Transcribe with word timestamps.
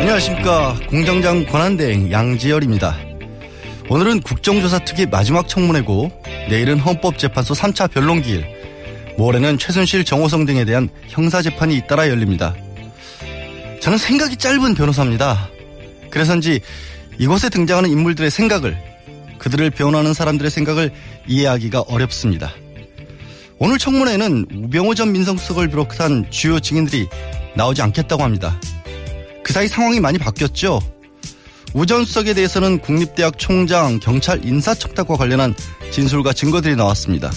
안녕하십니까 0.00 0.80
공장장 0.88 1.46
권한대행 1.46 2.10
양지열입니다. 2.10 2.96
오늘은 3.88 4.22
국정조사 4.22 4.80
특위 4.80 5.06
마지막 5.06 5.46
청문회고 5.46 6.10
내일은 6.50 6.80
헌법재판소 6.80 7.54
3차 7.54 7.88
변론기일 7.92 8.44
모레는 9.16 9.58
최순실 9.58 10.04
정호성 10.04 10.44
등에 10.44 10.64
대한 10.64 10.88
형사재판이 11.06 11.76
잇따라 11.76 12.08
열립니다. 12.08 12.56
저는 13.80 13.96
생각이 13.96 14.38
짧은 14.38 14.74
변호사입니다. 14.74 15.50
그래서인지 16.10 16.60
이곳에 17.18 17.48
등장하는 17.48 17.90
인물들의 17.90 18.30
생각을 18.30 18.76
그들을 19.38 19.70
변호하는 19.70 20.14
사람들의 20.14 20.50
생각을 20.50 20.92
이해하기가 21.26 21.82
어렵습니다. 21.82 22.52
오늘 23.58 23.78
청문회에는 23.78 24.46
우병호 24.52 24.94
전 24.94 25.12
민정수석을 25.12 25.68
비롯한 25.68 26.26
주요 26.30 26.58
증인들이 26.58 27.08
나오지 27.54 27.82
않겠다고 27.82 28.22
합니다. 28.22 28.58
그 29.42 29.52
사이 29.52 29.68
상황이 29.68 30.00
많이 30.00 30.18
바뀌었죠. 30.18 30.80
우 31.74 31.86
전 31.86 32.04
수석에 32.04 32.34
대해서는 32.34 32.78
국립대학 32.78 33.36
총장 33.36 33.98
경찰 33.98 34.44
인사청탁과 34.44 35.16
관련한 35.16 35.54
진술과 35.90 36.32
증거들이 36.32 36.76
나왔습니다. 36.76 37.30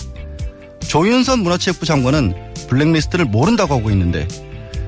조윤선 0.88 1.40
문화체육부 1.40 1.86
장관은 1.86 2.34
블랙리스트를 2.70 3.26
모른다고 3.26 3.76
하고 3.76 3.90
있는데 3.92 4.28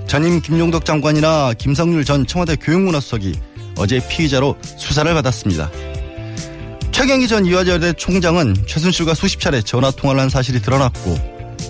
전임 0.08 0.40
김용덕 0.42 0.86
장관이나 0.86 1.54
김성률 1.58 2.06
전 2.06 2.26
청와대 2.26 2.56
교육문화수석이 2.56 3.34
어제 3.79 4.06
피의자로 4.09 4.57
수사를 4.62 5.12
받았습니다. 5.13 5.72
최경희 6.91 7.29
전 7.29 7.45
이화여대 7.45 7.94
총장은 7.94 8.66
최순실과 8.67 9.13
수십 9.13 9.40
차례 9.40 9.62
전화 9.62 9.90
통화를 9.90 10.22
한 10.22 10.29
사실이 10.29 10.62
드러났고 10.62 11.17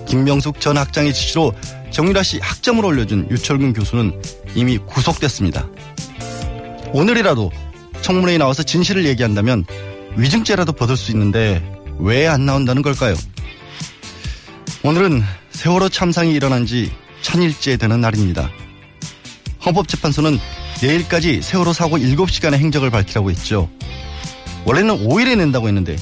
김명숙 0.07 0.59
전 0.59 0.75
학장의 0.77 1.13
지시로 1.13 1.53
정유라 1.91 2.23
씨 2.23 2.39
학점을 2.39 2.83
올려준 2.83 3.27
유철근 3.29 3.73
교수는 3.73 4.19
이미 4.55 4.79
구속됐습니다. 4.79 5.67
오늘이라도 6.93 7.51
청문회에 8.01 8.39
나와서 8.39 8.63
진실을 8.63 9.05
얘기한다면 9.05 9.65
위증죄라도 10.17 10.73
받을 10.73 10.97
수 10.97 11.11
있는데 11.11 11.61
왜 11.99 12.25
안 12.25 12.47
나온다는 12.47 12.81
걸까요? 12.81 13.15
오늘은 14.81 15.21
세월호 15.51 15.89
참상이 15.89 16.33
일어난 16.33 16.65
지 16.65 16.91
천일째 17.21 17.77
되는 17.77 18.01
날입니다. 18.01 18.49
헌법재판소는 19.63 20.39
내일까지 20.81 21.41
세월호 21.41 21.73
사고 21.73 21.97
7시간의 21.97 22.55
행적을 22.55 22.89
밝히라고 22.89 23.31
했죠. 23.31 23.69
원래는 24.65 25.05
5일에 25.05 25.37
낸다고 25.37 25.67
했는데 25.67 25.97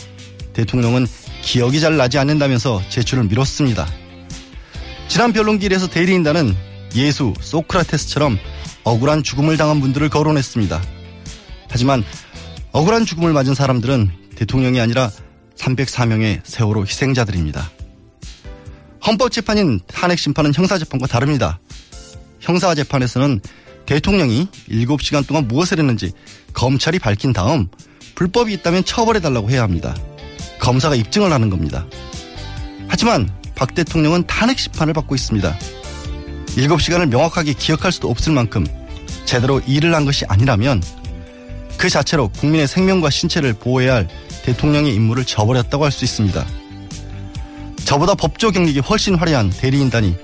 대통령은 0.54 1.08
기억이 1.42 1.80
잘 1.80 1.98
나지 1.98 2.18
않는다면서 2.20 2.82
제출을 2.90 3.24
미뤘습니다. 3.26 3.88
지난 5.08 5.34
변론기일에서 5.34 5.88
대리인단은 5.88 6.56
예수, 6.96 7.34
소크라테스처럼 7.40 8.38
억울한 8.84 9.24
죽음을 9.24 9.58
당한 9.58 9.82
분들을 9.82 10.10
거론했습니다. 10.10 10.82
하지만 11.70 12.04
억울한 12.72 13.06
죽음을 13.06 13.34
맞은 13.34 13.56
사람들은 13.56 14.12
대통령이 14.36 14.80
아니라 14.80 15.10
304명의 15.56 16.42
세월호 16.44 16.86
희생자들입니다. 16.86 17.72
헌법재판인 19.06 19.80
탄핵심판은 19.88 20.54
형사재판과 20.54 21.08
다릅니다. 21.08 21.60
형사재판에서는 22.40 23.42
대통령이 23.88 24.48
7시간 24.70 25.26
동안 25.26 25.48
무엇을 25.48 25.80
했는지 25.80 26.12
검찰이 26.54 27.00
밝힌 27.00 27.34
다음 27.34 27.68
불법이 28.14 28.54
있다면 28.54 28.84
처벌해달라고 28.84 29.50
해야 29.50 29.64
합니다. 29.64 29.96
검사가 30.60 30.96
입증을 30.96 31.32
하는 31.32 31.50
겁니다. 31.50 31.86
하지만 32.88 33.30
박 33.56 33.74
대통령은 33.74 34.28
탄핵 34.28 34.60
심판을 34.60 34.94
받고 34.94 35.16
있습니다. 35.16 35.58
7시간을 36.48 37.08
명확하게 37.08 37.54
기억할 37.54 37.92
수도 37.92 38.10
없을 38.10 38.34
만큼 38.34 38.66
제대로 39.26 39.60
일을 39.66 39.96
한 39.96 40.06
것이 40.06 40.26
아니라면 40.28 40.82
그 41.78 41.90
자체로 41.90 42.28
국민의 42.30 42.68
생명과 42.68 43.10
신체를 43.10 43.54
보호해야 43.54 43.96
할 43.96 44.08
대통령의 44.44 44.94
임무를 44.96 45.26
저버렸다고 45.26 45.86
할 45.86 45.92
수 45.92 46.06
있습니다. 46.06 46.46
저보다 47.86 48.16
법조 48.16 48.52
경력이 48.52 48.80
훨씬 48.80 49.16
화려한 49.16 49.50
대리인단이 49.50 50.16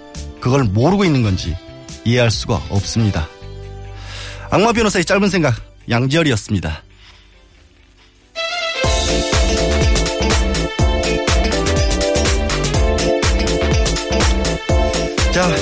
그걸 0.41 0.63
모르고 0.63 1.05
있는 1.05 1.21
건지 1.21 1.55
이해할 2.03 2.29
수가 2.29 2.61
없습니다. 2.69 3.27
악마 4.53 4.71
변호사의 4.71 5.03
짧은 5.03 5.29
생각 5.29 5.55
양지열이었습니다. 5.89 6.83
자, 15.33 15.55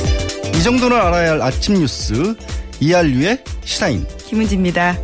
이 0.53 0.61
정도는 0.61 0.97
알아야 0.97 1.31
할 1.31 1.41
아침 1.41 1.75
뉴스 1.75 2.35
이알류의 2.81 3.41
시사인 3.63 4.05
김은지입니다. 4.27 4.97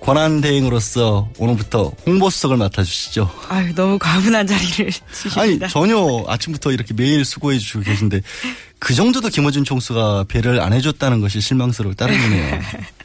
권한 0.00 0.40
대행으로서 0.40 1.28
오늘부터 1.38 1.92
홍보수석을 2.04 2.56
맡아주시죠. 2.56 3.30
아유 3.48 3.72
너무 3.76 3.96
과분한 3.96 4.48
자리를 4.48 4.86
아니 4.86 5.52
주십니다. 5.52 5.68
전혀 5.68 6.24
아침부터 6.26 6.72
이렇게 6.72 6.92
매일 6.92 7.24
수고해 7.24 7.58
주시고 7.58 7.84
계신데 7.84 8.22
그 8.80 8.92
정도도 8.92 9.28
김어준 9.28 9.62
총수가 9.62 10.24
배려를 10.28 10.60
안 10.60 10.72
해줬다는 10.72 11.20
것이 11.20 11.40
실망스러울 11.40 11.94
따름이네요. 11.94 12.60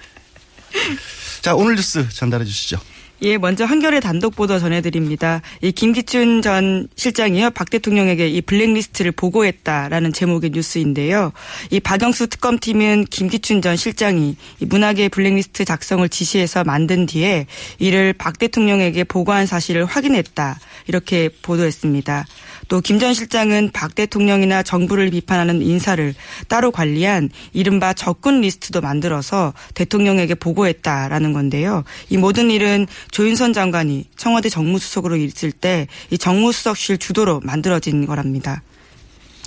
자 1.41 1.55
오늘 1.55 1.75
뉴스 1.75 2.07
전달해 2.09 2.45
주시죠. 2.45 2.79
예, 3.21 3.37
먼저 3.37 3.65
한겨레 3.65 3.99
단독 3.99 4.35
보도 4.35 4.59
전해드립니다. 4.59 5.41
이 5.61 5.73
김기춘 5.73 6.41
전 6.41 6.87
실장이요 6.95 7.49
박 7.49 7.69
대통령에게 7.69 8.29
이 8.29 8.41
블랙리스트를 8.41 9.11
보고했다라는 9.11 10.13
제목의 10.13 10.51
뉴스인데요. 10.51 11.33
이 11.69 11.81
박영수 11.81 12.27
특검팀은 12.27 13.05
김기춘 13.05 13.61
전 13.61 13.75
실장이 13.75 14.37
이 14.61 14.65
문학의 14.65 15.09
블랙리스트 15.09 15.65
작성을 15.65 16.07
지시해서 16.07 16.63
만든 16.63 17.05
뒤에 17.05 17.45
이를 17.77 18.13
박 18.13 18.39
대통령에게 18.39 19.03
보고한 19.03 19.45
사실을 19.47 19.83
확인했다 19.83 20.57
이렇게 20.87 21.29
보도했습니다. 21.41 22.25
또 22.69 22.79
김 22.81 22.99
전 22.99 23.13
실장은 23.13 23.71
박 23.73 23.93
대통령이나 23.95 24.63
정부를 24.63 25.09
비판하는 25.09 25.61
인사를 25.61 26.13
따로 26.47 26.71
관리한 26.71 27.29
이른바 27.51 27.93
적군 27.93 28.41
리스트도 28.41 28.79
만들어서 28.79 29.53
대통령에게 29.73 30.35
보고했다라는 30.35 31.33
건데요. 31.33 31.83
이 32.09 32.15
모든 32.17 32.49
일은 32.51 32.87
조윤선 33.11 33.51
장관이 33.53 34.05
청와대 34.15 34.47
정무수석으로 34.49 35.17
있을 35.17 35.51
때 35.51 35.87
이 36.11 36.17
정무수석실 36.17 36.97
주도로 36.99 37.41
만들어진 37.43 38.05
거랍니다. 38.05 38.61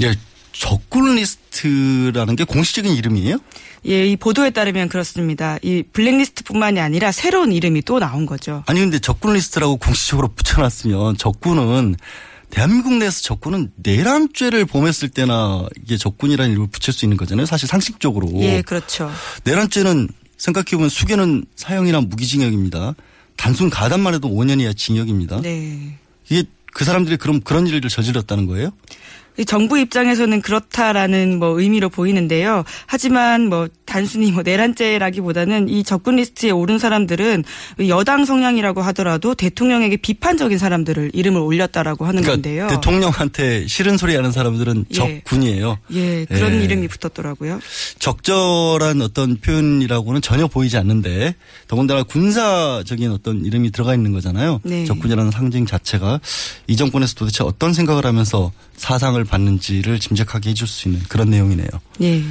예, 0.02 0.14
적군 0.52 1.14
리스트라는 1.16 2.36
게 2.36 2.44
공식적인 2.44 2.92
이름이에요? 2.94 3.38
예, 3.86 4.06
이 4.06 4.16
보도에 4.16 4.50
따르면 4.50 4.88
그렇습니다. 4.88 5.58
이 5.62 5.82
블랙리스트뿐만이 5.92 6.80
아니라 6.80 7.12
새로운 7.12 7.52
이름이 7.52 7.82
또 7.82 7.98
나온 7.98 8.26
거죠. 8.26 8.62
아니 8.66 8.80
근데 8.80 8.98
적군 8.98 9.34
리스트라고 9.34 9.76
공식적으로 9.76 10.28
붙여놨으면 10.28 11.16
적군은 11.16 11.96
대한민국 12.52 12.92
내에서 12.92 13.22
적군은 13.22 13.72
내란죄를 13.76 14.66
범했을 14.66 15.08
때나 15.08 15.66
이게 15.82 15.96
적군이라는 15.96 16.52
이름을 16.52 16.68
붙일 16.68 16.92
수 16.92 17.06
있는 17.06 17.16
거잖아요. 17.16 17.46
사실 17.46 17.66
상식적으로. 17.66 18.28
예, 18.42 18.60
그렇죠. 18.60 19.10
내란죄는 19.44 20.08
생각해보면 20.36 20.90
수개는 20.90 21.46
사형이나 21.56 22.02
무기징역입니다. 22.02 22.94
단순 23.36 23.70
가담만 23.70 24.14
해도 24.14 24.28
5년 24.28 24.60
이하 24.60 24.74
징역입니다. 24.74 25.40
네. 25.40 25.98
이게 26.28 26.44
그 26.74 26.84
사람들이 26.84 27.16
그럼 27.16 27.40
그런 27.40 27.66
일을 27.66 27.80
저질렀다는 27.80 28.46
거예요? 28.46 28.70
이 29.38 29.44
정부 29.44 29.78
입장에서는 29.78 30.42
그렇다라는 30.42 31.38
뭐 31.38 31.60
의미로 31.60 31.88
보이는데요. 31.88 32.64
하지만 32.86 33.48
뭐 33.48 33.68
단순히 33.84 34.32
뭐 34.32 34.42
내란죄라기보다는 34.42 35.68
이 35.68 35.84
적군 35.84 36.16
리스트에 36.16 36.50
오른 36.50 36.78
사람들은 36.78 37.44
여당 37.88 38.24
성향이라고 38.24 38.82
하더라도 38.82 39.34
대통령에게 39.34 39.96
비판적인 39.96 40.58
사람들을 40.58 41.10
이름을 41.14 41.40
올렸다라고 41.40 42.06
하는 42.06 42.22
그러니까 42.22 42.48
건데요. 42.48 42.68
대통령한테 42.68 43.66
싫은 43.66 43.96
소리 43.96 44.16
하는 44.16 44.32
사람들은 44.32 44.86
예. 44.90 44.94
적군이에요. 44.94 45.78
예, 45.92 46.24
그런 46.26 46.54
예. 46.54 46.64
이름이 46.64 46.88
붙었더라고요. 46.88 47.60
적절한 47.98 49.02
어떤 49.02 49.36
표현이라고는 49.36 50.20
전혀 50.22 50.46
보이지 50.46 50.76
않는데 50.76 51.34
더군다나 51.68 52.02
군사적인 52.02 53.10
어떤 53.10 53.44
이름이 53.44 53.70
들어가 53.72 53.94
있는 53.94 54.12
거잖아요. 54.12 54.60
네. 54.62 54.84
적군이라는 54.84 55.30
상징 55.30 55.66
자체가 55.66 56.20
이 56.66 56.76
정권에서 56.76 57.14
도대체 57.14 57.44
어떤 57.44 57.72
생각을 57.72 58.06
하면서 58.06 58.52
사상을 58.76 59.22
받는지를 59.32 59.98
짐작하게 59.98 60.50
해줄 60.50 60.68
수 60.68 60.88
있는 60.88 61.02
그런 61.08 61.30
내용이네요. 61.30 61.68
예. 62.02 62.22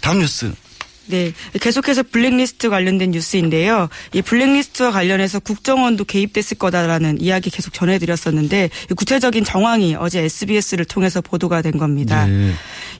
다음 0.00 0.18
뉴스. 0.18 0.52
네. 1.06 1.32
계속해서 1.58 2.02
블랙리스트 2.02 2.68
관련된 2.68 3.12
뉴스인데요. 3.12 3.88
이 4.12 4.20
블랙리스트와 4.20 4.90
관련해서 4.90 5.38
국정원도 5.38 6.04
개입됐을 6.04 6.58
거다라는 6.58 7.20
이야기 7.20 7.48
계속 7.48 7.72
전해드렸었는데 7.72 8.68
이 8.90 8.94
구체적인 8.94 9.44
정황이 9.44 9.94
어제 9.94 10.20
SBS를 10.20 10.84
통해서 10.84 11.22
보도가 11.22 11.62
된 11.62 11.78
겁니다. 11.78 12.26
네. 12.26 12.52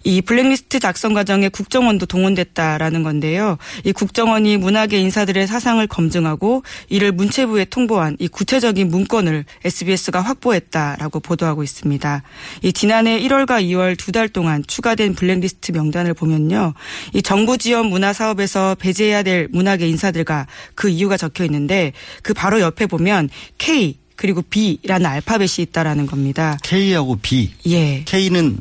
이 0.05 0.21
블랙리스트 0.21 0.79
작성 0.79 1.15
과정에 1.15 1.49
국정원도 1.49 2.07
동원됐다라는 2.07 3.03
건데요. 3.03 3.57
이 3.85 3.93
국정원이 3.93 4.57
문학의 4.57 5.01
인사들의 5.01 5.47
사상을 5.47 5.87
검증하고 5.87 6.63
이를 6.89 7.13
문체부에 7.13 7.67
통보한 7.67 8.17
이 8.19 8.29
구체적인 8.29 8.89
문건을 8.89 9.45
SBS가 9.65 10.21
확보했다라고 10.21 11.21
보도하고 11.21 11.63
있습니다. 11.63 12.23
이 12.63 12.73
지난해 12.73 13.21
1월과 13.21 13.63
2월 13.65 13.97
두 13.97 14.09
달 14.13 14.29
동안 14.29 14.65
추가된 14.67 15.15
블랙리스트 15.15 15.73
명단을 15.73 16.15
보면요. 16.15 16.73
이 17.13 17.23
정부 17.23 17.59
지원 17.59 17.87
문화 17.87 18.13
사업에서 18.13 18.75
배제해야 18.75 19.23
될 19.23 19.49
문학의 19.53 19.89
인사들과 19.91 20.47
그 20.75 20.89
이유가 20.89 21.17
적혀 21.17 21.45
있는데 21.45 21.93
그 22.23 22.33
바로 22.33 22.61
옆에 22.61 22.87
보면 22.87 23.29
K 23.59 23.99
그리고 24.17 24.43
B라는 24.43 25.07
알파벳이 25.07 25.57
있다라는 25.59 26.07
겁니다. 26.07 26.59
K하고 26.65 27.17
B. 27.23 27.53
예. 27.69 28.03
K는 28.05 28.59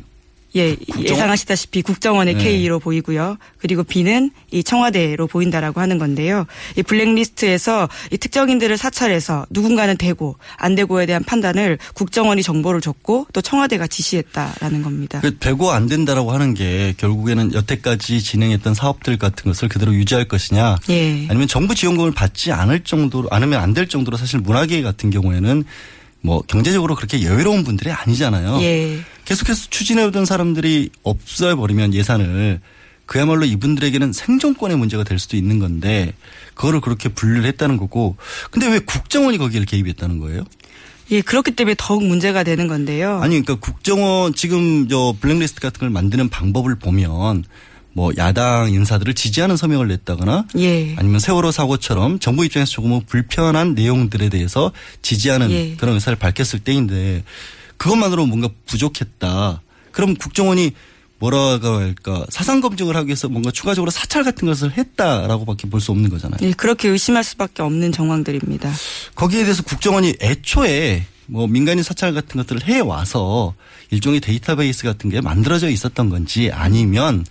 예, 0.58 0.76
예상하시다시피 0.98 1.82
국정원의 1.82 2.34
네. 2.34 2.42
K로 2.44 2.78
보이고요. 2.78 3.38
그리고 3.58 3.82
B는 3.82 4.30
이 4.50 4.62
청와대로 4.62 5.26
보인다라고 5.26 5.80
하는 5.80 5.98
건데요. 5.98 6.46
이 6.76 6.82
블랙리스트에서 6.82 7.88
이 8.12 8.18
특정인들을 8.18 8.76
사찰해서 8.76 9.46
누군가는 9.48 9.96
되고 9.96 10.36
안 10.56 10.74
되고에 10.74 11.06
대한 11.06 11.24
판단을 11.24 11.78
국정원이 11.94 12.42
정보를 12.42 12.80
줬고 12.80 13.28
또 13.32 13.40
청와대가 13.40 13.86
지시했다라는 13.86 14.82
겁니다. 14.82 15.20
그 15.22 15.38
되고 15.38 15.70
안 15.70 15.86
된다라고 15.86 16.32
하는 16.32 16.52
게 16.52 16.92
결국에는 16.98 17.54
여태까지 17.54 18.20
진행했던 18.22 18.74
사업들 18.74 19.16
같은 19.16 19.44
것을 19.44 19.68
그대로 19.68 19.94
유지할 19.94 20.26
것이냐 20.26 20.76
예. 20.90 21.26
아니면 21.28 21.48
정부 21.48 21.74
지원금을 21.74 22.12
받지 22.12 22.52
않을 22.52 22.80
정도로 22.80 23.28
않으면 23.30 23.60
안 23.60 23.78
될 23.78 23.86
정도로 23.86 24.16
사실 24.16 24.40
문화계 24.40 24.82
같은 24.82 25.10
경우에는 25.10 25.62
뭐 26.20 26.42
경제적으로 26.42 26.94
그렇게 26.94 27.22
여유로운 27.22 27.64
분들이 27.64 27.90
아니잖아요. 27.90 28.60
예. 28.62 29.00
계속해서 29.24 29.68
추진해오던 29.70 30.24
사람들이 30.24 30.90
없어버리면 31.02 31.94
예산을 31.94 32.60
그야말로 33.06 33.46
이분들에게는 33.46 34.12
생존권의 34.12 34.76
문제가 34.76 35.02
될 35.02 35.18
수도 35.18 35.36
있는 35.36 35.58
건데 35.58 36.12
그거를 36.54 36.80
그렇게 36.80 37.08
분류를 37.08 37.48
했다는 37.48 37.78
거고 37.78 38.16
근데 38.50 38.68
왜 38.68 38.78
국정원이 38.80 39.38
거기를 39.38 39.64
개입했다는 39.64 40.18
거예요? 40.18 40.44
예, 41.10 41.22
그렇기 41.22 41.52
때문에 41.52 41.74
더욱 41.78 42.04
문제가 42.04 42.42
되는 42.42 42.68
건데요. 42.68 43.18
아니 43.20 43.40
그러니까 43.40 43.54
국정원 43.54 44.34
지금 44.34 44.88
저 44.88 45.14
블랙리스트 45.18 45.60
같은 45.60 45.78
걸 45.78 45.90
만드는 45.90 46.28
방법을 46.28 46.74
보면 46.78 47.44
뭐 47.92 48.12
야당 48.16 48.70
인사들을 48.70 49.14
지지하는 49.14 49.56
서명을 49.56 49.88
냈다거나 49.88 50.46
예. 50.58 50.94
아니면 50.96 51.18
세월호 51.20 51.50
사고처럼 51.50 52.18
정부 52.20 52.44
입장에서 52.44 52.70
조금은 52.70 53.02
불편한 53.06 53.74
내용들에 53.74 54.28
대해서 54.28 54.72
지지하는 55.02 55.50
예. 55.50 55.74
그런 55.76 55.94
의사를 55.94 56.16
밝혔을 56.16 56.60
때인데 56.60 57.24
그것만으로 57.76 58.26
뭔가 58.26 58.48
부족했다. 58.66 59.62
그럼 59.92 60.14
국정원이 60.14 60.72
뭐라고 61.20 61.66
할까 61.66 62.24
사상 62.28 62.60
검증을 62.60 62.94
하기 62.94 63.08
위해서 63.08 63.28
뭔가 63.28 63.50
추가적으로 63.50 63.90
사찰 63.90 64.22
같은 64.22 64.46
것을 64.46 64.76
했다라고밖에 64.76 65.68
볼 65.68 65.80
수 65.80 65.90
없는 65.90 66.10
거잖아요. 66.10 66.38
예, 66.42 66.52
그렇게 66.52 66.88
의심할 66.88 67.24
수밖에 67.24 67.62
없는 67.62 67.90
정황들입니다. 67.90 68.72
거기에 69.16 69.42
대해서 69.42 69.64
국정원이 69.64 70.14
애초에 70.20 71.04
뭐 71.30 71.46
민간인 71.46 71.82
사찰 71.82 72.14
같은 72.14 72.38
것들을 72.38 72.66
해 72.66 72.80
와서 72.80 73.54
일종의 73.90 74.20
데이터베이스 74.20 74.84
같은 74.84 75.10
게 75.10 75.20
만들어져 75.20 75.68
있었던 75.68 76.08
건지 76.08 76.50
아니면 76.52 77.24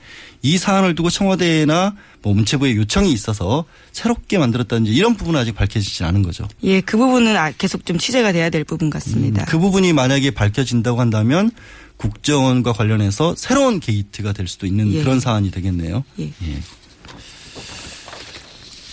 이 0.44 0.58
사안을 0.58 0.94
두고 0.94 1.10
청와대나 1.10 1.96
뭐 2.22 2.34
문체부에 2.36 2.76
요청이 2.76 3.12
있어서 3.12 3.66
새롭게 3.92 4.38
만들었다든지 4.38 4.94
이런 4.94 5.16
부분은 5.16 5.40
아직 5.40 5.56
밝혀지지 5.56 6.04
않은 6.04 6.22
거죠. 6.22 6.48
예, 6.64 6.80
그 6.80 6.96
부분은 6.98 7.36
아- 7.36 7.52
계속 7.52 7.86
좀 7.86 7.98
취재가 7.98 8.32
돼야 8.34 8.50
될 8.52 8.64
부분 8.64 8.90
같습니다. 8.92 9.46
그 9.46 9.58
부분이 9.58 9.94
만약에 9.94 10.32
밝혀진다고 10.32 11.00
한다면 11.00 11.50
국정원과 11.98 12.74
관련해서 12.74 13.34
새로운 13.36 13.80
게이트가 13.80 14.34
될 14.34 14.48
수도 14.48 14.68
있는 14.68 14.94
예. 14.94 15.02
그런 15.02 15.20
사안이 15.20 15.50
되겠네요. 15.50 16.04
예. 16.20 16.32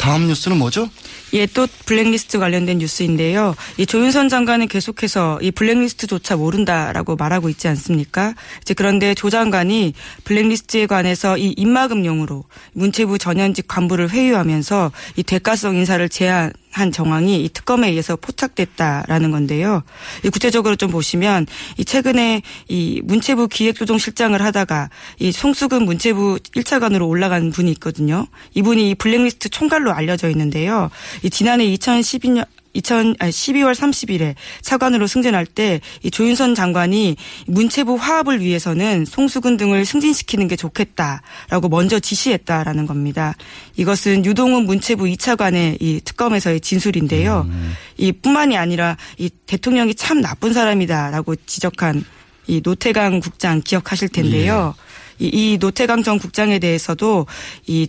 다음 0.04 0.26
뉴스는 0.26 0.58
뭐죠? 0.58 0.90
예, 1.32 1.46
또 1.46 1.66
블랙리스트 1.87 2.38
관련된 2.38 2.76
뉴스인데요. 2.76 3.54
이 3.78 3.87
조윤선 3.87 4.28
장관은 4.28 4.68
계속해서 4.68 5.38
이 5.40 5.50
블랙리스트조차 5.50 6.37
모른다라고 6.37 7.16
말하고 7.16 7.49
있지 7.49 7.68
않습니까? 7.68 8.34
이제 8.61 8.75
그런데 8.75 9.14
조 9.14 9.30
장관이 9.30 9.94
블랙리스트에 10.25 10.84
관해서 10.84 11.38
이 11.38 11.54
입막음용으로 11.56 12.44
문체부 12.75 13.16
전현직 13.16 13.66
간부를 13.66 14.11
회유하면서 14.11 14.92
이 15.16 15.23
대가성 15.23 15.76
인사를 15.76 16.06
제안한 16.11 16.90
정황이 16.90 17.45
이 17.45 17.49
특검에 17.49 17.88
의해서 17.88 18.16
포착됐다라는 18.16 19.31
건데요. 19.31 19.85
이 20.25 20.28
구체적으로 20.28 20.75
좀 20.75 20.90
보시면 20.90 21.47
이 21.78 21.85
최근에 21.85 22.43
이 22.69 23.00
문체부 23.04 23.47
기획조정실장을 23.49 24.40
하다가 24.43 24.90
이 25.21 25.31
송수근 25.31 25.85
문체부 25.85 26.38
1차관으로 26.57 27.09
올라간 27.09 27.52
분이 27.52 27.71
있거든요. 27.73 28.26
이분이 28.54 28.90
이 28.90 28.95
블랙리스트 28.97 29.50
총괄로 29.50 29.93
알려져 29.93 30.28
있는데요. 30.31 30.90
이 31.23 31.31
지난해 31.31 31.64
2012년 31.66 32.45
2000, 32.75 33.16
아니 33.19 33.31
12월 33.31 33.75
30일에 33.75 34.35
차관으로 34.62 35.07
승진할 35.07 35.47
때 35.47 35.81
이 36.02 36.11
조윤선 36.11 36.54
장관이 36.54 37.16
문체부 37.47 37.95
화합을 37.95 38.40
위해서는 38.40 39.04
송수근 39.04 39.57
등을 39.57 39.85
승진시키는 39.85 40.49
게 40.49 40.57
좋겠다라고 40.57 41.69
먼저 41.71 41.99
지시했다라는 41.99 42.87
겁니다. 42.87 43.35
이것은 43.76 44.25
유동훈 44.25 44.64
문체부 44.64 45.04
2차관의 45.04 45.78
이 45.81 46.00
특검에서의 46.04 46.61
진술인데요. 46.61 47.49
이 47.97 48.12
뿐만이 48.12 48.57
아니라 48.57 48.97
이 49.19 49.31
대통령이 49.47 49.95
참 49.95 50.21
나쁜 50.21 50.52
사람이다라고 50.52 51.37
지적한 51.47 52.04
이 52.47 52.61
노태강 52.62 53.21
국장 53.21 53.62
기억하실 53.62 54.11
텐데요. 54.11 54.75
이, 55.19 55.28
이 55.33 55.59
노태강 55.59 56.02
전 56.02 56.19
국장에 56.19 56.59
대해서도 56.59 57.26
이 57.66 57.88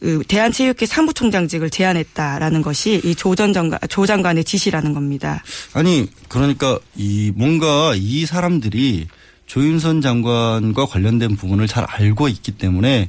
그 0.00 0.22
대한체육회 0.26 0.86
사무총장직을 0.86 1.70
제안했다라는 1.70 2.62
것이 2.62 3.00
이 3.04 3.14
조전 3.14 3.52
장관 3.52 3.78
조 3.88 4.06
장관의 4.06 4.44
지시라는 4.44 4.94
겁니다. 4.94 5.42
아니 5.72 6.08
그러니까 6.28 6.78
이 6.96 7.32
뭔가 7.34 7.94
이 7.96 8.26
사람들이 8.26 9.08
조윤선 9.46 10.02
장관과 10.02 10.86
관련된 10.86 11.36
부분을 11.36 11.66
잘 11.66 11.84
알고 11.84 12.28
있기 12.28 12.52
때문에 12.52 13.08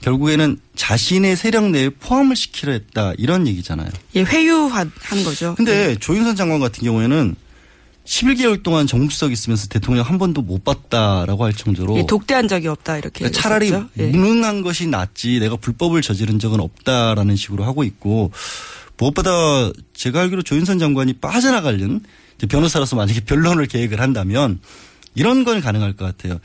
결국에는 0.00 0.58
자신의 0.76 1.36
세력 1.36 1.70
내에 1.70 1.90
포함을 1.90 2.36
시키려 2.36 2.72
했다 2.72 3.12
이런 3.18 3.46
얘기잖아요. 3.46 3.90
예, 4.14 4.22
회유한 4.22 4.90
거죠. 5.24 5.54
근데 5.56 5.88
네. 5.88 5.96
조윤선 5.96 6.36
장관 6.36 6.60
같은 6.60 6.84
경우에는 6.84 7.36
11개월 8.10 8.60
동안 8.60 8.88
정부석 8.88 9.30
있으면서 9.30 9.68
대통령 9.68 10.04
한 10.04 10.18
번도 10.18 10.42
못 10.42 10.64
봤다라고 10.64 11.44
할 11.44 11.52
정도로 11.54 11.96
예, 11.96 12.06
독대한 12.06 12.48
적이 12.48 12.66
없다 12.68 12.98
이렇게 12.98 13.20
그러니까 13.20 13.40
차라리. 13.40 13.72
예. 13.98 14.06
무능한 14.08 14.62
것이 14.62 14.88
낫지 14.88 15.38
내가 15.38 15.54
불법을 15.54 16.02
저지른 16.02 16.40
적은 16.40 16.58
없다라는 16.58 17.36
식으로 17.36 17.62
하고 17.62 17.84
있고 17.84 18.32
무엇보다 18.98 19.70
제가 19.94 20.22
알기로 20.22 20.42
조윤선 20.42 20.80
장관이 20.80 21.14
빠져나가려는 21.14 22.00
이제 22.36 22.48
변호사로서 22.48 22.96
만약에 22.96 23.20
변론을 23.20 23.66
계획을 23.66 24.00
한다면 24.00 24.58
이런 25.14 25.44
건 25.44 25.60
가능할 25.60 25.94
것 25.94 26.04
같아요. 26.04 26.40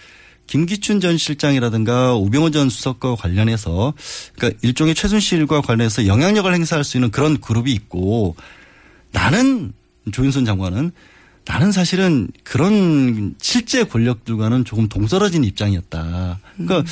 김기춘 0.45 0.99
전 0.99 1.17
실장이라든가 1.17 2.15
우병호 2.15 2.51
전 2.51 2.69
수석과 2.69 3.15
관련해서 3.15 3.95
그러니까 4.35 4.59
일종의 4.61 4.93
최순실과 4.93 5.61
관련해서 5.61 6.05
영향력을 6.05 6.53
행사할 6.53 6.83
수 6.83 6.97
있는 6.97 7.09
그런 7.09 7.41
그룹이 7.41 7.71
있고 7.71 8.35
나는 9.11 9.73
조윤선 10.11 10.45
장관은 10.45 10.91
나는 11.47 11.71
사실은 11.71 12.27
그런 12.43 13.35
실제 13.39 13.83
권력들과는 13.83 14.65
조금 14.65 14.89
동떨어진 14.89 15.43
입장이었다. 15.43 16.39
그러니까 16.55 16.79
음. 16.79 16.85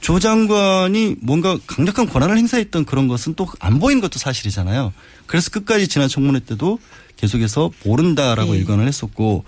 조 0.00 0.18
장관이 0.18 1.16
뭔가 1.22 1.58
강력한 1.66 2.06
권한을 2.06 2.36
행사했던 2.36 2.84
그런 2.84 3.08
것은 3.08 3.34
또 3.34 3.46
안 3.60 3.78
보인 3.78 4.00
것도 4.00 4.18
사실이잖아요. 4.18 4.92
그래서 5.26 5.50
끝까지 5.50 5.88
지난 5.88 6.08
청문회 6.08 6.40
때도 6.40 6.78
계속해서 7.16 7.70
모른다라고 7.84 8.52
네. 8.52 8.58
일관을 8.58 8.86
했었고 8.86 9.44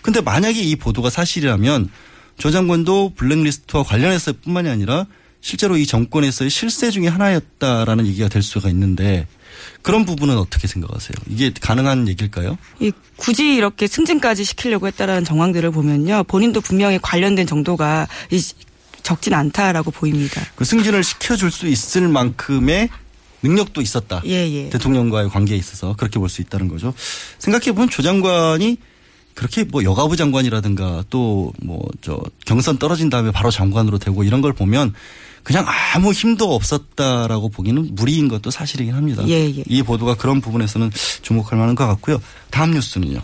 근데 0.00 0.20
만약에 0.20 0.60
이 0.60 0.76
보도가 0.76 1.10
사실이라면 1.10 1.90
조 2.38 2.50
장관도 2.50 3.12
블랙리스트와 3.14 3.82
관련해서 3.82 4.32
뿐만이 4.42 4.68
아니라 4.68 5.06
실제로 5.42 5.76
이 5.76 5.86
정권에서의 5.86 6.50
실세 6.50 6.90
중에 6.90 7.08
하나였다라는 7.08 8.06
얘기가 8.06 8.28
될 8.28 8.42
수가 8.42 8.68
있는데 8.70 9.26
그런 9.82 10.04
부분은 10.04 10.36
어떻게 10.38 10.66
생각하세요? 10.68 11.12
이게 11.28 11.52
가능한 11.60 12.08
얘기일까요? 12.08 12.56
이 12.80 12.92
굳이 13.16 13.54
이렇게 13.54 13.86
승진까지 13.86 14.44
시키려고 14.44 14.86
했다라는 14.86 15.24
정황들을 15.24 15.70
보면요. 15.70 16.24
본인도 16.24 16.60
분명히 16.60 16.98
관련된 17.00 17.46
정도가 17.46 18.06
이 18.30 18.42
적진 19.02 19.34
않다라고 19.34 19.90
보입니다. 19.90 20.40
그 20.54 20.64
승진을 20.64 21.02
시켜줄 21.02 21.50
수 21.50 21.66
있을 21.66 22.08
만큼의 22.08 22.88
능력도 23.42 23.80
있었다. 23.80 24.22
예, 24.26 24.48
예. 24.48 24.70
대통령과의 24.70 25.28
관계에 25.30 25.56
있어서 25.58 25.94
그렇게 25.96 26.18
볼 26.20 26.28
수 26.28 26.40
있다는 26.42 26.68
거죠. 26.68 26.94
생각해보면 27.38 27.90
조 27.90 28.00
장관이 28.02 28.76
그렇게 29.34 29.64
뭐 29.64 29.82
여가부 29.82 30.16
장관이라든가 30.16 31.04
또 31.10 31.52
뭐 31.62 31.80
저 32.00 32.20
경선 32.46 32.78
떨어진 32.78 33.10
다음에 33.10 33.30
바로 33.32 33.50
장관으로 33.50 33.98
되고 33.98 34.22
이런 34.24 34.40
걸 34.42 34.52
보면 34.52 34.94
그냥 35.42 35.66
아무 35.94 36.12
힘도 36.12 36.54
없었다라고 36.54 37.48
보기는 37.48 37.88
무리인 37.92 38.28
것도 38.28 38.50
사실이긴 38.50 38.94
합니다. 38.94 39.22
예, 39.26 39.46
예. 39.46 39.64
이 39.66 39.82
보도가 39.82 40.14
그런 40.14 40.40
부분에서는 40.40 40.90
주목할 41.22 41.58
만한 41.58 41.74
것 41.74 41.86
같고요. 41.86 42.20
다음 42.50 42.72
뉴스는요. 42.72 43.20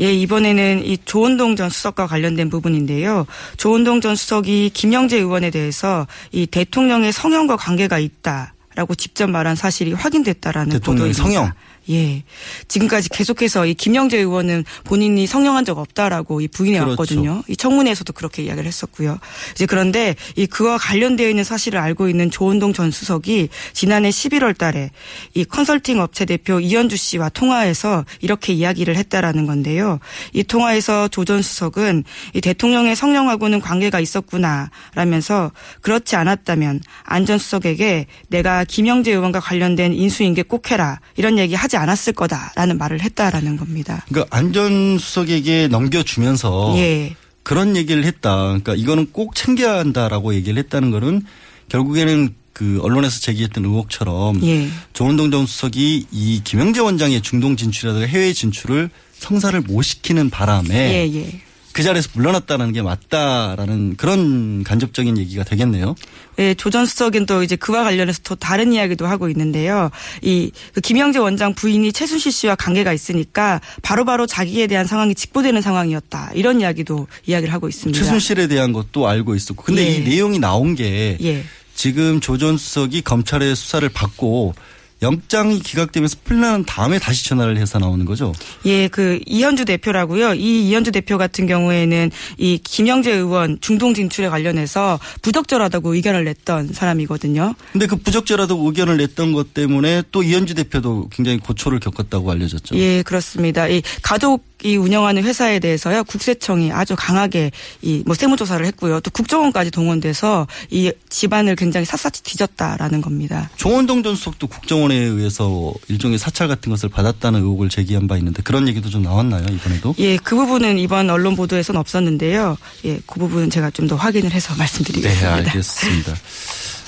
예, 0.00 0.12
이번에는 0.12 0.84
이 0.84 0.98
조은동 1.04 1.56
전 1.56 1.70
수석과 1.70 2.06
관련된 2.06 2.50
부분인데요. 2.50 3.26
조은동 3.56 4.00
전 4.00 4.16
수석이 4.16 4.70
김영재 4.74 5.18
의원에 5.18 5.50
대해서 5.50 6.06
이 6.32 6.46
대통령의 6.46 7.12
성형과 7.12 7.56
관계가 7.56 7.98
있다 7.98 8.54
라고 8.74 8.94
직접 8.94 9.28
말한 9.28 9.54
사실이 9.54 9.92
확인됐다라는 9.92 10.70
대통령의 10.70 11.12
보도입니다. 11.12 11.22
성형? 11.22 11.52
예. 11.90 12.22
지금까지 12.68 13.08
계속해서 13.08 13.66
이 13.66 13.74
김영재 13.74 14.18
의원은 14.18 14.64
본인이 14.84 15.26
성형한 15.26 15.64
적 15.64 15.78
없다라고 15.78 16.40
이 16.40 16.48
부인해 16.48 16.78
그렇죠. 16.78 16.90
왔거든요. 16.90 17.42
이 17.48 17.56
청문회에서도 17.56 18.12
그렇게 18.12 18.42
이야기를 18.44 18.66
했었고요. 18.66 19.18
이제 19.52 19.66
그런데 19.66 20.14
이 20.36 20.46
그와 20.46 20.78
관련되어 20.78 21.28
있는 21.28 21.42
사실을 21.44 21.78
알고 21.80 22.08
있는 22.08 22.30
조은동 22.30 22.72
전 22.72 22.90
수석이 22.90 23.48
지난해 23.72 24.10
11월 24.10 24.56
달에 24.56 24.90
이 25.34 25.44
컨설팅 25.44 26.00
업체 26.00 26.24
대표 26.24 26.60
이현주 26.60 26.96
씨와 26.96 27.30
통화해서 27.30 28.04
이렇게 28.20 28.52
이야기를 28.52 28.96
했다라는 28.96 29.46
건데요. 29.46 29.98
이 30.32 30.42
통화에서 30.44 31.08
조 31.08 31.22
전 31.22 31.40
수석은 31.40 32.02
이 32.34 32.40
대통령의 32.40 32.96
성령하고는 32.96 33.60
관계가 33.60 34.00
있었구나 34.00 34.70
라면서 34.94 35.52
그렇지 35.80 36.16
않았다면 36.16 36.80
안 37.04 37.22
전 37.26 37.38
수석에게 37.38 38.06
내가 38.28 38.64
김영재 38.64 39.12
의원과 39.12 39.38
관련된 39.38 39.92
인수인계 39.92 40.42
꼭 40.42 40.72
해라 40.72 40.98
이런 41.16 41.38
얘기 41.38 41.54
하지 41.54 41.71
않았을 41.76 42.12
거다라는 42.12 42.78
말을 42.78 43.02
했다라는 43.02 43.56
겁니다. 43.56 44.04
그러니까 44.08 44.36
안전수석에게 44.36 45.68
넘겨주면서 45.68 46.74
예. 46.76 47.14
그런 47.42 47.76
얘기를 47.76 48.04
했다. 48.04 48.36
그러니까 48.46 48.74
이거는 48.74 49.08
꼭 49.12 49.34
챙겨야 49.34 49.78
한다라고 49.78 50.34
얘기를 50.34 50.58
했다는 50.58 50.90
거는 50.90 51.22
결국에는 51.68 52.34
그 52.52 52.80
언론에서 52.82 53.20
제기했던 53.20 53.64
의혹처럼 53.64 54.42
예. 54.44 54.68
조은동 54.92 55.30
전 55.30 55.46
수석이 55.46 56.06
이 56.10 56.40
김영재 56.44 56.80
원장의 56.80 57.22
중동 57.22 57.56
진출이라든가 57.56 58.06
해외 58.06 58.32
진출을 58.32 58.90
성사를 59.14 59.60
못 59.62 59.82
시키는 59.82 60.30
바람에 60.30 60.68
예, 60.74 61.14
예. 61.14 61.40
그 61.72 61.82
자리에서 61.82 62.10
물러났다는 62.12 62.72
게 62.72 62.82
맞다라는 62.82 63.96
그런 63.96 64.62
간접적인 64.62 65.18
얘기가 65.18 65.44
되겠네요. 65.44 65.94
예, 66.38 66.54
조전 66.54 66.86
수석은 66.86 67.26
또 67.26 67.42
이제 67.42 67.56
그와 67.56 67.84
관련해서 67.84 68.20
또 68.24 68.34
다른 68.34 68.72
이야기도 68.72 69.06
하고 69.06 69.28
있는데요. 69.28 69.90
이그 70.22 70.80
김영재 70.82 71.18
원장 71.18 71.54
부인이 71.54 71.92
최순실 71.92 72.32
씨와 72.32 72.54
관계가 72.56 72.92
있으니까 72.92 73.60
바로 73.82 74.04
바로 74.04 74.26
자기에 74.26 74.66
대한 74.66 74.86
상황이 74.86 75.14
직보되는 75.14 75.60
상황이었다. 75.60 76.32
이런 76.34 76.60
이야기도 76.60 77.06
이야기를 77.26 77.52
하고 77.52 77.68
있습니다. 77.68 77.98
최순실에 77.98 78.48
대한 78.48 78.72
것도 78.72 79.08
알고 79.08 79.34
있었고. 79.34 79.64
근데 79.64 79.86
예. 79.86 79.96
이 79.96 80.00
내용이 80.04 80.38
나온 80.38 80.74
게 80.74 81.16
예. 81.22 81.44
지금 81.74 82.20
조전 82.20 82.58
수석이 82.58 83.02
검찰의 83.02 83.56
수사를 83.56 83.88
받고 83.88 84.54
영장이 85.02 85.58
기각되면서 85.60 86.16
풀려난 86.24 86.64
다음에 86.64 86.98
다시 86.98 87.24
전화를 87.24 87.58
해서 87.58 87.78
나오는 87.78 88.04
거죠. 88.04 88.32
예, 88.64 88.88
그 88.88 89.18
이현주 89.26 89.64
대표라고요. 89.64 90.34
이 90.34 90.68
이현주 90.68 90.92
대표 90.92 91.18
같은 91.18 91.46
경우에는 91.46 92.10
이 92.38 92.58
김영재 92.62 93.12
의원 93.12 93.58
중동 93.60 93.94
진출에 93.94 94.28
관련해서 94.28 94.98
부적절하다고 95.22 95.94
의견을 95.94 96.24
냈던 96.24 96.72
사람이거든요. 96.72 97.54
근데 97.72 97.86
그 97.86 97.96
부적절하다고 97.96 98.66
의견을 98.66 98.96
냈던 98.96 99.32
것 99.32 99.52
때문에 99.54 100.04
또 100.12 100.22
이현주 100.22 100.54
대표도 100.54 101.08
굉장히 101.10 101.38
고초를 101.38 101.80
겪었다고 101.80 102.30
알려졌죠. 102.30 102.76
예, 102.76 103.02
그렇습니다. 103.02 103.68
이 103.68 103.82
가족 104.02 104.51
이 104.64 104.76
운영하는 104.76 105.22
회사에 105.24 105.58
대해서요 105.58 106.04
국세청이 106.04 106.72
아주 106.72 106.94
강하게 106.96 107.50
이 107.82 108.02
뭐 108.06 108.14
세무조사를 108.14 108.64
했고요. 108.66 109.00
또 109.00 109.10
국정원까지 109.10 109.70
동원돼서 109.70 110.46
이 110.70 110.92
집안을 111.08 111.56
굉장히 111.56 111.86
샅샅이 111.86 112.22
뒤졌다라는 112.22 113.00
겁니다. 113.00 113.50
조원동 113.56 114.02
전 114.02 114.16
수석도 114.16 114.46
국정원에 114.48 114.94
의해서 114.96 115.72
일종의 115.88 116.18
사찰 116.18 116.48
같은 116.48 116.70
것을 116.70 116.88
받았다는 116.88 117.40
의혹을 117.40 117.68
제기한 117.68 118.06
바 118.08 118.16
있는데 118.16 118.42
그런 118.42 118.66
얘기도 118.68 118.88
좀 118.90 119.02
나왔나요 119.02 119.44
이번에도? 119.50 119.94
예, 119.98 120.16
그 120.16 120.34
부분은 120.36 120.78
이번 120.78 121.10
언론 121.10 121.36
보도에서는 121.36 121.78
없었는데요. 121.80 122.56
예, 122.84 123.00
그 123.06 123.18
부분은 123.20 123.50
제가 123.50 123.70
좀 123.70 123.82
더 123.88 123.96
확인을 123.96 124.30
해서 124.32 124.52
네, 124.54 124.58
말씀드리겠습니다. 124.58 125.34
알겠습니다. 125.34 126.14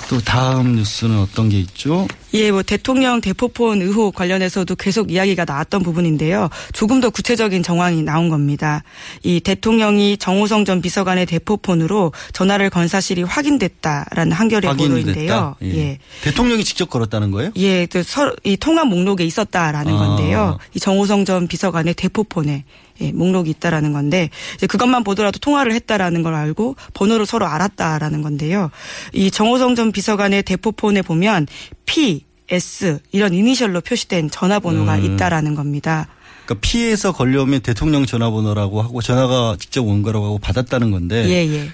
또 0.08 0.20
다음 0.20 0.76
뉴스는 0.76 1.18
어떤 1.18 1.48
게 1.48 1.58
있죠? 1.60 2.06
예, 2.34 2.50
뭐 2.50 2.62
대통령 2.62 3.20
대포폰 3.20 3.80
의혹 3.80 4.14
관련해서도 4.14 4.74
계속 4.74 5.12
이야기가 5.12 5.44
나왔던 5.44 5.82
부분인데요. 5.84 6.48
조금 6.72 7.00
더 7.00 7.08
구체적인 7.10 7.62
정황이 7.62 8.02
나온 8.02 8.28
겁니다. 8.28 8.82
이 9.22 9.40
대통령이 9.40 10.16
정호성 10.18 10.64
전 10.64 10.82
비서관의 10.82 11.26
대포폰으로 11.26 12.12
전화를 12.32 12.70
건 12.70 12.88
사실이 12.88 13.22
확인됐다라는 13.22 14.32
한겨레 14.32 14.66
확인이 14.66 14.88
보도인데요. 14.88 15.54
예. 15.62 15.74
예. 15.76 15.98
대통령이 16.22 16.64
직접 16.64 16.90
걸었다는 16.90 17.30
거예요? 17.30 17.52
예, 17.56 17.86
그 17.86 18.02
서- 18.02 18.34
이 18.42 18.56
통화 18.56 18.84
목록에 18.84 19.24
있었다라는 19.24 19.94
아. 19.94 19.98
건데요. 19.98 20.58
이 20.74 20.80
정호성 20.80 21.24
전 21.24 21.46
비서관의 21.46 21.94
대포폰에 21.94 22.64
예, 23.00 23.12
목록이 23.12 23.50
있다라는 23.50 23.92
건데 23.92 24.30
이제 24.54 24.66
그것만 24.66 25.02
보더라도 25.04 25.38
통화를 25.40 25.72
했다라는 25.72 26.22
걸 26.22 26.34
알고 26.34 26.76
번호를 26.94 27.26
서로 27.26 27.46
알았다라는 27.46 28.22
건데요. 28.22 28.70
이 29.12 29.30
정호성 29.30 29.74
전 29.74 29.90
비서관의 29.92 30.44
대포폰에 30.44 31.02
보면 31.02 31.46
P, 31.86 32.23
S 32.54 32.98
이런 33.12 33.34
이니셜로 33.34 33.80
표시된 33.82 34.30
전화번호가 34.30 34.96
음. 34.96 35.04
있다라는 35.04 35.54
겁니다. 35.54 36.08
그러니까 36.44 36.66
피해서 36.66 37.12
걸려오면 37.12 37.60
대통령 37.60 38.04
전화번호라고 38.06 38.82
하고 38.82 39.00
전화가 39.02 39.56
직접 39.58 39.82
온 39.86 40.02
거라고 40.02 40.26
하고 40.26 40.38
받았다는 40.38 40.90
건데 40.90 41.24
예, 41.28 41.46
예. 41.52 41.68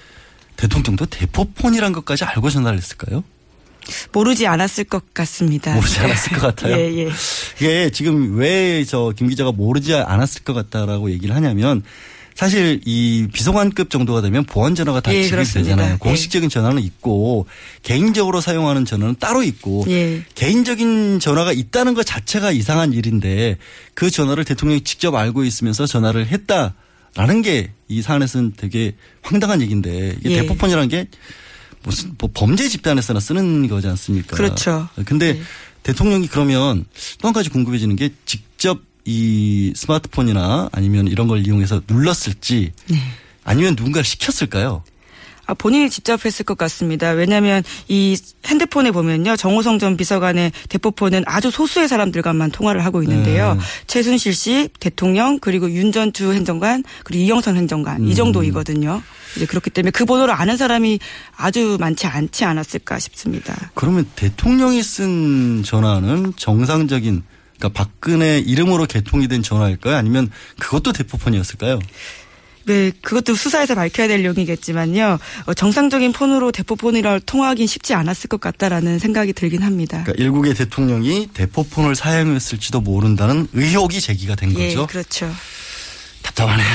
대통령도 0.56 1.06
대포폰이란 1.06 1.92
것까지 1.92 2.24
알고 2.24 2.50
전화를 2.50 2.78
했을까요? 2.78 3.24
모르지 4.12 4.46
않았을 4.46 4.84
것 4.84 5.12
같습니다. 5.14 5.74
모르지 5.74 5.98
않았을 6.00 6.32
것 6.38 6.40
같아요. 6.42 6.76
예, 6.76 6.98
예. 7.06 7.10
이게 7.56 7.90
지금 7.90 8.36
왜 8.36 8.84
저 8.84 9.12
김 9.16 9.28
기자가 9.28 9.52
모르지 9.52 9.94
않았을 9.94 10.42
것 10.44 10.52
같다라고 10.52 11.10
얘기를 11.10 11.34
하냐면 11.34 11.82
사실 12.34 12.80
이 12.84 13.26
비서관급 13.32 13.90
정도가 13.90 14.22
되면 14.22 14.44
보안 14.44 14.74
전화가 14.74 15.00
다 15.00 15.12
예, 15.12 15.22
지급이 15.22 15.30
그렇습니다. 15.36 15.70
되잖아요. 15.76 15.94
예. 15.94 15.98
공식적인 15.98 16.48
전화는 16.48 16.82
있고 16.82 17.46
개인적으로 17.82 18.40
사용하는 18.40 18.84
전화는 18.84 19.16
따로 19.18 19.42
있고 19.42 19.84
예. 19.88 20.24
개인적인 20.34 21.20
전화가 21.20 21.52
있다는 21.52 21.94
것 21.94 22.04
자체가 22.06 22.52
이상한 22.52 22.92
일인데 22.92 23.58
그 23.94 24.10
전화를 24.10 24.44
대통령이 24.44 24.82
직접 24.82 25.14
알고 25.14 25.44
있으면서 25.44 25.86
전화를 25.86 26.26
했다라는 26.28 27.42
게 27.42 27.70
이 27.90 28.02
사안에서는 28.02 28.52
되게 28.56 28.94
황당한 29.20 29.60
얘기인데 29.62 30.16
이게 30.20 30.30
예. 30.36 30.40
대포폰이라는 30.42 30.88
게 30.88 31.08
무슨 31.82 32.14
뭐 32.18 32.30
범죄 32.32 32.68
집단에서나 32.68 33.18
쓰는 33.18 33.66
거지 33.66 33.88
않습니까? 33.88 34.36
그렇죠. 34.36 34.88
근데 35.04 35.40
대통령이 35.82 36.28
그러면 36.28 36.84
또 37.20 37.26
한 37.26 37.32
가지 37.32 37.50
궁금해지는 37.50 37.96
게 37.96 38.10
직접 38.26 38.78
이 39.04 39.72
스마트폰이나 39.76 40.68
아니면 40.72 41.06
이런 41.06 41.28
걸 41.28 41.46
이용해서 41.46 41.82
눌렀을지 41.88 42.72
아니면 43.44 43.74
누군가를 43.76 44.04
시켰을까요? 44.04 44.82
아, 45.50 45.54
본인이 45.54 45.90
직접 45.90 46.24
했을 46.24 46.44
것 46.44 46.56
같습니다. 46.56 47.10
왜냐하면 47.10 47.64
이 47.88 48.16
핸드폰에 48.46 48.92
보면요. 48.92 49.34
정호성 49.36 49.80
전 49.80 49.96
비서관의 49.96 50.52
대포폰은 50.68 51.24
아주 51.26 51.50
소수의 51.50 51.88
사람들과만 51.88 52.52
통화를 52.52 52.84
하고 52.84 53.02
있는데요. 53.02 53.54
네. 53.54 53.60
최순실 53.88 54.32
씨, 54.32 54.68
대통령, 54.78 55.40
그리고 55.40 55.68
윤전주 55.68 56.32
행정관, 56.34 56.84
그리고 57.02 57.24
이영선 57.24 57.56
행정관 57.56 58.06
이 58.06 58.10
음. 58.10 58.14
정도이거든요. 58.14 59.02
이제 59.34 59.44
그렇기 59.46 59.70
때문에 59.70 59.90
그 59.90 60.04
번호를 60.04 60.32
아는 60.32 60.56
사람이 60.56 61.00
아주 61.36 61.76
많지 61.80 62.06
않지 62.06 62.44
않았을까 62.44 63.00
싶습니다. 63.00 63.72
그러면 63.74 64.06
대통령이 64.14 64.80
쓴 64.84 65.64
전화는 65.64 66.34
정상적인 66.36 67.24
그러니까 67.60 67.68
박근혜 67.68 68.38
이름으로 68.38 68.86
개통이 68.86 69.28
된 69.28 69.42
전화일까요? 69.42 69.94
아니면 69.94 70.30
그것도 70.58 70.92
대포폰이었을까요? 70.94 71.78
네, 72.64 72.90
그것도 73.02 73.34
수사에서 73.34 73.74
밝혀야 73.74 74.08
될 74.08 74.22
내용이겠지만요. 74.22 75.18
어, 75.46 75.54
정상적인 75.54 76.12
폰으로 76.12 76.52
대포폰이라 76.52 77.20
통화하긴 77.20 77.66
쉽지 77.66 77.94
않았을 77.94 78.28
것 78.28 78.40
같다라는 78.40 78.98
생각이 78.98 79.32
들긴 79.34 79.62
합니다. 79.62 80.02
그러니까 80.04 80.22
일국의 80.22 80.54
대통령이 80.54 81.28
대포폰을 81.34 81.94
사용했을지도 81.94 82.80
모른다는 82.80 83.46
의혹이 83.52 84.00
제기가 84.00 84.34
된 84.34 84.56
예, 84.58 84.68
거죠. 84.68 84.86
그렇죠. 84.86 85.30
답답하네요. 86.22 86.66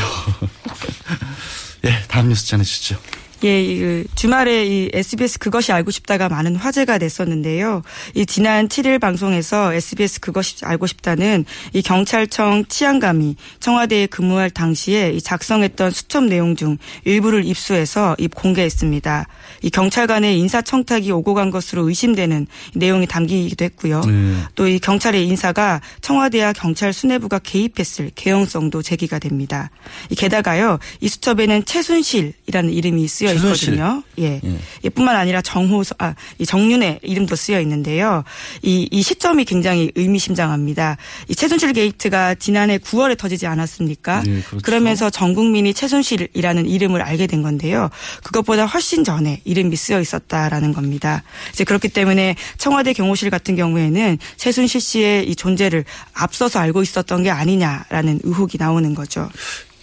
예, 1.86 2.04
다음 2.08 2.30
뉴스 2.30 2.48
전해주시죠. 2.48 3.00
예, 3.44 3.62
이, 3.62 3.80
그 3.80 4.06
주말에 4.16 4.66
이 4.66 4.90
SBS 4.94 5.40
그것이 5.40 5.72
알고 5.72 5.92
싶다가 5.92 6.30
많은 6.30 6.56
화제가 6.56 6.98
됐었는데요. 6.98 7.82
이 8.14 8.26
지난 8.26 8.68
7일 8.68 9.00
방송에서 9.00 9.74
SBS 9.74 10.22
그것이 10.22 10.64
알고 10.64 10.88
싶다는 10.88 11.46
이 11.74 11.82
경찰청 11.82 12.66
치안감이 12.68 13.36
청와대에 13.60 14.08
근무할 14.08 14.50
당시에 14.50 15.12
이 15.12 15.22
작성했던 15.22 15.92
수첩 15.92 16.26
내용 16.26 16.56
중 16.56 16.78
일부를 17.04 17.46
입수해서 17.46 18.16
입 18.20 18.34
공개했습니다. 18.36 19.28
이 19.62 19.70
경찰관의 19.70 20.40
인사청탁이 20.40 21.12
오고 21.12 21.34
간 21.34 21.52
것으로 21.52 21.88
의심되는 21.88 22.48
내용이 22.74 23.08
담기기도 23.08 23.66
했고요. 23.66 24.02
네. 24.02 24.36
또이 24.56 24.80
경찰의 24.80 25.28
인사가 25.28 25.82
청와대와 26.02 26.54
경찰 26.54 26.94
수뇌부가 26.94 27.40
개입했을 27.40 28.12
개연성도 28.16 28.82
제기가 28.82 29.20
됩니다. 29.20 29.70
이 30.10 30.16
게다가요, 30.16 30.80
이 31.02 31.08
수첩에는 31.08 31.66
최순실이라는 31.66 32.72
이름이 32.72 33.08
쓰여 33.08 33.25
최순실. 33.34 33.74
있거든요. 33.74 34.04
예. 34.20 34.40
예. 34.44 34.60
예, 34.84 34.90
뿐만 34.90 35.16
아니라 35.16 35.42
정호서, 35.42 35.96
아, 36.00 36.16
이 36.38 36.46
정윤의 36.46 37.00
이름도 37.04 37.36
쓰여 37.36 37.60
있는데요. 37.62 38.24
이, 38.62 38.88
이 38.92 39.02
시점이 39.02 39.46
굉장히 39.46 39.92
의미심장합니다. 39.96 40.98
이 41.28 41.36
최순실 41.36 41.74
게이트가 41.74 42.36
지난해 42.36 42.78
9월에 42.78 43.18
터지지 43.18 43.48
않았습니까? 43.48 44.24
네, 44.24 44.42
그렇죠. 44.42 44.64
그러면서 44.64 45.10
전 45.10 45.34
국민이 45.34 45.74
최순실이라는 45.74 46.68
이름을 46.68 47.02
알게 47.02 47.28
된 47.28 47.42
건데요. 47.42 47.90
그것보다 48.24 48.66
훨씬 48.66 49.04
전에 49.04 49.42
이름이 49.44 49.76
쓰여 49.76 50.00
있었다라는 50.00 50.74
겁니다. 50.74 51.24
이제 51.52 51.64
그렇기 51.64 51.90
때문에 51.90 52.36
청와대 52.58 52.94
경호실 52.94 53.30
같은 53.30 53.56
경우에는 53.56 54.18
최순실 54.38 54.82
씨의 54.82 55.30
이 55.30 55.36
존재를 55.36 55.86
앞서서 56.14 56.60
알고 56.60 56.82
있었던 56.82 57.24
게 57.24 57.30
아니냐라는 57.30 58.22
의혹이 58.24 58.58
나오는 58.58 58.94
거죠. 58.94 59.30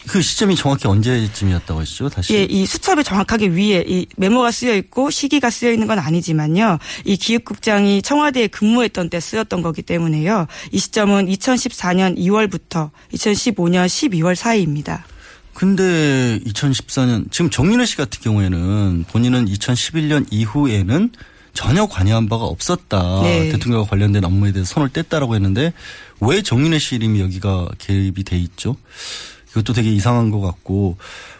그 0.06 0.21
시점이 0.21 0.56
정확히 0.56 0.88
언제쯤이었다고 0.88 1.80
하시죠? 1.80 2.09
다시. 2.09 2.35
예, 2.35 2.42
이 2.44 2.66
수첩에 2.66 3.02
정확하게 3.02 3.49
위에 3.49 3.84
이 3.86 4.06
메모가 4.17 4.50
쓰여 4.50 4.75
있고 4.76 5.10
시기가 5.10 5.50
쓰여 5.50 5.73
있는 5.73 5.86
건 5.86 5.99
아니지만요. 5.99 6.78
이 7.04 7.17
기획국장이 7.17 8.02
청와대에 8.02 8.49
근무했던 8.49 9.10
때 9.10 9.21
쓰였던 9.21 9.62
거기 9.62 9.82
때문에요. 9.82 10.47
이 10.73 10.78
시점은 10.78 11.26
2014년 11.26 12.19
2월부터 12.19 12.91
2015년 13.12 13.86
12월 13.86 14.34
사이입니다. 14.34 15.04
근데 15.54 16.41
2014년 16.47 17.30
지금 17.30 17.50
정윤혜 17.50 17.84
씨 17.84 17.97
같은 17.97 18.21
경우에는 18.23 19.04
본인은 19.08 19.47
2011년 19.47 20.26
이후에는 20.30 21.10
전혀 21.54 21.86
관여한 21.86 22.28
바가 22.28 22.45
없었다. 22.45 23.21
네. 23.23 23.50
대통령과 23.50 23.88
관련된 23.88 24.25
업무에 24.25 24.52
대해서 24.52 24.73
손을 24.75 24.88
뗐다라고 24.88 25.34
했는데 25.34 25.73
왜 26.21 26.43
정윤혜 26.43 26.78
씨 26.78 26.97
이름이 26.97 27.21
여기가 27.21 27.69
개입이 27.78 28.25
돼 28.25 28.38
있죠? 28.38 28.76
이것도 29.52 29.73
되게 29.73 29.91
이상한 29.93 30.30
것 30.30 30.41
같고 30.41 30.97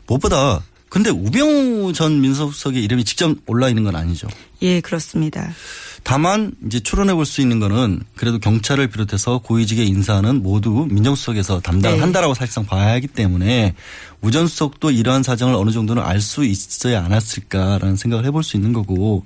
무엇보다 0.07 0.62
근데 0.88 1.09
우병우 1.09 1.94
전 1.94 2.20
민서수석의 2.20 2.85
이름이 2.85 3.05
직접 3.05 3.35
올라 3.46 3.70
있는 3.70 3.83
건 3.83 3.96
아니죠. 3.96 4.29
예, 4.61 4.81
그렇습니다. 4.83 5.51
다만 6.03 6.53
이제 6.66 6.81
추론해 6.81 7.14
볼 7.14 7.25
수 7.25 7.40
있는 7.40 7.61
거는 7.61 8.01
그래도 8.14 8.38
경찰을 8.38 8.88
비롯해서 8.88 9.38
고위직의 9.38 9.87
인사는 9.88 10.42
모두 10.42 10.87
민정수석에서 10.90 11.61
담당을 11.61 11.96
네. 11.96 12.01
한다라고 12.03 12.35
사실상 12.35 12.66
봐야 12.66 12.92
하기 12.94 13.07
때문에 13.07 13.75
우전 14.20 14.46
수석도 14.48 14.90
이러한 14.90 15.22
사정을 15.22 15.55
어느 15.55 15.70
정도는 15.70 16.03
알 16.03 16.20
수 16.20 16.44
있어야 16.44 17.03
않았을까라는 17.05 17.96
생각을 17.96 18.27
해볼 18.27 18.44
수 18.44 18.59
있는 18.59 18.75
거고 18.75 19.25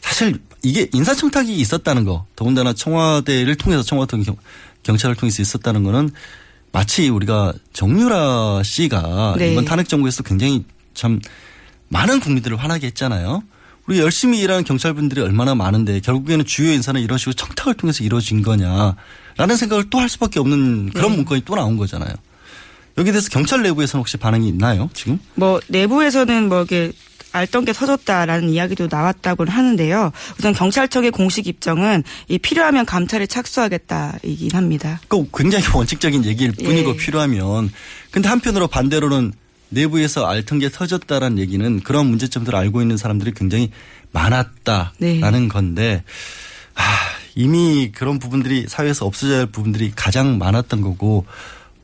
사실 0.00 0.40
이게 0.64 0.88
인사청탁이 0.92 1.54
있었다는 1.58 2.04
거 2.04 2.26
더군다나 2.34 2.72
청와대를 2.72 3.54
통해서 3.54 3.82
청와대 3.84 4.20
경- 4.22 4.36
경찰을 4.82 5.14
통해서 5.14 5.40
있었다는 5.42 5.84
거는 5.84 6.10
마치 6.72 7.08
우리가 7.08 7.52
정유라 7.72 8.62
씨가 8.64 9.34
네. 9.38 9.52
이번 9.52 9.64
탄핵 9.64 9.88
정부에서 9.88 10.22
굉장히 10.22 10.64
참 10.94 11.20
많은 11.88 12.20
국민들을 12.20 12.56
화나게 12.56 12.88
했잖아요. 12.88 13.42
우리 13.86 13.98
열심히 13.98 14.40
일하는 14.40 14.64
경찰분들이 14.64 15.20
얼마나 15.20 15.54
많은데 15.54 16.00
결국에는 16.00 16.44
주요 16.46 16.72
인사는 16.72 17.00
이런 17.00 17.18
식으로 17.18 17.34
청탁을 17.34 17.74
통해서 17.74 18.02
이루어진 18.04 18.40
거냐라는 18.42 19.56
생각을 19.58 19.90
또 19.90 19.98
할 19.98 20.08
수밖에 20.08 20.40
없는 20.40 20.90
그런 20.90 21.10
네. 21.10 21.16
문건이 21.16 21.42
또 21.44 21.54
나온 21.56 21.76
거잖아요. 21.76 22.12
여기에 22.98 23.12
대해서 23.12 23.28
경찰 23.30 23.62
내부에서는 23.62 24.00
혹시 24.00 24.16
반응이 24.16 24.48
있나요? 24.48 24.88
지금? 24.94 25.18
뭐 25.34 25.60
내부에서는 25.68 26.48
뭐 26.48 26.62
이게 26.62 26.92
알던 27.32 27.64
게 27.64 27.72
터졌다라는 27.72 28.50
이야기도 28.50 28.88
나왔다고는 28.90 29.52
하는데요. 29.52 30.12
우선 30.38 30.52
경찰청의 30.52 31.10
공식 31.10 31.46
입장은 31.46 32.04
이 32.28 32.38
필요하면 32.38 32.86
감찰에 32.86 33.26
착수하겠다이긴 33.26 34.50
합니다. 34.54 35.00
그 35.08 35.26
굉장히 35.34 35.64
원칙적인 35.72 36.24
얘기일 36.24 36.52
뿐이고 36.52 36.90
예. 36.90 36.96
필요하면 36.96 37.72
근데 38.10 38.28
한편으로 38.28 38.68
반대로는 38.68 39.32
내부에서 39.70 40.26
알턴 40.26 40.58
게 40.58 40.68
터졌다라는 40.68 41.38
얘기는 41.38 41.80
그런 41.80 42.06
문제점들을 42.06 42.56
알고 42.56 42.82
있는 42.82 42.96
사람들이 42.96 43.32
굉장히 43.32 43.70
많았다라는 44.12 44.92
네. 44.98 45.48
건데 45.48 46.04
아, 46.74 46.82
이미 47.34 47.90
그런 47.92 48.18
부분들이 48.18 48.66
사회에서 48.68 49.06
없어져야 49.06 49.38
할 49.38 49.46
부분들이 49.46 49.92
가장 49.94 50.38
많았던 50.38 50.82
거고 50.82 51.24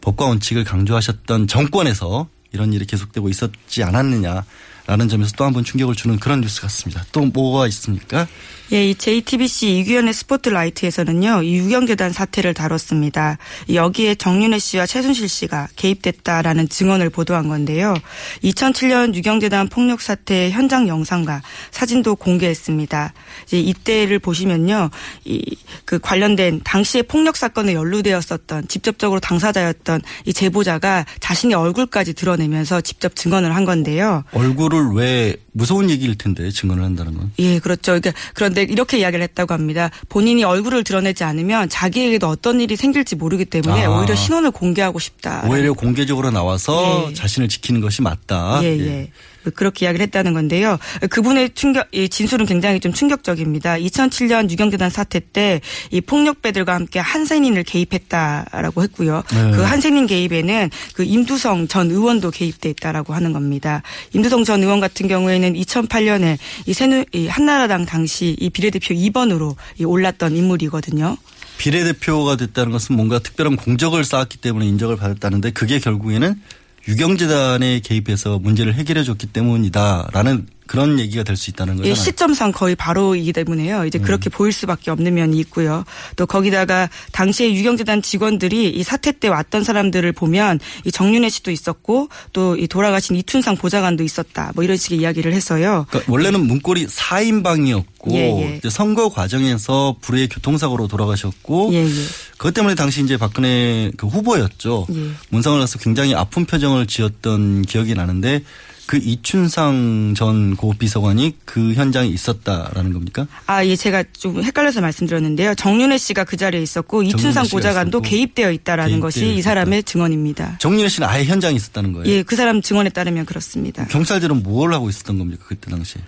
법과 0.03 0.27
원칙을 0.27 0.65
강조하셨던 0.65 1.49
정권에서 1.49 2.29
이런 2.53 2.73
일이 2.73 2.87
계속되고 2.87 3.29
있었지 3.29 3.83
않았느냐 3.83 4.45
라는 4.89 5.07
점에서 5.09 5.33
또 5.37 5.45
한 5.45 5.53
번 5.53 5.65
충격을 5.65 5.95
주는 5.95 6.19
그런 6.19 6.41
뉴스 6.41 6.63
같습니다. 6.63 7.05
또 7.13 7.21
뭐가 7.21 7.67
있습니까? 7.69 8.27
예, 8.73 8.89
이 8.89 8.95
JTBC 8.95 9.79
이규현의 9.81 10.13
스포트라이트에서는요, 10.15 11.43
이 11.43 11.57
유경재단 11.57 12.13
사태를 12.13 12.55
다뤘습니다. 12.55 13.37
이 13.67 13.77
여기에 13.77 14.15
정윤혜 14.17 14.59
씨와 14.59 14.87
최순실 14.87 15.29
씨가 15.29 15.69
개입됐다라는 15.77 16.69
증언을 16.71 17.11
보도한 17.11 17.49
건데요. 17.49 17.95
2007년 18.43 19.15
유경재단 19.15 19.69
폭력 19.69 20.01
사태 20.01 20.51
현장 20.51 20.89
영상과 20.89 21.43
사진도 21.71 22.17
공개했습니다. 22.17 23.13
이제 23.49 23.59
이때를 23.61 24.19
보시면요, 24.21 24.91
이 25.25 25.57
그 25.89 25.99
관련된 25.99 26.61
당시의 26.65 27.05
폭력 27.05 27.35
사건에 27.35 27.73
연루되었었던 27.73 28.69
직접적으로 28.69 29.21
당사자였던 29.21 30.03
이 30.27 30.35
제보자가 30.35 31.07
자신의 31.21 31.57
얼굴까지 31.57 32.13
드러내면서 32.13 32.83
직접 32.83 33.17
증언을 33.17 33.57
한 33.57 33.65
건데요. 33.65 34.23
얼굴을 34.33 34.91
왜 34.93 35.35
무서운 35.53 35.89
얘기일 35.89 36.19
텐데 36.19 36.51
증언을 36.51 36.85
한다는 36.85 37.17
건. 37.17 37.33
예, 37.39 37.59
그렇죠. 37.59 37.93
그러니까 37.93 38.13
그런데 38.35 38.65
이렇게 38.65 38.99
이야기를 38.99 39.23
했다고 39.23 39.55
합니다. 39.55 39.91
본인이 40.11 40.45
얼굴을 40.45 40.85
드러내지 40.85 41.25
않으면 41.25 41.71
자기에게도 41.71 42.29
어떤 42.29 42.61
일이 42.61 42.77
생길지 42.77 43.17
모르기 43.17 43.47
때문에 43.47 43.87
아. 43.87 43.99
오히려 43.99 44.15
신원을 44.15 44.51
공개하고 44.51 44.99
싶다. 44.99 45.45
오히려 45.49 45.73
공개적으로 45.73 46.31
나와서 46.31 47.07
예. 47.09 47.15
자신을 47.15 47.49
지키는 47.49 47.81
것이 47.81 48.03
맞다. 48.03 48.61
예, 48.63 48.79
예. 48.79 49.11
그렇게 49.51 49.87
이야기를 49.87 50.05
했다는 50.07 50.35
건데요. 50.35 50.79
그분의 51.11 51.51
충격, 51.55 51.89
이 51.93 52.09
진술은 52.09 52.47
굉장히 52.47 52.81
좀 52.81 52.93
충격적입니다. 52.93 53.77
2007년 53.77 54.51
유경재단 54.51 54.91
사태 54.91 55.21
때 55.21 55.61
이 55.91 56.01
폭력배들과 56.01 56.75
함께 56.75 56.99
한센인을 56.99 57.65
개입했다라고 57.65 58.83
했고요. 58.85 59.23
네. 59.33 59.51
그 59.53 59.63
한센인 59.63 60.07
개입에는 60.07 60.71
그 60.95 61.05
임두성 61.05 61.69
전 61.69 61.91
의원도 61.91 62.31
개입돼 62.31 62.71
있다라고 62.71 63.15
하는 63.15 63.33
겁니다. 63.33 63.83
임두성 64.15 64.45
전 64.45 64.63
의원 64.63 64.81
같은 64.81 65.09
경우에는 65.09 65.55
2008년에 65.55 66.39
이 66.67 66.73
새누, 66.73 67.05
이 67.13 67.27
한나라당 67.27 67.87
당시 67.87 68.37
이 68.39 68.51
비례대표 68.51 68.95
2번으로 68.95 69.57
이 69.79 69.85
올랐던 69.85 70.37
인물이거든요. 70.37 71.17
비례대표가 71.59 72.37
됐다는 72.37 72.71
것은 72.73 72.95
뭔가 72.95 73.19
특별한 73.19 73.57
공적을 73.57 74.05
쌓았기 74.05 74.39
때문에 74.39 74.67
인정을 74.67 74.97
받았다는데 74.97 75.51
그게 75.51 75.81
결국에는 75.81 76.41
유경재단에 76.89 77.81
개입해서 77.81 78.39
문제를 78.39 78.73
해결해 78.75 79.05
줬기 79.05 79.27
때문이다라는 79.27 80.47
그런 80.69 81.01
얘기가 81.01 81.25
될 81.25 81.37
수 81.37 81.51
있다는 81.51 81.75
예, 81.75 81.79
거잖아요. 81.79 81.95
시점상 81.95 82.53
거의 82.53 82.75
바로이기 82.77 83.33
때문에요. 83.33 83.87
이제 83.87 83.99
그렇게 83.99 84.29
보일 84.29 84.53
수밖에 84.53 84.91
없는 84.91 85.15
면이 85.15 85.39
있고요. 85.41 85.85
또 86.17 86.27
거기다가 86.27 86.89
당시에 87.13 87.53
유경재단 87.55 88.03
직원들이 88.03 88.69
이 88.71 88.83
사태 88.83 89.13
때 89.13 89.29
왔던 89.29 89.65
사람들을 89.65 90.13
보면 90.13 90.61
이 90.85 90.93
정윤혜 90.93 91.29
씨도 91.31 91.51
있었고 91.51 92.09
또 92.33 92.59
이 92.59 92.67
돌아가신 92.67 93.15
이춘상 93.17 93.57
보좌관도 93.57 94.03
있었다. 94.03 94.53
뭐 94.55 94.65
이런 94.65 94.77
식의 94.77 94.99
이야기를 94.99 95.33
해서요. 95.33 95.87
그러니까 95.89 96.13
원래는 96.13 96.47
문고리 96.47 96.87
4인방이었고 96.87 98.13
예, 98.13 98.61
예. 98.65 98.71
선거 98.71 99.09
과정에서 99.09 99.97
불의의 100.01 100.29
교통사고로 100.29 100.89
돌아가셨고 100.89 101.71
예, 101.73 101.85
예. 101.85 101.91
그것 102.37 102.53
때문에 102.55 102.75
당시 102.75 103.03
이제 103.03 103.17
박근혜 103.17 103.91
그 103.97 104.07
후보였죠. 104.07 104.87
예. 104.93 105.11
문상을 105.31 105.59
가서 105.59 105.79
굉장히 105.79 106.15
아픈 106.15 106.45
표정을 106.47 106.87
지었던 106.87 107.63
기억이 107.63 107.95
나는데 107.95 108.43
그 108.89 108.97
이춘상 108.97 110.15
전 110.17 110.57
고비서관이 110.57 111.37
그 111.45 111.75
현장에 111.75 112.09
있었다라는 112.09 112.95
겁니까? 112.95 113.27
아, 113.45 113.63
예, 113.65 113.77
제가 113.77 114.03
좀 114.15 114.43
헷갈려서 114.43 114.81
말씀드렸는데요. 114.81 115.55
정윤혜 115.57 115.99
씨가 115.99 116.25
그 116.25 116.39
자리에 116.39 116.63
있었고 116.63 117.03
이춘상 117.03 117.45
있었고 117.45 118.01
개입되어 118.01 118.51
있다라는 118.51 118.93
개입되어 118.93 119.07
것이 119.07 119.27
이 119.27 119.39
있었다. 119.39 119.51
사람의 119.51 119.83
증언입니다. 119.83 120.57
정윤혜 120.59 120.89
씨는 120.89 121.07
아예 121.07 121.25
현장에 121.25 121.55
있었다는 121.55 121.93
거예요. 121.93 122.09
예, 122.09 122.23
그 122.23 122.35
사람 122.35 122.63
증언에 122.63 122.89
따르면 122.89 123.27
그렇습니다. 123.27 123.87
경찰들은 123.89 124.43
뭘 124.43 124.73
하고 124.73 124.89
있었던 124.89 125.19
겁니까 125.19 125.45
그때 125.47 125.71
당시? 125.71 125.99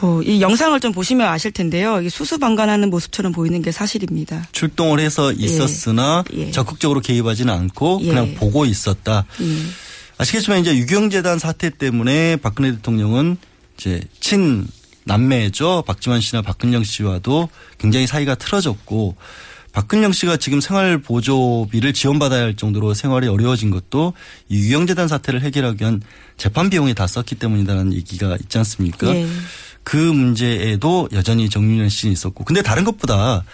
뭐, 0.00 0.20
이 0.22 0.40
영상을 0.40 0.78
좀 0.80 0.90
보시면 0.92 1.28
아실 1.28 1.52
텐데요. 1.52 2.06
수수방관하는 2.08 2.90
모습처럼 2.90 3.30
보이는 3.30 3.62
게 3.62 3.70
사실입니다. 3.70 4.48
출동을 4.50 4.98
해서 4.98 5.32
있었으나 5.32 6.24
예. 6.34 6.50
적극적으로 6.50 7.00
개입하지는 7.00 7.54
않고 7.54 8.00
예. 8.02 8.08
그냥 8.08 8.34
보고 8.34 8.66
있었다. 8.66 9.24
예. 10.18 10.22
아시겠지만 10.22 10.60
이제 10.60 10.76
유경재단 10.76 11.38
사태 11.38 11.70
때문에 11.70 12.36
박근혜 12.36 12.72
대통령은 12.72 13.36
이제 13.76 14.00
친 14.20 14.66
남매죠. 15.04 15.84
박지원 15.86 16.20
씨나 16.20 16.42
박근영 16.42 16.84
씨와도 16.84 17.48
굉장히 17.78 18.06
사이가 18.06 18.34
틀어졌고 18.34 19.16
박근영 19.72 20.12
씨가 20.12 20.38
지금 20.38 20.60
생활 20.60 20.98
보조비를 20.98 21.92
지원받아야 21.92 22.42
할 22.42 22.56
정도로 22.56 22.94
생활이 22.94 23.28
어려워진 23.28 23.70
것도 23.70 24.14
이 24.48 24.58
유경재단 24.58 25.06
사태를 25.06 25.42
해결하기 25.42 25.80
위한 25.80 26.00
재판 26.38 26.70
비용에 26.70 26.94
다 26.94 27.06
썼기 27.06 27.34
때문이라는 27.34 27.92
얘기가 27.92 28.36
있지 28.40 28.58
않습니까? 28.58 29.14
예. 29.14 29.28
그 29.84 29.96
문제에도 29.96 31.08
여전히 31.12 31.48
정윤현 31.48 31.90
씨는 31.90 32.12
있었고 32.14 32.44
근데 32.44 32.62
다른 32.62 32.84
것보다 32.84 33.44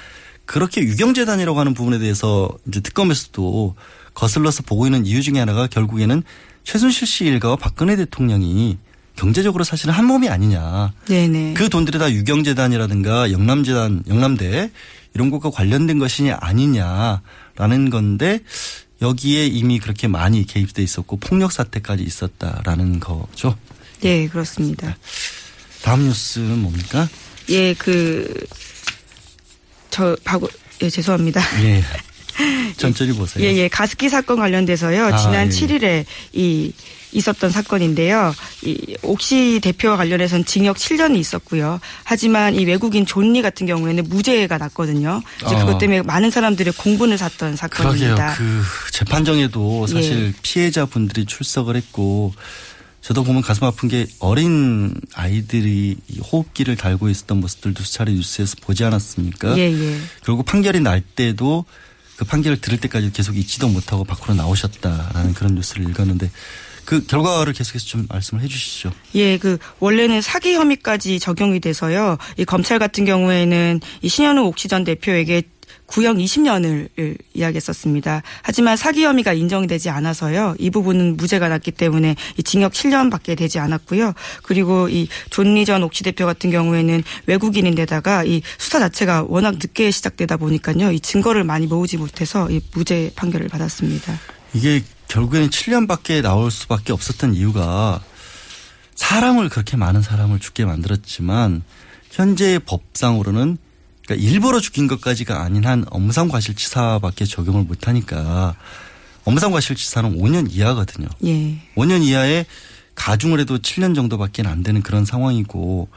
그렇게 0.46 0.81
유경재단이라고 0.81 1.59
하는 1.59 1.75
부분에 1.75 1.98
대해서 1.98 2.48
이제 2.66 2.81
특검에서도 2.81 3.75
거슬러서 4.14 4.62
보고 4.62 4.87
있는 4.87 5.05
이유 5.05 5.22
중에 5.22 5.38
하나가 5.38 5.66
결국에는 5.66 6.22
최순실 6.64 7.07
씨 7.07 7.25
일가와 7.25 7.57
박근혜 7.57 7.96
대통령이 7.96 8.79
경제적으로 9.16 9.64
사실은 9.64 9.92
한 9.94 10.07
몸이 10.07 10.29
아니냐. 10.29 10.92
네네. 11.07 11.55
그 11.55 11.68
돈들이 11.68 11.98
다 11.98 12.11
유경재단이라든가 12.11 13.31
영남재단, 13.31 14.05
영남대 14.09 14.70
이런 15.14 15.31
것과 15.31 15.51
관련된 15.51 15.98
것이 15.98 16.31
아니냐라는 16.31 17.90
건데 17.90 18.40
여기에 19.03 19.46
이미 19.46 19.79
그렇게 19.79 20.09
많이 20.09 20.46
개입돼 20.46 20.83
있었고 20.83 21.16
폭력 21.18 21.53
사태까지 21.53 22.05
있었다라는 22.05 23.01
거죠. 23.01 23.57
네, 24.01 24.29
그렇습니다. 24.29 24.96
다음 25.83 26.05
뉴스는 26.05 26.62
뭡니까? 26.62 27.09
예, 27.48 27.75
그, 27.75 28.33
저, 29.90 30.16
바고, 30.25 30.48
예, 30.81 30.88
죄송합니다. 30.88 31.40
예. 31.64 31.83
천천히 32.76 33.12
보세요. 33.12 33.44
예, 33.44 33.54
예. 33.56 33.68
가습기 33.68 34.08
사건 34.08 34.38
관련돼서요. 34.38 35.06
아, 35.06 35.16
지난 35.16 35.46
예. 35.46 35.50
7일에 35.50 36.04
이 36.32 36.72
있었던 37.12 37.50
사건인데요. 37.50 38.34
이 38.64 38.96
옥시 39.02 39.60
대표와 39.62 39.96
관련해서는 39.98 40.44
징역 40.46 40.76
7년이 40.76 41.16
있었고요. 41.18 41.78
하지만 42.04 42.54
이 42.54 42.64
외국인 42.64 43.04
존리 43.06 43.42
같은 43.42 43.66
경우에는 43.66 44.04
무죄가 44.08 44.58
났거든요. 44.58 45.22
이제 45.44 45.54
아. 45.54 45.58
그것 45.64 45.78
때문에 45.78 46.02
많은 46.02 46.30
사람들의 46.30 46.72
공분을 46.78 47.18
샀던 47.18 47.56
그러게요. 47.56 48.16
사건입니다. 48.16 48.34
그 48.36 48.62
재판정에도 48.92 49.86
사실 49.86 50.28
예. 50.28 50.32
피해자분들이 50.42 51.26
출석을 51.26 51.76
했고 51.76 52.32
저도 53.02 53.24
보면 53.24 53.42
가슴 53.42 53.64
아픈 53.64 53.88
게 53.88 54.06
어린 54.20 54.94
아이들이 55.14 55.96
이 56.08 56.18
호흡기를 56.20 56.76
달고 56.76 57.08
있었던 57.08 57.40
모습들도 57.40 57.82
수차례 57.82 58.12
뉴스에서 58.12 58.56
보지 58.62 58.84
않았습니까? 58.84 59.58
예, 59.58 59.72
예. 59.72 59.98
그리고 60.24 60.44
판결이 60.44 60.80
날 60.80 61.00
때도 61.00 61.64
그 62.22 62.24
판결을 62.24 62.61
들을 62.61 62.78
때까지 62.78 63.11
계속 63.12 63.37
잊지도 63.37 63.68
못하고 63.68 64.04
밖으로 64.04 64.35
나오셨다라는 64.35 65.35
그런 65.35 65.56
뉴스를 65.56 65.90
읽었는데 65.90 66.30
그 66.85 67.04
결과를 67.04 67.52
계속해서 67.52 67.85
좀 67.85 68.06
말씀을 68.08 68.44
해 68.44 68.48
주시죠. 68.48 68.92
예, 69.16 69.38
그 69.38 69.58
원래는 69.80 70.20
사기 70.20 70.54
혐의까지 70.54 71.18
적용이 71.18 71.58
돼서요. 71.58 72.18
이 72.37 72.44
검찰 72.44 72.78
같은 72.78 73.04
경우에는 73.04 73.80
이 74.02 74.08
신현우 74.08 74.42
옥시전 74.42 74.85
대표에게 74.85 75.42
구형 75.92 76.16
20년을 76.16 77.18
이야기했었습니다. 77.35 78.22
하지만 78.40 78.78
사기 78.78 79.05
혐의가 79.05 79.35
인정이 79.35 79.66
되지 79.66 79.90
않아서요. 79.90 80.55
이 80.59 80.70
부분은 80.70 81.18
무죄가 81.18 81.50
났기 81.50 81.70
때문에 81.72 82.16
이 82.38 82.42
징역 82.42 82.72
7년밖에 82.72 83.37
되지 83.37 83.59
않았고요. 83.59 84.14
그리고 84.42 84.88
이 84.88 85.09
존리 85.28 85.66
전 85.66 85.83
옥시 85.83 86.02
대표 86.02 86.24
같은 86.24 86.50
경우에는 86.50 87.02
외국인인데다가 87.26 88.24
이 88.24 88.40
수사 88.57 88.78
자체가 88.78 89.26
워낙 89.28 89.57
늦게 89.57 89.90
시작되다 89.90 90.38
보니까요. 90.38 90.92
이 90.92 90.98
증거를 90.98 91.44
많이 91.44 91.66
모으지 91.66 91.98
못해서 91.98 92.50
이 92.50 92.62
무죄 92.72 93.12
판결을 93.14 93.48
받았습니다. 93.48 94.18
이게 94.55 94.83
결국에는 95.09 95.50
7년밖에 95.50 96.22
나올 96.22 96.50
수밖에 96.50 96.94
없었던 96.94 97.35
이유가 97.35 98.02
사람을 98.94 99.50
그렇게 99.50 99.76
많은 99.76 100.00
사람을 100.00 100.38
죽게 100.38 100.64
만들었지만 100.64 101.62
현재 102.11 102.59
법상으로는 102.64 103.59
그러니까 104.06 104.28
일부러 104.28 104.60
죽인 104.60 104.86
것까지가 104.88 105.42
아닌 105.42 105.64
한 105.64 105.84
엄상과실치사밖에 105.90 107.24
적용을 107.24 107.62
못하니까 107.64 108.54
엄상과실치사는 109.24 110.18
5년 110.18 110.48
이하거든요. 110.50 111.06
예. 111.24 111.58
5년 111.76 112.02
이하에 112.02 112.44
가중을 112.94 113.40
해도 113.40 113.58
7년 113.58 113.94
정도밖에 113.94 114.42
안 114.46 114.62
되는 114.62 114.82
그런 114.82 115.04
상황이고 115.04 115.88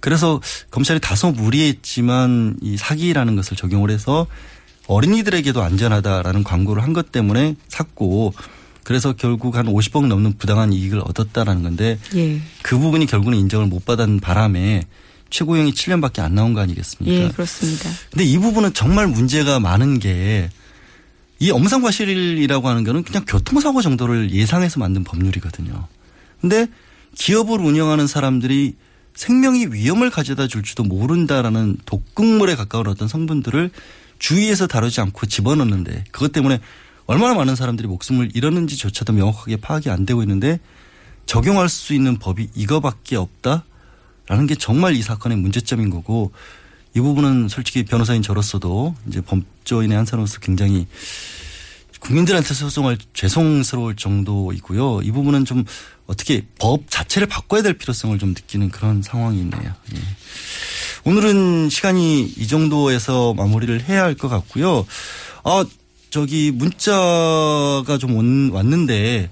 그래서 0.00 0.40
검찰이 0.70 0.98
다소 1.00 1.30
무리했지만 1.30 2.56
이 2.60 2.76
사기라는 2.76 3.36
것을 3.36 3.56
적용을 3.56 3.90
해서 3.90 4.26
어린이들에게도 4.88 5.62
안전하다라는 5.62 6.42
광고를 6.42 6.82
한 6.82 6.92
것 6.92 7.12
때문에 7.12 7.54
샀고 7.68 8.34
그래서 8.82 9.12
결국 9.12 9.54
한 9.54 9.66
50억 9.66 10.06
넘는 10.08 10.36
부당한 10.38 10.72
이익을 10.72 10.98
얻었다라는 10.98 11.62
건데 11.62 11.98
예. 12.16 12.40
그 12.62 12.76
부분이 12.78 13.06
결국은 13.06 13.34
인정을 13.38 13.66
못 13.68 13.84
받은 13.84 14.18
바람에 14.18 14.82
최고형이 15.32 15.72
7년밖에 15.72 16.20
안 16.20 16.34
나온 16.36 16.54
거 16.54 16.60
아니겠습니까? 16.60 17.24
예, 17.24 17.28
그렇습니다. 17.30 17.90
근데 18.10 18.24
이 18.24 18.38
부분은 18.38 18.74
정말 18.74 19.08
문제가 19.08 19.58
많은 19.58 19.98
게 19.98 20.48
이 21.42 21.50
엄상과실이라고 21.50 22.68
하는 22.68 22.84
거는 22.84 23.02
그냥 23.02 23.24
교통사고 23.26 23.82
정도를 23.82 24.30
예상해서 24.30 24.78
만든 24.78 25.02
법률이거든요. 25.02 25.88
근데 26.40 26.68
기업을 27.16 27.58
운영하는 27.58 28.06
사람들이 28.06 28.76
생명이 29.16 29.66
위험을 29.72 30.10
가져다 30.10 30.46
줄지도 30.46 30.84
모른다라는 30.84 31.78
독극물에 31.84 32.54
가까운 32.54 32.86
어떤 32.86 33.08
성분들을 33.08 33.70
주의해서 34.20 34.68
다루지 34.68 35.00
않고 35.00 35.26
집어넣는데 35.26 36.04
그것 36.12 36.30
때문에 36.30 36.60
얼마나 37.06 37.34
많은 37.34 37.56
사람들이 37.56 37.88
목숨을 37.88 38.30
잃었는지조차도 38.34 39.12
명확하게 39.12 39.56
파악이 39.56 39.90
안 39.90 40.06
되고 40.06 40.22
있는데 40.22 40.60
적용할 41.26 41.68
수 41.68 41.92
있는 41.92 42.20
법이 42.20 42.50
이거밖에 42.54 43.16
없다 43.16 43.64
라는 44.32 44.46
게 44.46 44.54
정말 44.54 44.96
이 44.96 45.02
사건의 45.02 45.36
문제점인 45.36 45.90
거고 45.90 46.32
이 46.96 47.00
부분은 47.00 47.48
솔직히 47.50 47.84
변호사인 47.84 48.22
저로서도 48.22 48.94
이제 49.06 49.20
법조인의 49.20 49.94
한 49.94 50.06
사람으로서 50.06 50.40
굉장히 50.40 50.86
국민들한테 52.00 52.54
소송할 52.54 52.96
죄송스러울 53.12 53.94
정도이고요. 53.94 55.02
이 55.02 55.10
부분은 55.10 55.44
좀 55.44 55.64
어떻게 56.06 56.46
법 56.58 56.84
자체를 56.88 57.28
바꿔야 57.28 57.60
될 57.60 57.74
필요성을 57.74 58.18
좀 58.18 58.30
느끼는 58.30 58.70
그런 58.70 59.02
상황이 59.02 59.38
있네요. 59.40 59.74
예. 59.94 60.00
오늘은 61.04 61.68
시간이 61.68 62.22
이 62.22 62.46
정도에서 62.46 63.34
마무리를 63.34 63.82
해야 63.82 64.02
할 64.02 64.14
것 64.14 64.28
같고요. 64.30 64.86
아, 65.44 65.62
저기 66.08 66.52
문자가 66.52 67.98
좀 68.00 68.50
왔는데 68.50 69.28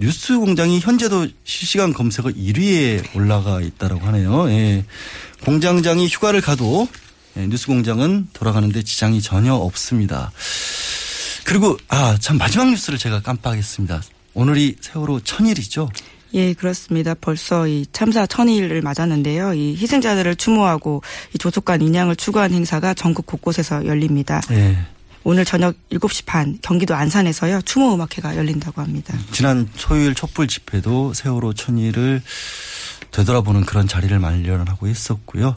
뉴스 0.00 0.38
공장이 0.38 0.80
현재도 0.80 1.28
실시간 1.44 1.92
검색어 1.92 2.30
1위에 2.30 3.14
올라가 3.14 3.60
있다라고 3.60 4.00
하네요. 4.06 4.48
예. 4.50 4.84
공장장이 5.44 6.06
휴가를 6.08 6.40
가도 6.40 6.88
예, 7.36 7.46
뉴스 7.46 7.66
공장은 7.66 8.28
돌아가는데 8.32 8.82
지장이 8.82 9.20
전혀 9.20 9.54
없습니다. 9.54 10.32
그리고 11.44 11.76
아 11.88 12.16
참 12.18 12.38
마지막 12.38 12.70
뉴스를 12.70 12.98
제가 12.98 13.20
깜빡했습니다. 13.20 14.02
오늘이 14.34 14.76
세월호 14.80 15.20
천일이죠. 15.20 15.90
예, 16.32 16.54
그렇습니다. 16.54 17.14
벌써 17.14 17.66
이 17.66 17.84
참사 17.92 18.24
천일을 18.26 18.80
맞았는데요. 18.82 19.52
이 19.52 19.76
희생자들을 19.76 20.36
추모하고 20.36 21.02
이 21.34 21.38
조속한 21.38 21.82
인양을 21.82 22.16
추구한 22.16 22.52
행사가 22.54 22.94
전국 22.94 23.26
곳곳에서 23.26 23.84
열립니다. 23.84 24.40
예. 24.52 24.78
오늘 25.22 25.44
저녁 25.44 25.74
7시 25.92 26.24
반 26.24 26.58
경기도 26.62 26.94
안산에서요. 26.94 27.60
추모 27.62 27.94
음악회가 27.94 28.36
열린다고 28.36 28.80
합니다. 28.80 29.14
지난 29.32 29.68
토요일 29.78 30.14
촛불 30.14 30.48
집회도 30.48 31.12
세월호 31.14 31.52
천일을 31.54 32.22
되돌아보는 33.10 33.64
그런 33.66 33.86
자리를 33.86 34.18
마련하고 34.18 34.86
있었고요. 34.88 35.56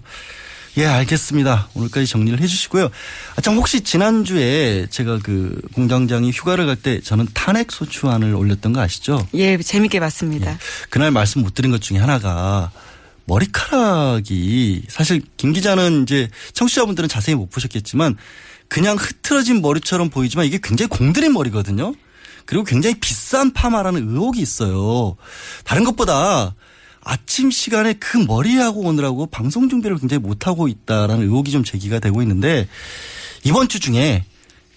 예, 0.76 0.86
알겠습니다. 0.88 1.70
오늘까지 1.76 2.08
정리를 2.08 2.42
해 2.42 2.48
주시고요. 2.48 2.90
아, 3.36 3.42
참, 3.42 3.56
혹시 3.58 3.82
지난주에 3.82 4.88
제가 4.90 5.20
그 5.22 5.62
공장장이 5.74 6.32
휴가를 6.32 6.66
갈 6.66 6.76
때 6.76 7.00
저는 7.00 7.28
탄핵소추안을 7.36 8.34
올렸던 8.34 8.74
거 8.74 8.82
아시죠? 8.82 9.26
예, 9.36 9.56
재밌게 9.58 10.00
봤습니다. 10.00 10.52
예, 10.52 10.58
그날 10.90 11.12
말씀 11.12 11.42
못 11.42 11.54
드린 11.54 11.70
것 11.70 11.80
중에 11.80 12.00
하나가 12.00 12.72
머리카락이 13.26 14.84
사실 14.90 15.22
김 15.38 15.54
기자는 15.54 16.04
이제 16.04 16.28
청취자분들은 16.54 17.08
자세히 17.08 17.36
못 17.36 17.50
보셨겠지만 17.52 18.18
그냥 18.74 18.98
흐트러진 18.98 19.62
머리처럼 19.62 20.10
보이지만 20.10 20.48
이게 20.48 20.58
굉장히 20.62 20.90
공들인 20.90 21.34
머리거든요. 21.34 21.94
그리고 22.46 22.64
굉장히 22.64 22.96
비싼 23.00 23.54
파마라는 23.54 24.10
의혹이 24.10 24.42
있어요. 24.42 25.16
다른 25.64 25.84
것보다 25.84 26.56
아침 27.02 27.52
시간에 27.52 27.94
그 27.94 28.18
머리하고 28.18 28.82
오느라고 28.82 29.28
방송 29.28 29.70
준비를 29.70 30.00
굉장히 30.00 30.24
못하고 30.24 30.68
있다라는 30.68 31.22
의혹이 31.22 31.52
좀 31.52 31.64
제기가 31.64 32.00
되고 32.00 32.24
있는데 32.24 32.68
이번 33.44 33.68
주 33.68 33.80
중에 33.80 34.26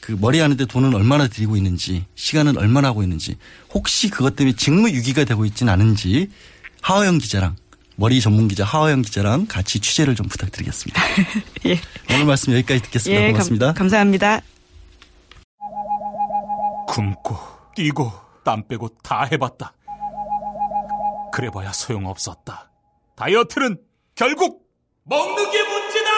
그 0.00 0.12
머리 0.12 0.40
하는데 0.40 0.62
돈은 0.62 0.94
얼마나 0.94 1.26
들이고 1.26 1.56
있는지 1.56 2.04
시간은 2.16 2.58
얼마나 2.58 2.88
하고 2.88 3.02
있는지 3.02 3.36
혹시 3.72 4.10
그것 4.10 4.36
때문에 4.36 4.56
직무유기가 4.56 5.24
되고 5.24 5.46
있지는 5.46 5.72
않은지 5.72 6.28
하호영 6.82 7.16
기자랑 7.16 7.56
머리 7.96 8.20
전문 8.20 8.46
기자 8.46 8.64
하호영 8.64 9.02
기자랑 9.02 9.46
같이 9.46 9.80
취재를 9.80 10.14
좀 10.14 10.28
부탁드리겠습니다. 10.28 11.02
예. 11.66 11.80
오늘 12.12 12.26
말씀 12.26 12.52
여기까지 12.52 12.82
듣겠습니다. 12.82 13.22
예, 13.22 13.32
고맙습니다. 13.32 13.66
감, 13.68 13.74
감사합니다. 13.74 14.40
굶고 16.88 17.36
뛰고 17.74 18.12
땀 18.44 18.68
빼고 18.68 18.90
다 19.02 19.24
해봤다. 19.24 19.72
그래봐야 21.32 21.72
소용없었다. 21.72 22.70
다이어트는 23.16 23.78
결국 24.14 24.66
먹는 25.04 25.50
게 25.50 25.62
문제다! 25.62 26.10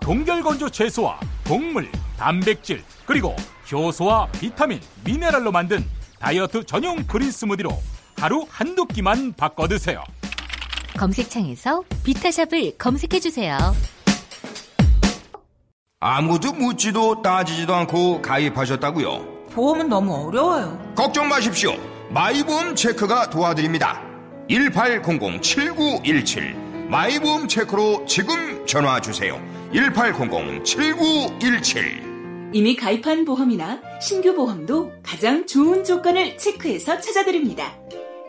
동결건조 0.00 0.70
채소와 0.70 1.20
동물, 1.44 1.90
단백질, 2.16 2.82
그리고 3.06 3.36
효소와 3.70 4.28
비타민, 4.32 4.80
미네랄로 5.04 5.52
만든 5.52 5.84
다이어트 6.18 6.64
전용 6.64 7.06
그린 7.06 7.30
스무디로 7.30 7.70
하루 8.22 8.46
한두 8.48 8.86
끼만 8.86 9.32
바꿔 9.32 9.66
드세요. 9.66 10.04
검색창에서 10.96 11.82
비타샵을 12.04 12.78
검색해 12.78 13.18
주세요. 13.18 13.58
아무도 15.98 16.52
묻지도 16.52 17.20
따지지도 17.20 17.74
않고 17.74 18.22
가입하셨다고요? 18.22 19.48
보험은 19.50 19.88
너무 19.88 20.14
어려워요. 20.14 20.92
걱정 20.94 21.28
마십시오. 21.28 21.72
마이보험 22.10 22.76
체크가 22.76 23.28
도와드립니다. 23.28 24.00
1800-7917 24.48 26.54
마이보험 26.88 27.48
체크로 27.48 28.04
지금 28.06 28.64
전화 28.66 29.00
주세요. 29.00 29.44
1800-7917 29.72 32.52
이미 32.54 32.76
가입한 32.76 33.24
보험이나 33.24 33.80
신규 34.00 34.36
보험도 34.36 34.92
가장 35.02 35.44
좋은 35.44 35.82
조건을 35.82 36.38
체크해서 36.38 37.00
찾아드립니다. 37.00 37.74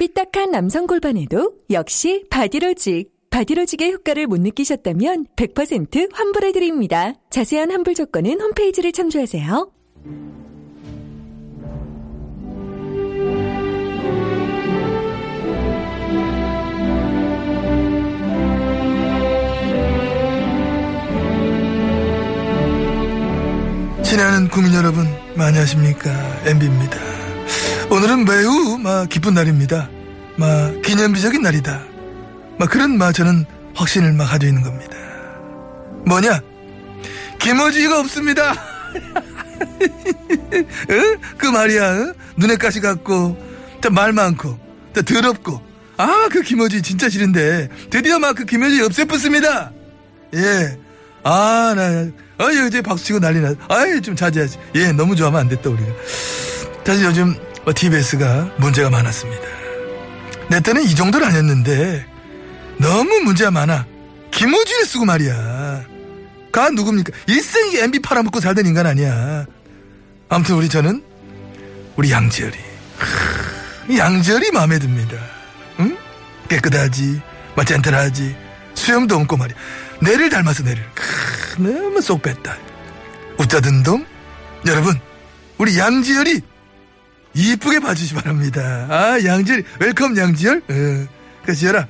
삐딱한 0.00 0.50
남성 0.50 0.86
골반에도 0.86 1.52
역시 1.70 2.24
바디로직. 2.30 3.12
바디로직의 3.28 3.92
효과를 3.92 4.26
못 4.26 4.40
느끼셨다면 4.40 5.26
100% 5.36 6.14
환불해드립니다. 6.14 7.12
자세한 7.28 7.70
환불 7.70 7.94
조건은 7.94 8.40
홈페이지를 8.40 8.92
참조하세요. 8.92 9.70
친애하는 24.02 24.48
국민 24.48 24.72
여러분 24.72 25.04
많이 25.36 25.58
하십니까 25.58 26.10
MB입니다 26.46 27.09
오늘은 27.90 28.24
매우 28.24 28.78
막 28.78 29.08
기쁜 29.08 29.34
날입니다 29.34 29.88
막 30.36 30.80
기념비적인 30.82 31.42
날이다 31.42 31.82
막 32.58 32.70
그런 32.70 32.96
막 32.98 33.12
저는 33.12 33.44
확신을 33.74 34.12
막 34.12 34.26
가지고 34.26 34.48
있는 34.50 34.62
겁니다 34.62 34.96
뭐냐 36.06 36.40
김어지가 37.38 38.00
없습니다 38.00 38.52
어? 38.52 38.56
그 41.36 41.46
말이야 41.46 41.90
어? 41.90 42.14
눈에 42.36 42.56
가시 42.56 42.80
같고 42.80 43.36
말 43.90 44.12
많고 44.12 44.58
또 44.92 45.02
더럽고 45.02 45.60
아 45.96 46.28
그 46.30 46.42
김어지 46.42 46.80
진짜 46.82 47.08
싫은데 47.08 47.68
드디어 47.90 48.18
막 48.18 48.34
그 48.34 48.44
김어지 48.44 48.80
없애붙습니다 48.82 49.72
예 50.34 50.78
아 51.22 51.74
나 51.74 52.08
아유, 52.38 52.66
이제 52.66 52.80
박수 52.80 53.04
치고 53.04 53.20
난리 53.20 53.38
났. 53.38 53.54
아유, 53.68 54.00
좀 54.00 54.16
자제하지. 54.16 54.56
예, 54.76 54.92
너무 54.92 55.14
좋아하면 55.14 55.42
안 55.42 55.48
됐다, 55.50 55.68
우리가. 55.68 55.92
사실 56.86 57.04
요즘 57.04 57.36
TBS가 57.74 58.50
문제가 58.58 58.90
많았습니다. 58.90 59.42
내 60.48 60.60
때는 60.60 60.82
이 60.82 60.94
정도는 60.94 61.26
아니었는데, 61.26 62.06
너무 62.78 63.20
문제가 63.20 63.50
많아. 63.50 63.86
김호준을 64.30 64.86
쓰고 64.86 65.04
말이야. 65.04 65.84
가 66.50 66.70
누굽니까? 66.70 67.12
일생이 67.26 67.78
MB 67.78 68.00
팔아먹고 68.00 68.40
살던 68.40 68.66
인간 68.66 68.86
아니야. 68.86 69.46
아무튼 70.28 70.56
우리 70.56 70.68
저는, 70.68 71.02
우리 71.96 72.10
양지열이. 72.10 72.56
양지열이 73.96 74.50
마음에 74.52 74.78
듭니다. 74.78 75.16
응? 75.80 75.96
깨끗하지, 76.48 77.20
막 77.54 77.66
젠틀하지, 77.66 78.36
수염도 78.74 79.16
없고 79.16 79.36
말이야. 79.36 79.56
내를 80.00 80.30
닮아서 80.30 80.62
내를. 80.62 80.82
크, 80.94 81.62
너무 81.62 82.00
쏙 82.00 82.22
뺐다. 82.22 82.56
웃자든 83.38 83.82
놈? 83.82 84.04
여러분, 84.66 84.98
우리 85.58 85.78
양지열이 85.78 86.40
이쁘게 87.34 87.80
봐주시 87.80 88.14
기 88.14 88.20
바랍니다. 88.20 88.86
아, 88.90 89.18
양지열, 89.24 89.64
welcome 89.80 90.16
양지열? 90.16 90.58
어, 90.68 91.06
그 91.44 91.54
지열아, 91.54 91.86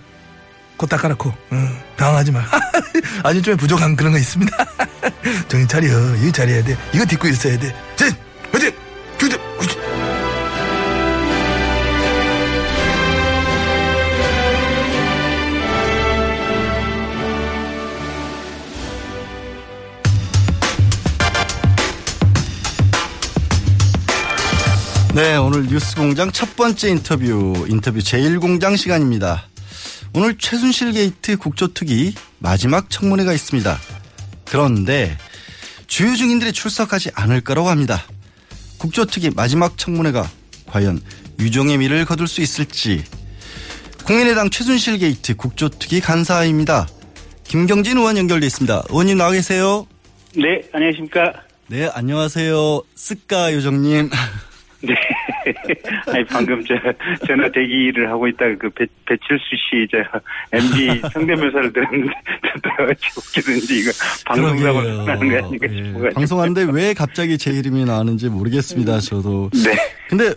코 0.76 0.86
닦아라, 0.86 1.14
코. 1.14 1.30
어, 1.30 1.82
당황하지 1.96 2.32
마. 2.32 2.42
아주 3.22 3.42
좀 3.42 3.56
부족한 3.56 3.96
그런 3.96 4.12
거 4.12 4.18
있습니다. 4.18 4.56
정신 5.48 5.68
차려. 5.68 5.88
이거 6.16 6.32
잘해야 6.32 6.62
돼. 6.64 6.76
이거 6.94 7.04
딛고 7.04 7.28
있어야 7.28 7.58
돼. 7.58 7.74
자, 7.96 8.06
화이팅! 8.52 8.72
오늘 25.12 25.66
뉴스공장 25.66 26.30
첫 26.30 26.54
번째 26.54 26.88
인터뷰, 26.90 27.66
인터뷰 27.68 27.98
제1공장 27.98 28.76
시간입니다. 28.76 29.48
오늘 30.14 30.38
최순실 30.38 30.92
게이트 30.92 31.36
국조특위 31.36 32.14
마지막 32.38 32.88
청문회가 32.88 33.32
있습니다. 33.32 33.76
그런데 34.48 35.18
주요 35.88 36.14
증인들이 36.14 36.52
출석하지 36.52 37.10
않을 37.14 37.40
거라고 37.40 37.68
합니다. 37.68 38.04
국조특위 38.78 39.30
마지막 39.34 39.76
청문회가 39.76 40.30
과연 40.66 41.00
유종의 41.40 41.78
미를 41.78 42.04
거둘 42.04 42.28
수 42.28 42.40
있을지 42.40 43.04
국민의당 44.04 44.48
최순실 44.48 44.98
게이트 44.98 45.34
국조특위 45.34 46.00
간사입니다. 46.00 46.86
김경진 47.44 47.98
의원 47.98 48.16
연결돼 48.16 48.46
있습니다. 48.46 48.84
의원님 48.90 49.18
나와 49.18 49.32
계세요? 49.32 49.88
네, 50.36 50.62
안녕하십니까? 50.72 51.32
네, 51.66 51.90
안녕하세요. 51.92 52.82
스까 52.94 53.52
요정님. 53.52 54.10
네. 54.82 54.94
아니, 56.08 56.24
방금 56.24 56.62
저, 56.64 56.74
전화 57.26 57.50
대기를 57.50 58.10
하고 58.10 58.26
있다가 58.28 58.54
그 58.58 58.70
배, 58.70 58.86
배칠수 59.06 59.44
씨, 59.56 59.86
저, 59.90 59.98
MB 60.52 61.00
성대묘사를 61.12 61.72
들었는데, 61.72 62.12
웃기든지 63.16 63.80
이거 63.80 63.90
방송사고 64.24 64.78
하는 64.78 65.04
거 65.04 65.12
아닌가 65.12 65.36
예, 65.36 65.42
싶어가지고. 65.42 66.10
방송하는데 66.14 66.66
왜 66.72 66.94
갑자기 66.94 67.36
제 67.38 67.50
이름이 67.50 67.84
나왔는지 67.84 68.28
모르겠습니다. 68.28 69.00
저도. 69.00 69.50
네. 69.52 69.76
근데 70.08 70.32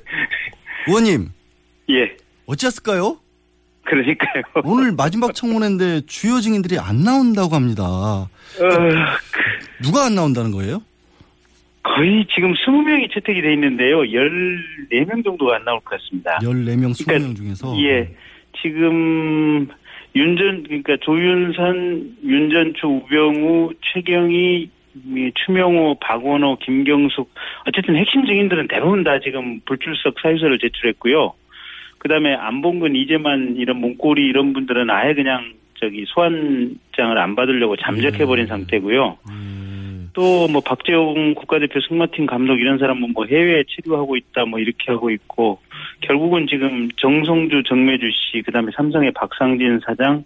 의원님. 0.88 1.30
예. 1.90 2.16
어찌했을까요? 2.46 3.18
그러니까요. 3.86 4.44
오늘 4.64 4.92
마지막 4.94 5.34
청문회인데 5.34 6.02
주요 6.08 6.40
증인들이 6.40 6.80
안 6.80 7.04
나온다고 7.04 7.56
합니다. 7.56 7.84
어, 7.84 8.30
누가 9.82 10.06
안 10.06 10.16
나온다는 10.16 10.52
거예요? 10.52 10.82
거의 11.84 12.26
지금 12.34 12.54
20명이 12.54 13.14
채택이 13.14 13.42
돼 13.42 13.54
있는데요. 13.54 14.02
14명 14.02 15.24
정도가 15.24 15.58
안 15.58 15.66
나올 15.66 15.80
것 15.82 16.00
같습니다. 16.00 16.40
14명, 16.42 16.92
20명 16.92 17.36
중에서. 17.36 17.76
예. 17.84 18.10
지금 18.62 19.68
윤전 20.16 20.64
그러니까 20.64 20.96
조윤선, 21.02 22.18
윤전추, 22.24 22.88
우병우, 22.88 23.74
최경희, 23.94 24.70
이 24.96 25.32
추명호, 25.44 25.98
박원호, 26.00 26.58
김경숙 26.58 27.34
어쨌든 27.68 27.96
핵심 27.96 28.26
증인들은 28.26 28.68
대부분 28.68 29.04
다 29.04 29.20
지금 29.20 29.60
불출석 29.66 30.20
사유서를 30.22 30.60
제출했고요. 30.60 31.34
그다음에 31.98 32.36
안봉근, 32.36 32.96
이재만 32.96 33.56
이런 33.58 33.78
문고리 33.78 34.24
이런 34.24 34.54
분들은 34.54 34.90
아예 34.90 35.14
그냥 35.16 35.54
저기 35.80 36.06
소환장을 36.08 37.18
안 37.18 37.36
받으려고 37.36 37.76
잠적해버린 37.76 38.46
상태고요. 38.46 39.18
또 40.14 40.48
뭐 40.48 40.62
박재홍 40.62 41.36
국가대표 41.36 41.80
승마팀 41.82 42.26
감독 42.26 42.60
이런 42.60 42.78
사람은 42.78 43.14
뭐 43.14 43.26
해외에 43.26 43.64
치료하고 43.68 44.16
있다 44.16 44.46
뭐 44.46 44.60
이렇게 44.60 44.92
하고 44.92 45.10
있고 45.10 45.60
결국은 46.02 46.48
지금 46.48 46.90
정성주 46.98 47.64
정매주 47.68 48.10
씨 48.12 48.42
그다음에 48.44 48.72
삼성의 48.76 49.12
박상진 49.14 49.80
사장 49.86 50.24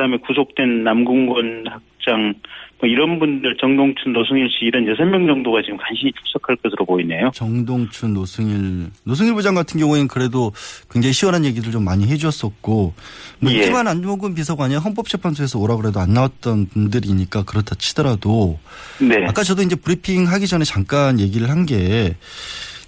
그다음에 0.00 0.16
구속된 0.26 0.82
남궁건 0.82 1.66
학장 1.68 2.34
뭐 2.80 2.88
이런 2.88 3.18
분들 3.18 3.58
정동춘 3.60 4.14
노승일 4.14 4.48
씨 4.48 4.64
이런 4.64 4.88
여섯 4.88 5.04
명 5.04 5.26
정도가 5.26 5.60
지금 5.60 5.76
간신히 5.76 6.12
출석할 6.12 6.56
것으로 6.56 6.86
보이네요. 6.86 7.30
정동춘, 7.34 8.14
노승일. 8.14 8.86
노승일 9.04 9.34
부장 9.34 9.54
같은 9.54 9.78
경우에는 9.78 10.08
그래도 10.08 10.52
굉장히 10.90 11.12
시원한 11.12 11.44
얘기들 11.44 11.70
좀 11.70 11.84
많이 11.84 12.06
해주었었고, 12.06 12.94
뭐, 13.40 13.52
예. 13.52 13.70
안종근 13.70 14.34
비서관이 14.34 14.76
헌법재판소에서 14.76 15.58
오라 15.58 15.76
그래도 15.76 16.00
안 16.00 16.14
나왔던 16.14 16.68
분들이니까 16.68 17.44
그렇다 17.44 17.74
치더라도, 17.74 18.58
네. 18.98 19.26
아까 19.26 19.42
저도 19.42 19.60
이제 19.60 19.76
브리핑 19.76 20.26
하기 20.26 20.46
전에 20.46 20.64
잠깐 20.64 21.20
얘기를 21.20 21.50
한 21.50 21.66
게, 21.66 22.16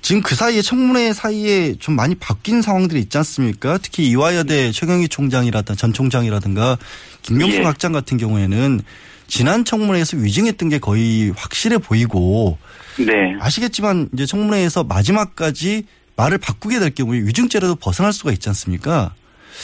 지금 0.03 0.21
그 0.21 0.35
사이에 0.35 0.63
청문회 0.63 1.13
사이에 1.13 1.77
좀 1.77 1.95
많이 1.95 2.17
바뀐 2.17 2.61
상황들이 2.61 3.01
있지 3.01 3.17
않습니까? 3.19 3.79
특히 3.79 4.09
이화여대 4.11 4.73
최경희 4.73 5.09
총장이라든가 5.09 5.77
전 5.77 5.93
총장이라든가 5.93 6.77
김경수 7.23 7.59
예. 7.59 7.63
학장 7.63 7.93
같은 7.93 8.19
경우에는 8.19 8.81
지난 9.29 9.65
청문회에서 9.65 10.17
위증했던 10.17 10.69
게 10.69 10.79
거의 10.81 11.33
확실해 11.37 11.79
보이고 11.79 12.59
네. 12.99 13.37
아시겠지만 13.41 14.09
이제 14.13 14.27
청문회에서 14.27 14.85
마지막까지 14.85 15.85
말을 16.17 16.39
바꾸게 16.39 16.81
될 16.81 16.91
경우에 16.95 17.21
위증죄라도 17.21 17.77
벗어날 17.77 18.13
수가 18.13 18.33
있지 18.33 18.49
않습니까? 18.49 19.15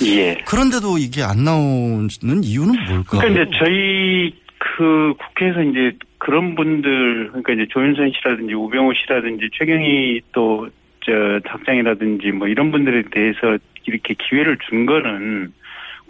예. 0.05 0.37
그런데도 0.46 0.98
이게 0.98 1.24
안 1.24 1.42
나오는 1.42 2.09
이유는 2.44 2.85
뭘까요? 2.87 3.20
그러니까 3.20 3.42
이제 3.42 3.51
저희 3.59 4.35
그 4.59 5.14
국회에서 5.18 5.62
이제 5.62 5.98
그런 6.18 6.54
분들 6.54 7.28
그러니까 7.28 7.52
이제 7.52 7.66
조윤선 7.70 8.12
씨라든지 8.12 8.54
우병우 8.54 8.92
씨라든지 8.94 9.48
최경희 9.52 10.20
또 10.33 10.68
저 11.09 11.40
학장이라든지 11.44 12.33
뭐 12.33 12.48
이런 12.48 12.70
분들에 12.70 13.04
대해서 13.11 13.57
이렇게 13.87 14.14
기회를 14.14 14.59
준 14.68 14.85
거는 14.85 15.52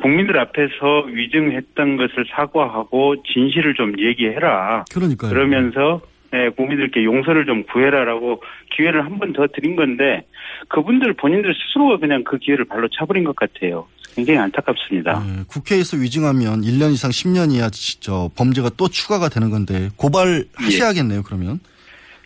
국민들 0.01 0.39
앞에서 0.39 1.03
위증했던 1.07 1.97
것을 1.97 2.25
사과하고 2.31 3.23
진실을 3.23 3.75
좀 3.75 3.95
얘기해라. 3.99 4.85
그러니까요. 4.93 5.31
그러면서 5.31 6.01
네, 6.33 6.49
국민들께 6.51 7.05
용서를 7.05 7.47
좀 7.47 7.63
구해라라고 7.65 8.43
기회를 8.71 9.05
한 9.05 9.19
번 9.19 9.33
더 9.33 9.47
드린 9.47 9.77
건데 9.77 10.25
그분들 10.69 11.13
본인들 11.15 11.55
스스로가 11.55 11.99
그냥 11.99 12.25
그 12.25 12.39
기회를 12.39 12.65
발로 12.65 12.89
차버린 12.89 13.25
것 13.25 13.37
같아요. 13.37 13.87
굉장히 14.19 14.41
안타깝습니다. 14.41 15.25
네, 15.25 15.45
국회에서 15.47 15.97
위증하면 15.97 16.63
1년 16.63 16.93
이상 16.93 17.11
10년 17.11 17.53
이하 17.53 17.71
저 18.01 18.29
범죄가 18.37 18.71
또 18.77 18.89
추가가 18.89 19.29
되는 19.29 19.51
건데 19.51 19.91
고발하셔야겠네요. 19.97 21.23
그러면 21.23 21.61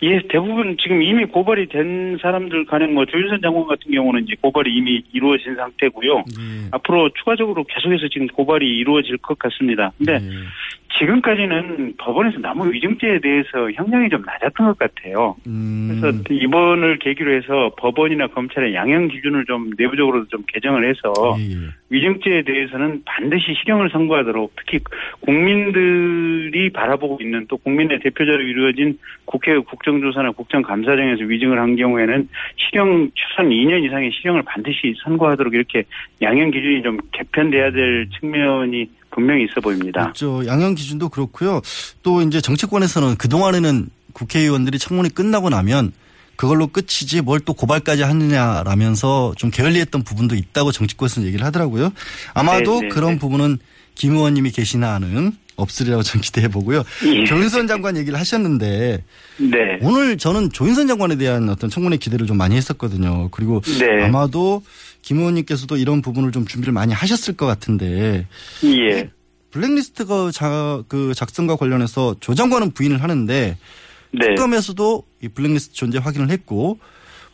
예, 0.03 0.21
대부분 0.29 0.77
지금 0.83 1.03
이미 1.03 1.27
고발이 1.27 1.69
된 1.69 2.19
사람들 2.21 2.65
간에 2.67 2.87
뭐 2.87 3.05
조윤선 3.05 3.41
장관 3.43 3.67
같은 3.67 3.93
경우는 3.93 4.25
이제 4.25 4.35
고발이 4.41 4.75
이미 4.75 5.05
이루어진 5.13 5.55
상태고요. 5.55 6.25
앞으로 6.73 7.11
추가적으로 7.11 7.63
계속해서 7.65 8.09
지금 8.11 8.27
고발이 8.27 8.67
이루어질 8.67 9.19
것 9.19 9.39
같습니다. 9.39 9.93
근데 9.99 10.19
지금까지는 10.99 11.95
법원에서 11.99 12.39
나무 12.39 12.71
위증죄에 12.71 13.21
대해서 13.21 13.71
형량이 13.73 14.09
좀 14.11 14.23
낮았던 14.23 14.67
것 14.67 14.79
같아요. 14.79 15.37
그래서 15.45 16.19
이번을 16.31 16.99
계기로 16.99 17.33
해서 17.33 17.73
법원이나 17.79 18.29
검찰의 18.29 18.75
양형 18.75 19.09
기준을 19.09 19.45
좀 19.47 19.71
내부적으로도 19.77 20.29
좀 20.29 20.43
개정을 20.47 20.89
해서 20.89 21.13
위증죄에 21.91 22.43
대해서는 22.43 23.03
반드시 23.05 23.55
실형을 23.63 23.91
선고하도록 23.91 24.53
특히 24.57 24.81
국민들이 25.21 26.71
바라보고 26.71 27.19
있는 27.21 27.47
또 27.49 27.57
국민의 27.57 28.01
대표자로 28.01 28.43
이루어진 28.43 28.99
국회 29.25 29.57
국정조사나 29.59 30.33
국정감사장에서 30.33 31.25
위증을 31.25 31.59
한 31.59 31.77
경우에는 31.77 32.29
실형 32.57 33.11
최소한 33.15 33.51
2년 33.51 33.85
이상의 33.85 34.11
실형을 34.13 34.43
반드시 34.43 34.95
선고하도록 35.03 35.55
이렇게 35.55 35.85
양형 36.21 36.51
기준이 36.51 36.83
좀 36.83 36.99
개편돼야 37.13 37.71
될 37.73 38.09
측면이 38.21 38.89
분명히 39.15 39.45
있어 39.45 39.61
보입니다. 39.61 40.03
그렇죠. 40.03 40.47
양형 40.47 40.75
기준도 40.75 41.09
그렇고요. 41.11 41.61
또 42.03 42.23
이제 42.23 42.41
정치권에서는 42.41 43.17
그 43.17 43.29
동안에는 43.29 43.89
국회의원들이 44.13 44.79
청문회 44.79 45.11
끝나고 45.11 45.51
나면 45.51 45.93
그걸로 46.37 46.67
끝이지 46.67 47.21
뭘 47.21 47.41
또 47.45 47.55
고발까지 47.55 48.03
하느냐라면서 48.03 49.35
좀 49.37 49.51
게을리했던 49.51 50.03
부분도 50.03 50.35
있다고 50.35 50.73
정치권에서는 50.73 51.27
얘기를 51.29 51.45
하더라고요. 51.47 51.93
아마도 52.35 52.81
네, 52.81 52.83
네, 52.83 52.89
그런 52.89 53.13
네. 53.15 53.19
부분은 53.19 53.59
김 53.95 54.13
의원님이 54.15 54.51
계시나 54.51 54.95
하는 54.95 55.33
없으리라고 55.57 56.03
전 56.03 56.21
기대해 56.21 56.49
보고요. 56.49 56.83
예. 57.07 57.25
조윤선 57.25 57.67
장관 57.67 57.97
얘기를 57.97 58.19
하셨는데 58.19 59.05
네. 59.39 59.79
오늘 59.81 60.19
저는 60.19 60.51
조윤선 60.53 60.87
장관에 60.87 61.17
대한 61.17 61.49
어떤 61.49 61.71
청문회 61.71 61.97
기대를 61.97 62.27
좀 62.27 62.37
많이 62.37 62.57
했었거든요. 62.57 63.29
그리고 63.31 63.61
네. 63.61 64.05
아마도 64.05 64.63
김 65.03 65.19
의원님께서도 65.19 65.77
이런 65.77 66.01
부분을 66.03 66.33
좀 66.33 66.47
준비를 66.47 66.73
많이 66.73 66.93
하셨을 66.93 67.37
것 67.37 67.47
같은데 67.47 68.27
예. 68.65 69.11
블랙리스트가 69.51 70.31
자, 70.33 70.83
그 70.89 71.13
작성과 71.15 71.57
관련해서 71.57 72.17
조 72.21 72.35
장관은 72.35 72.71
부인을 72.73 73.03
하는데 73.03 73.59
네. 74.13 74.27
특검에서도 74.27 75.05
이 75.23 75.29
블랙리스트 75.29 75.75
존재 75.75 75.99
확인을 75.99 76.31
했고 76.31 76.79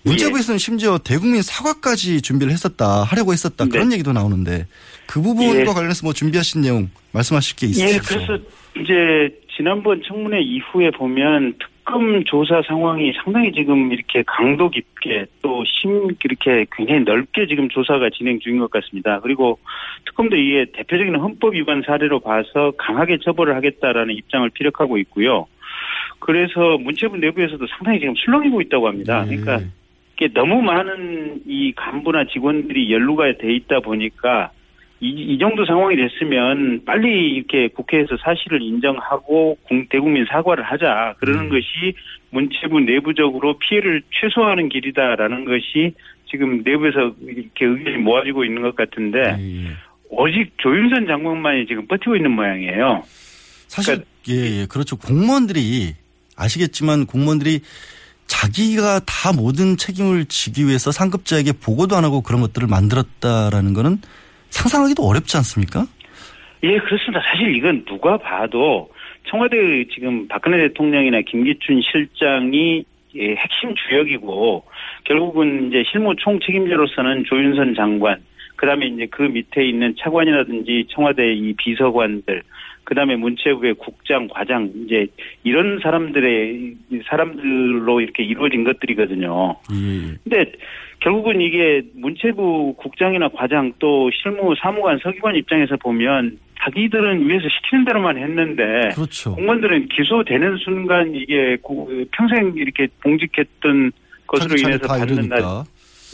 문제부에서는 0.04 0.58
심지어 0.58 0.98
대국민 0.98 1.42
사과까지 1.42 2.22
준비를 2.22 2.52
했었다 2.52 3.02
하려고 3.02 3.32
했었다 3.32 3.66
그런 3.66 3.92
얘기도 3.92 4.12
나오는데 4.12 4.66
그 5.06 5.20
부분과 5.20 5.60
예. 5.60 5.64
관련해서 5.64 6.06
뭐 6.06 6.12
준비하신 6.12 6.62
내용 6.62 6.88
말씀하실 7.12 7.56
게 7.56 7.66
있으시죠? 7.66 7.94
예, 7.94 7.98
그래서 7.98 8.42
이제 8.76 9.40
지난번 9.56 10.00
청문회 10.06 10.40
이후에 10.40 10.90
보면 10.92 11.54
특검 11.58 12.24
조사 12.24 12.62
상황이 12.66 13.12
상당히 13.24 13.52
지금 13.52 13.92
이렇게 13.92 14.22
강도 14.26 14.70
깊게 14.70 15.26
또 15.42 15.58
심 15.80 16.08
이렇게 16.24 16.66
굉장히 16.76 17.02
넓게 17.04 17.46
지금 17.46 17.68
조사가 17.68 18.10
진행 18.10 18.38
중인 18.40 18.58
것 18.58 18.70
같습니다. 18.70 19.20
그리고 19.20 19.58
특검도 20.06 20.36
이게 20.36 20.66
대표적인 20.72 21.14
헌법 21.16 21.54
위반 21.54 21.82
사례로 21.86 22.20
봐서 22.20 22.72
강하게 22.76 23.18
처벌을 23.24 23.54
하겠다라는 23.56 24.14
입장을 24.14 24.48
피력하고 24.50 24.98
있고요. 24.98 25.46
그래서 26.18 26.78
문체부 26.78 27.16
내부에서도 27.16 27.64
상당히 27.68 28.00
지금 28.00 28.14
술렁이고 28.16 28.60
있다고 28.62 28.88
합니다. 28.88 29.24
그러니까 29.24 29.56
이게 29.56 29.66
너무 30.34 30.60
많은 30.62 31.42
이 31.46 31.72
간부나 31.76 32.24
직원들이 32.32 32.92
연루가 32.92 33.24
돼 33.38 33.54
있다 33.54 33.80
보니까 33.80 34.50
이, 35.00 35.10
이 35.10 35.38
정도 35.38 35.64
상황이 35.64 35.94
됐으면 35.94 36.82
빨리 36.84 37.30
이렇게 37.36 37.68
국회에서 37.68 38.16
사실을 38.16 38.60
인정하고 38.62 39.56
공- 39.62 39.86
대국민 39.88 40.24
사과를 40.26 40.64
하자. 40.64 41.14
그러는 41.20 41.42
음. 41.44 41.48
것이 41.50 41.94
문체부 42.30 42.80
내부적으로 42.80 43.58
피해를 43.58 44.02
최소화하는 44.10 44.68
길이다라는 44.68 45.44
것이 45.44 45.94
지금 46.30 46.62
내부에서 46.64 47.14
이렇게 47.22 47.64
의견이 47.64 47.98
모아지고 47.98 48.44
있는 48.44 48.60
것 48.62 48.74
같은데 48.74 49.36
예, 49.38 49.70
오직 50.10 50.50
조윤선 50.58 51.06
장관만이 51.06 51.66
지금 51.66 51.86
버티고 51.86 52.16
있는 52.16 52.32
모양이에요. 52.32 53.02
사실 53.68 54.02
예, 54.28 54.60
예, 54.62 54.66
그렇죠. 54.66 54.96
공무원들이 54.96 55.94
아시겠지만 56.36 57.06
공무원들이 57.06 57.60
자기가 58.28 59.00
다 59.00 59.32
모든 59.34 59.76
책임을 59.76 60.26
지기 60.26 60.66
위해서 60.66 60.92
상급자에게 60.92 61.52
보고도 61.64 61.96
안 61.96 62.04
하고 62.04 62.22
그런 62.22 62.40
것들을 62.40 62.68
만들었다라는 62.68 63.74
거는 63.74 63.98
상상하기도 64.50 65.02
어렵지 65.02 65.36
않습니까? 65.38 65.86
예, 66.62 66.78
그렇습니다. 66.78 67.20
사실 67.30 67.56
이건 67.56 67.84
누가 67.84 68.16
봐도 68.18 68.90
청와대 69.28 69.56
지금 69.92 70.28
박근혜 70.28 70.68
대통령이나 70.68 71.22
김기춘 71.22 71.82
실장이 71.82 72.84
예, 73.16 73.34
핵심 73.34 73.74
주역이고 73.74 74.64
결국은 75.04 75.68
이제 75.68 75.82
실무 75.90 76.14
총 76.16 76.38
책임자로서는 76.40 77.24
조윤선 77.24 77.74
장관, 77.74 78.20
그다음에 78.56 78.86
이제 78.86 79.06
그 79.10 79.22
밑에 79.22 79.66
있는 79.66 79.94
차관이라든지 79.98 80.86
청와대 80.90 81.32
이 81.32 81.54
비서관들, 81.54 82.42
그다음에 82.88 83.16
문체부의 83.16 83.74
국장, 83.74 84.28
과장 84.28 84.72
이제 84.86 85.06
이런 85.44 85.78
사람들의 85.82 86.74
사람들로 87.06 88.00
이렇게 88.00 88.22
이루어진 88.24 88.64
것들이거든요. 88.64 89.56
근데 90.24 90.52
결국은 91.00 91.42
이게 91.42 91.82
문체부 91.94 92.74
국장이나 92.78 93.28
과장 93.28 93.74
또 93.78 94.10
실무 94.10 94.54
사무관 94.58 94.98
서기관 95.02 95.36
입장에서 95.36 95.76
보면 95.76 96.38
자기들은 96.62 97.28
위에서 97.28 97.46
시키는 97.50 97.84
대로만 97.84 98.16
했는데 98.16 98.88
그렇죠. 98.94 99.34
공무원들은 99.34 99.88
기소되는 99.88 100.56
순간 100.56 101.14
이게 101.14 101.58
고- 101.60 101.90
평생 102.12 102.54
이렇게 102.56 102.88
봉직했던 103.02 103.92
것으로 104.26 104.56
인해서 104.58 104.86
다 104.86 104.98
받는 104.98 105.28
날. 105.28 105.42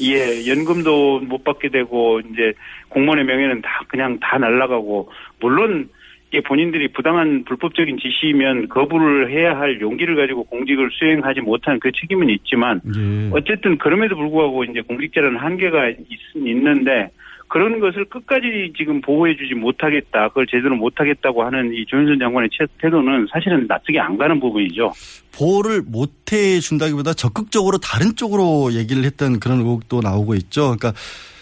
예, 0.02 0.44
연금도 0.50 1.20
못 1.20 1.44
받게 1.44 1.68
되고 1.68 2.18
이제 2.18 2.52
공무원의 2.88 3.24
명예는 3.26 3.62
다 3.62 3.84
그냥 3.86 4.18
다 4.18 4.38
날아가고 4.38 5.08
물론 5.38 5.88
이게 6.34 6.40
본인들이 6.42 6.88
부당한 6.88 7.44
불법적인 7.44 7.96
지시면 7.98 8.68
거부를 8.68 9.30
해야 9.30 9.56
할 9.56 9.80
용기를 9.80 10.16
가지고 10.16 10.42
공직을 10.44 10.90
수행하지 10.98 11.40
못한 11.42 11.78
그 11.78 11.92
책임은 11.92 12.28
있지만 12.28 12.80
예. 12.96 13.30
어쨌든 13.32 13.78
그럼에도 13.78 14.16
불구하고 14.16 14.64
이제 14.64 14.80
공직자라는 14.80 15.38
한계가 15.38 15.90
있, 15.90 15.96
있는데 16.34 17.10
그런 17.46 17.78
것을 17.78 18.06
끝까지 18.06 18.72
지금 18.76 19.00
보호해주지 19.00 19.54
못하겠다, 19.54 20.28
그걸 20.30 20.46
제대로 20.50 20.74
못하겠다고 20.74 21.44
하는 21.44 21.72
이 21.72 21.84
조윤선 21.86 22.18
장관의 22.18 22.48
채- 22.50 22.66
태도는 22.80 23.28
사실은 23.30 23.66
납득이 23.68 23.96
안 24.00 24.18
가는 24.18 24.40
부분이죠. 24.40 24.92
보호를 25.36 25.82
못 25.86 26.10
해준다기보다 26.32 27.14
적극적으로 27.14 27.78
다른 27.78 28.16
쪽으로 28.16 28.72
얘기를 28.72 29.04
했던 29.04 29.38
그런 29.38 29.58
의혹도 29.60 30.00
나오고 30.00 30.34
있죠. 30.34 30.74
그러니까 30.76 30.94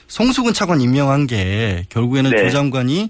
송수근 0.09 0.53
차관 0.53 0.83
임명한 0.83 1.29
게 1.29 1.85
결국에는 1.89 2.31
네. 2.31 2.37
조 2.45 2.51
장관이 2.51 3.09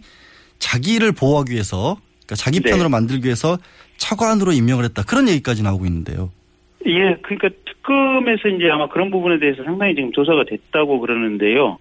자기를 0.63 1.13
보호하기 1.13 1.53
위해서 1.53 1.97
그러니까 2.25 2.37
자기 2.37 2.61
네. 2.61 2.71
편으로 2.71 2.89
만들기 2.89 3.25
위해서 3.25 3.59
차관으로 3.97 4.53
임명을 4.53 4.85
했다. 4.85 5.03
그런 5.03 5.29
얘기까지 5.29 5.63
나오고 5.63 5.87
있는데요. 5.87 6.31
예, 6.87 7.17
그러니까 7.23 7.49
특검에서 7.67 8.49
이제 8.49 8.71
아마 8.71 8.89
그런 8.89 9.11
부분에 9.11 9.39
대해서 9.39 9.63
상당히 9.65 9.95
지금 9.95 10.13
조사가 10.13 10.45
됐다고 10.45 11.01
그러는데요. 11.01 11.79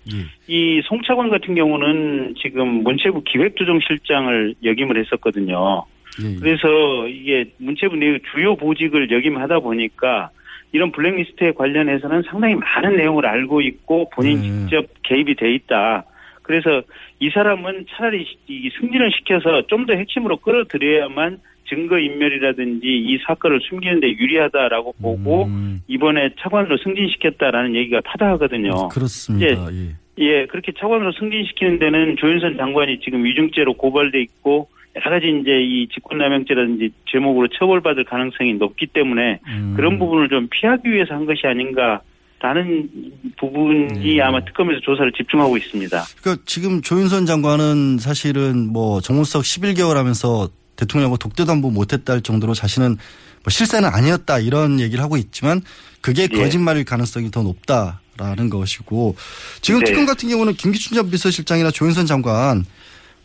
이 0.48 0.82
송차관 0.86 1.30
같은 1.30 1.56
경우는 1.56 2.36
지금 2.42 2.84
문체부 2.84 3.24
기획조정실장을 3.24 4.56
역임을 4.64 4.98
했었거든요. 4.98 5.86
그래서 6.40 7.08
이게 7.08 7.46
문체부 7.58 7.96
내 7.96 8.20
주요 8.32 8.56
보직을 8.56 9.10
역임하다 9.12 9.60
보니까 9.60 10.30
이런 10.72 10.92
블랙리스트에 10.92 11.54
관련해서는 11.54 12.24
상당히 12.30 12.56
많은 12.56 12.98
내용을 12.98 13.26
알고 13.26 13.62
있고 13.62 14.10
본인 14.14 14.42
직접 14.42 14.86
개입이 15.04 15.36
돼 15.36 15.54
있다. 15.54 16.06
그래서 16.52 16.82
이 17.20 17.30
사람은 17.30 17.86
차라리 17.90 18.26
이 18.48 18.70
승진을 18.80 19.12
시켜서 19.18 19.66
좀 19.68 19.86
더 19.86 19.94
핵심으로 19.94 20.38
끌어들여야만 20.38 21.40
증거 21.68 21.98
인멸이라든지 21.98 22.86
이 22.86 23.18
사건을 23.26 23.62
숨기는데 23.62 24.10
유리하다라고 24.10 24.94
보고 25.02 25.48
이번에 25.88 26.32
차관으로 26.40 26.78
승진시켰다라는 26.78 27.76
얘기가 27.76 28.02
타당하거든요. 28.02 28.90
그렇습니다. 28.90 29.48
이제 29.72 29.96
예, 30.20 30.46
그렇게 30.46 30.72
차관으로 30.78 31.14
승진시키는 31.14 31.80
데는 31.80 32.18
조윤선 32.18 32.58
장관이 32.58 33.00
지금 33.00 33.24
위중죄로 33.24 33.74
고발돼 33.74 34.22
있고 34.22 34.68
여러 34.98 35.10
가지 35.10 35.28
이제 35.42 35.62
이 35.64 35.88
직권남용죄라든지 35.88 36.92
제목으로 37.10 37.48
처벌받을 37.48 38.04
가능성이 38.04 38.54
높기 38.56 38.88
때문에 38.88 39.40
음. 39.48 39.74
그런 39.78 39.98
부분을 39.98 40.28
좀 40.28 40.48
피하기 40.52 40.92
위해서 40.92 41.16
한 41.16 41.26
것이 41.26 41.48
아닌가 41.48 42.02
라는 42.42 42.90
부분이 43.40 44.16
네. 44.16 44.22
아마 44.22 44.44
특검에서 44.44 44.80
조사를 44.82 45.12
집중하고 45.16 45.58
있습니다. 45.58 46.04
그러니까 46.22 46.44
지금 46.48 46.82
조윤선 46.82 47.28
장관은 47.28 48.00
사실은 48.00 48.68
뭐 48.68 49.00
정문석 49.00 49.44
11개월 49.44 49.94
하면서 49.94 50.50
대통령하고 50.76 51.18
번 51.18 51.74
못했다 51.74 52.14
할 52.14 52.22
정도로 52.22 52.56
자신은 52.56 52.90
뭐 53.44 53.50
실세는 53.50 53.88
아니었다 53.88 54.40
이런 54.40 54.80
얘기를 54.80 55.04
하고 55.04 55.18
있지만 55.18 55.62
그게 56.02 56.24
예. 56.24 56.28
거짓말일 56.28 56.84
가능성이 56.84 57.30
더 57.30 57.44
높다라는 57.44 58.50
것이고 58.50 59.16
지금 59.62 59.82
네. 59.82 59.86
특검 59.86 60.08
같은 60.08 60.28
경우는 60.28 60.56
김기춘 60.56 60.96
전 60.96 61.12
비서실장이나 61.12 61.70
조윤선 61.70 62.08
장관 62.08 62.66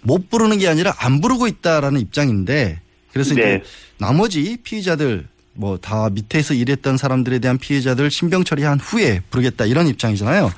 못 0.02 0.28
부르는 0.28 0.58
게 0.58 0.68
아니라 0.68 0.94
안 0.98 1.22
부르고 1.22 1.46
있다라는 1.46 2.00
입장인데 2.00 2.80
그래서 3.12 3.34
네. 3.34 3.40
이제 3.40 3.62
나머지 3.98 4.58
피의자들 4.62 5.26
뭐 5.56 5.78
다 5.78 6.08
밑에서 6.10 6.54
일했던 6.54 6.96
사람들에 6.96 7.38
대한 7.38 7.58
피해자들 7.58 8.10
신병 8.10 8.44
처리한 8.44 8.78
후에 8.80 9.20
부르겠다 9.30 9.66
이런 9.66 9.86
입장이잖아요. 9.88 10.50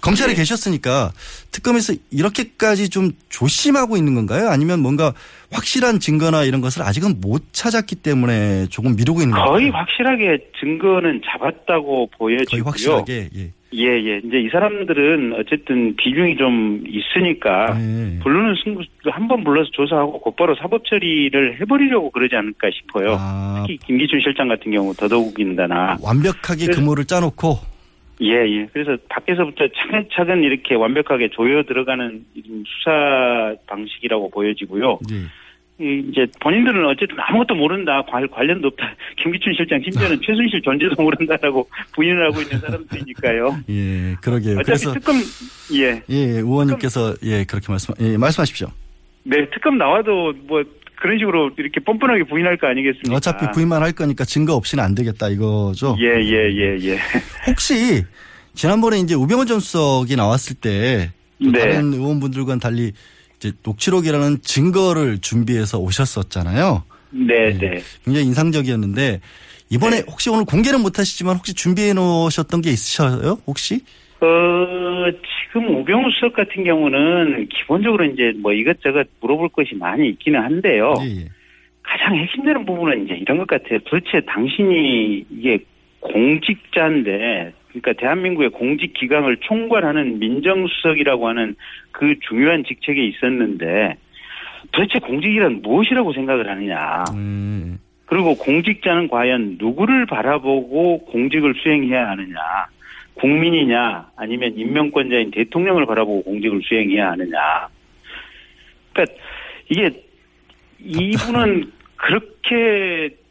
검찰에 0.00 0.30
네. 0.30 0.34
계셨으니까 0.34 1.12
특검에서 1.52 1.94
이렇게까지 2.10 2.88
좀 2.88 3.12
조심하고 3.28 3.96
있는 3.96 4.14
건가요? 4.16 4.48
아니면 4.48 4.80
뭔가 4.80 5.12
확실한 5.52 6.00
증거나 6.00 6.42
이런 6.44 6.60
것을 6.60 6.82
아직은 6.82 7.20
못 7.20 7.52
찾았기 7.52 7.96
때문에 7.96 8.66
조금 8.68 8.96
미루고 8.96 9.20
있는 9.20 9.34
건가요? 9.34 9.52
거의 9.52 9.70
확실하게 9.70 10.38
증거는 10.58 11.22
잡았다고 11.24 12.10
보여지고요. 12.18 12.46
거의 12.50 12.62
확실하게 12.62 13.30
예. 13.36 13.52
예, 13.74 13.84
예. 13.86 14.20
이제 14.24 14.38
이 14.38 14.48
사람들은 14.50 15.34
어쨌든 15.38 15.96
비중이 15.96 16.36
좀 16.36 16.84
있으니까 16.86 17.74
네. 17.78 18.18
부르는 18.22 18.54
승부 18.62 18.82
한번 19.06 19.42
불러서 19.44 19.70
조사하고 19.72 20.20
곧바로 20.20 20.54
사법 20.54 20.84
처리를 20.86 21.58
해버리려고 21.60 22.10
그러지 22.10 22.36
않을까 22.36 22.68
싶어요. 22.70 23.16
아. 23.18 23.64
특히 23.66 23.78
김기춘 23.86 24.20
실장 24.20 24.48
같은 24.48 24.70
경우 24.72 24.92
더더욱인다나. 24.94 25.96
완벽하게 26.02 26.66
그래서- 26.66 26.80
그모를 26.80 27.04
짜놓고 27.04 27.58
예, 28.20 28.34
예. 28.46 28.66
그래서 28.72 28.96
밖에서부터 29.08 29.64
차근차근 29.74 30.44
이렇게 30.44 30.74
완벽하게 30.74 31.30
조여 31.30 31.64
들어가는 31.64 32.24
수사 32.66 33.54
방식이라고 33.66 34.30
보여지고요. 34.30 34.98
이 35.10 35.24
이제 35.82 36.26
본인들은 36.40 36.86
어쨌든 36.86 37.16
아무것도 37.18 37.54
모른다, 37.56 38.02
관, 38.08 38.28
관련도 38.28 38.68
없다. 38.68 38.94
김기춘 39.18 39.52
실장 39.56 39.80
심지어는 39.82 40.20
최순실 40.24 40.62
존재도 40.62 41.02
모른다라고 41.02 41.68
부인을 41.94 42.26
하고 42.26 42.40
있는 42.40 42.60
사람들이니까요. 42.60 43.58
예 43.68 44.16
그러게요. 44.20 44.58
어차피 44.58 44.94
특검 44.94 45.16
예, 45.74 46.02
예 46.08 46.16
의원님께서 46.38 47.14
예 47.24 47.44
그렇게 47.44 47.66
말씀 47.68 47.94
예 48.00 48.16
말씀하십시오. 48.16 48.68
네 49.24 49.48
특검 49.50 49.76
나와도 49.78 50.34
뭐 50.46 50.62
그런 50.96 51.18
식으로 51.18 51.50
이렇게 51.58 51.80
뻔뻔하게 51.80 52.24
부인할 52.24 52.58
거 52.58 52.68
아니겠습니까? 52.68 53.16
어차피 53.16 53.50
부인만 53.52 53.82
할 53.82 53.90
거니까 53.92 54.24
증거 54.24 54.54
없이는 54.54 54.82
안 54.84 54.94
되겠다 54.94 55.28
이거죠. 55.30 55.96
예, 55.98 56.20
예, 56.22 56.52
예, 56.52 56.78
예. 56.80 56.98
혹시 57.48 58.04
지난번에 58.54 59.00
이제 59.00 59.14
우병우 59.14 59.46
전 59.46 59.58
수석이 59.58 60.14
나왔을 60.14 60.56
때또 60.56 61.50
네. 61.50 61.58
다른 61.58 61.92
의원분들과는 61.92 62.60
달리 62.60 62.92
이제 63.42 63.52
녹취록이라는 63.64 64.38
증거를 64.42 65.18
준비해서 65.18 65.78
오셨었잖아요. 65.78 66.84
네, 67.10 67.58
네. 67.58 67.80
굉장히 68.04 68.26
인상적이었는데 68.26 69.20
이번에 69.70 70.02
혹시 70.06 70.30
오늘 70.30 70.44
공개는 70.44 70.80
못하시지만 70.80 71.36
혹시 71.36 71.54
준비해 71.54 71.92
놓으셨던 71.92 72.62
게 72.62 72.70
있으셔요? 72.70 73.38
혹시? 73.46 73.80
어, 74.20 74.26
지금 75.48 75.80
우병우 75.80 76.10
수석 76.12 76.34
같은 76.34 76.62
경우는 76.62 77.48
기본적으로 77.48 78.04
이제 78.04 78.32
뭐 78.38 78.52
이것저것 78.52 79.08
물어볼 79.20 79.48
것이 79.48 79.74
많이 79.74 80.08
있기는 80.10 80.40
한데요. 80.40 80.94
예, 81.00 81.26
가장 81.82 82.16
핵심되는 82.16 82.64
부분은 82.64 83.04
이제 83.04 83.14
이런 83.14 83.38
것 83.38 83.48
같아요. 83.48 83.80
도대체 83.80 84.20
당신이 84.24 85.26
이게 85.30 85.58
공직자인데, 86.00 87.52
그러니까 87.72 87.92
대한민국의 87.94 88.50
공직 88.50 88.92
기강을 88.92 89.38
총괄하는 89.38 90.18
민정수석이라고 90.18 91.28
하는 91.28 91.54
그 91.90 92.14
중요한 92.28 92.64
직책에 92.64 93.02
있었는데, 93.02 93.96
도대체 94.72 94.98
공직이란 94.98 95.62
무엇이라고 95.62 96.12
생각을 96.12 96.48
하느냐. 96.48 97.04
음. 97.14 97.78
그리고 98.06 98.36
공직자는 98.36 99.08
과연 99.08 99.56
누구를 99.58 100.06
바라보고 100.06 101.06
공직을 101.06 101.54
수행해야 101.62 102.10
하느냐. 102.10 102.36
국민이냐, 103.14 104.10
아니면 104.16 104.52
임명권자인 104.56 105.30
대통령을 105.30 105.86
바라보고 105.86 106.22
공직을 106.22 106.60
수행해야 106.62 107.12
하느냐. 107.12 107.68
그러니까 108.92 109.16
이게 109.68 109.90
이분은 110.80 111.72
그렇게 111.96 113.08
뭐, 113.08 113.21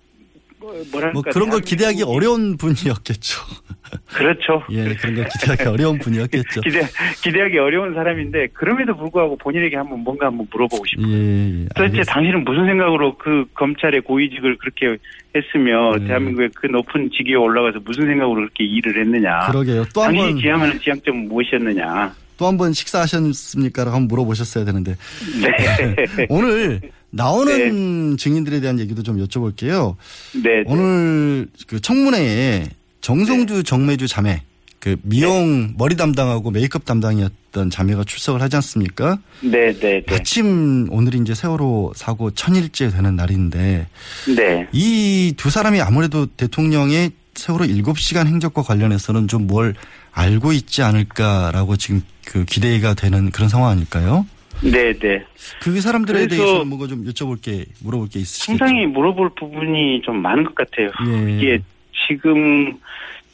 뭐랄까 0.92 1.12
뭐 1.14 1.22
그런 1.24 1.50
걸 1.50 1.62
기대하기 1.62 2.04
어려운 2.04 2.58
분이었겠죠. 2.58 3.40
그렇죠. 4.14 4.64
예, 4.72 4.94
그런 4.96 5.16
걸 5.16 5.28
기대하기 5.28 5.64
어려운 5.64 5.98
분이었겠죠. 6.00 6.62
기대 6.66 6.82
기대하기 7.24 7.58
어려운 7.58 7.94
사람인데 7.94 8.48
그럼에도 8.54 8.96
불구하고 8.96 9.38
본인에게 9.38 9.76
한번 9.76 10.00
뭔가 10.00 10.28
한번 10.28 10.48
물어보고 10.52 10.86
싶어요. 10.86 11.08
예, 11.08 11.62
예. 11.64 11.66
도대체 11.76 12.04
당신은 12.04 12.44
무슨 12.44 12.66
생각으로 12.68 13.18
그 13.18 13.46
검찰의 13.54 14.02
고위직을 14.02 14.58
그렇게 14.58 14.98
했으며 15.36 15.98
네. 15.98 16.08
대한민국의 16.08 16.50
그 16.56 16.68
높은 16.68 17.10
직위에 17.16 17.36
올라가서 17.36 17.80
무슨 17.86 18.06
생각으로 18.06 18.36
그렇게 18.42 18.64
일을 18.64 19.02
했느냐. 19.02 19.40
그러게요. 19.52 19.86
또한 19.94 20.12
당신이 20.14 20.34
번- 20.34 20.42
지향하는 20.42 20.80
지향점 20.80 21.16
무엇이었느냐. 21.28 22.14
또 22.38 22.48
한 22.48 22.58
번 22.58 22.74
식사하셨습니까 22.74 23.84
라고 23.84 23.96
한번 23.98 24.08
물어보셨어야 24.08 24.66
되는데 24.66 24.96
네. 25.44 26.26
오늘 26.28 26.82
나오는 27.12 28.18
증인들에 28.18 28.60
대한 28.62 28.80
얘기도 28.80 29.04
좀 29.04 29.24
여쭤볼게요. 29.24 29.96
네. 30.44 30.64
오늘 30.66 31.48
그 31.68 31.80
청문회에 31.80 32.68
정성주 33.02 33.54
네. 33.56 33.64
정매주 33.64 34.08
자매 34.08 34.44
그 34.80 34.96
미용 35.04 35.74
머리 35.78 35.96
담당하고 35.96 36.50
메이크업 36.52 36.86
담당이었던 36.86 37.70
자매가 37.70 38.04
출석을 38.06 38.42
하지 38.42 38.56
않습니까? 38.56 39.20
네, 39.42 39.74
네, 39.74 39.80
네. 39.80 40.04
마침 40.10 40.88
오늘이 40.90 41.20
이제 41.20 41.36
세월호 41.36 41.94
사고 41.96 42.32
천일째 42.32 42.90
되는 42.90 43.16
날인데 43.16 43.88
네. 44.36 44.68
이 44.72 45.34
두 45.38 45.50
사람이 45.50 45.82
아무래도 45.82 46.26
대통령의 46.26 47.12
세월호 47.36 47.66
7시간 47.66 48.28
행적과 48.28 48.62
관련해서는 48.64 49.28
좀 49.28 49.48
뭘 49.48 49.76
알고 50.14 50.52
있지 50.52 50.82
않을까라고 50.84 51.78
지금 51.78 52.02
그 52.26 52.44
기대가 52.46 52.94
되는 52.94 53.32
그런 53.32 53.48
상황 53.50 53.70
아닐까요? 53.70 54.26
네, 54.64 54.94
네. 54.94 55.26
그 55.62 55.82
사람들에 55.82 56.28
대해서 56.28 56.64
뭔가 56.66 56.88
좀 56.88 57.04
여쭤볼 57.04 57.42
게 57.42 57.66
물어볼 57.84 58.10
게 58.10 58.20
있으시겠죠? 58.20 58.58
상당히 58.58 58.86
물어볼 58.86 59.32
부분이 59.36 60.02
좀 60.04 60.22
많은 60.22 60.44
것 60.44 60.56
같아요. 60.56 60.92
예. 61.08 61.38
이게 61.38 61.60
지금 62.08 62.78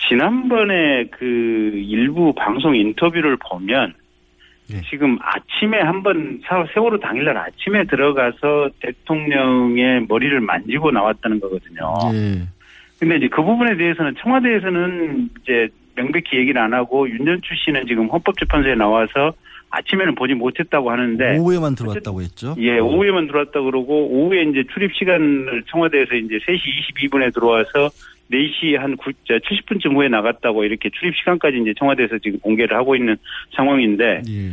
지난번에 0.08 1.06
그 1.12 1.26
일부 1.76 2.34
방송 2.34 2.76
인터뷰를 2.76 3.38
보면 3.38 3.94
예. 4.72 4.82
지금 4.90 5.18
아침에 5.22 5.80
한번 5.80 6.42
세월호 6.74 7.00
당일날 7.00 7.38
아침에 7.38 7.86
들어가서 7.86 8.70
대통령의 8.80 10.06
머리를 10.08 10.40
만지고 10.40 10.92
나왔다는 10.92 11.40
거거든요. 11.40 11.94
예. 12.14 12.48
근데 13.00 13.18
이제 13.18 13.28
그 13.28 13.44
부분에 13.44 13.78
대해서는 13.78 14.16
청와대에서는 14.22 15.30
이제 15.44 15.68
명백히 15.96 16.38
얘기를 16.38 16.62
안 16.62 16.74
하고 16.74 17.10
윤전추 17.10 17.56
씨는 17.66 17.86
지금 17.88 18.08
헌법재판소에 18.10 18.76
나와서 18.76 19.34
아침에는 19.70 20.16
보지 20.16 20.34
못했다고 20.34 20.92
하는데 20.92 21.38
오후에만 21.38 21.76
들어왔다고 21.76 22.22
했죠? 22.22 22.56
예, 22.58 22.80
오후에만 22.80 23.28
들어왔다 23.28 23.62
그러고 23.62 24.08
오후에 24.08 24.44
이제 24.44 24.64
출입 24.74 24.96
시간을 24.96 25.64
청와대에서 25.68 26.16
이제 26.16 26.38
3시 26.38 27.12
22분에 27.12 27.34
들어와서 27.34 27.90
4시 28.32 28.78
한 28.78 28.96
9, 28.98 29.12
70분쯤 29.28 29.96
후에 29.96 30.10
나갔다고 30.10 30.64
이렇게 30.64 30.90
출입 30.90 31.16
시간까지 31.18 31.60
이제 31.62 31.74
청와대에서 31.78 32.18
지금 32.20 32.40
공개를 32.40 32.78
하고 32.78 32.96
있는 32.96 33.18
상황인데 33.56 34.22
예. 34.28 34.52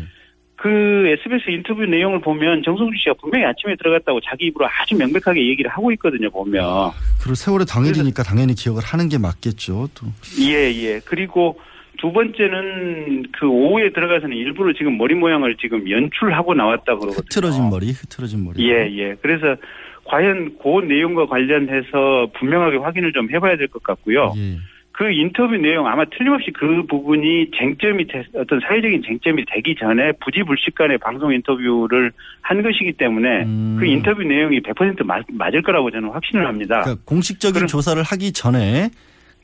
그 0.57 0.69
SBS 0.69 1.51
인터뷰 1.51 1.85
내용을 1.85 2.21
보면 2.21 2.62
정성주 2.65 2.97
씨가 2.99 3.15
분명히 3.21 3.45
아침에 3.45 3.77
들어갔다고 3.77 4.21
자기 4.23 4.47
입으로 4.47 4.67
아주 4.67 4.97
명백하게 4.97 5.47
얘기를 5.49 5.71
하고 5.71 5.93
있거든요, 5.93 6.31
보면. 6.31 6.91
그리고 7.21 7.35
세월호 7.35 7.67
당일이니까 7.67 8.23
당연히 8.23 8.55
기억을 8.55 8.83
하는 8.83 9.11
게 9.11 9.19
맞겠죠. 9.19 9.89
또. 9.95 10.07
예, 10.41 10.73
예. 10.73 11.01
그리고 11.05 11.59
두 12.05 12.12
번째는 12.12 13.24
그 13.32 13.46
오후에 13.48 13.90
들어가서는 13.94 14.36
일부러 14.36 14.74
지금 14.74 14.98
머리 14.98 15.14
모양을 15.14 15.57
지금 15.57 15.88
연출하고 15.90 16.52
나왔다 16.52 16.84
그러거든요. 16.96 17.14
흐트러진 17.16 17.70
머리, 17.70 17.92
흐트러진 17.92 18.44
머리. 18.44 18.62
예, 18.68 18.90
예. 18.94 19.14
그래서 19.22 19.57
과연 20.05 20.57
그 20.62 20.80
내용과 20.86 21.24
관련해서 21.24 22.28
분명하게 22.38 22.76
확인을 22.76 23.14
좀 23.14 23.30
해봐야 23.30 23.57
될 23.57 23.68
것 23.68 23.82
같고요. 23.82 24.34
예. 24.36 24.59
그 24.92 25.11
인터뷰 25.11 25.57
내용 25.57 25.86
아마 25.86 26.05
틀림없이 26.05 26.50
그 26.52 26.84
부분이 26.90 27.50
쟁점이 27.59 28.07
되- 28.07 28.22
어떤 28.36 28.61
사회적인 28.61 29.02
쟁점이 29.02 29.42
되기 29.46 29.74
전에 29.74 30.12
부지불식간에 30.22 30.98
방송 30.98 31.32
인터뷰를 31.32 32.12
한 32.42 32.62
것이기 32.62 32.92
때문에 32.92 33.44
그 33.78 33.86
인터뷰 33.86 34.22
내용이 34.22 34.61
100% 34.61 35.05
맞, 35.07 35.24
맞을 35.32 35.62
거라고 35.62 35.90
저는 35.90 36.11
확신을 36.11 36.46
합니다. 36.46 36.80
음. 36.80 36.82
그러니까 36.82 37.02
공식적인 37.07 37.66
조사를 37.66 38.00
하기 38.02 38.32
전에 38.34 38.90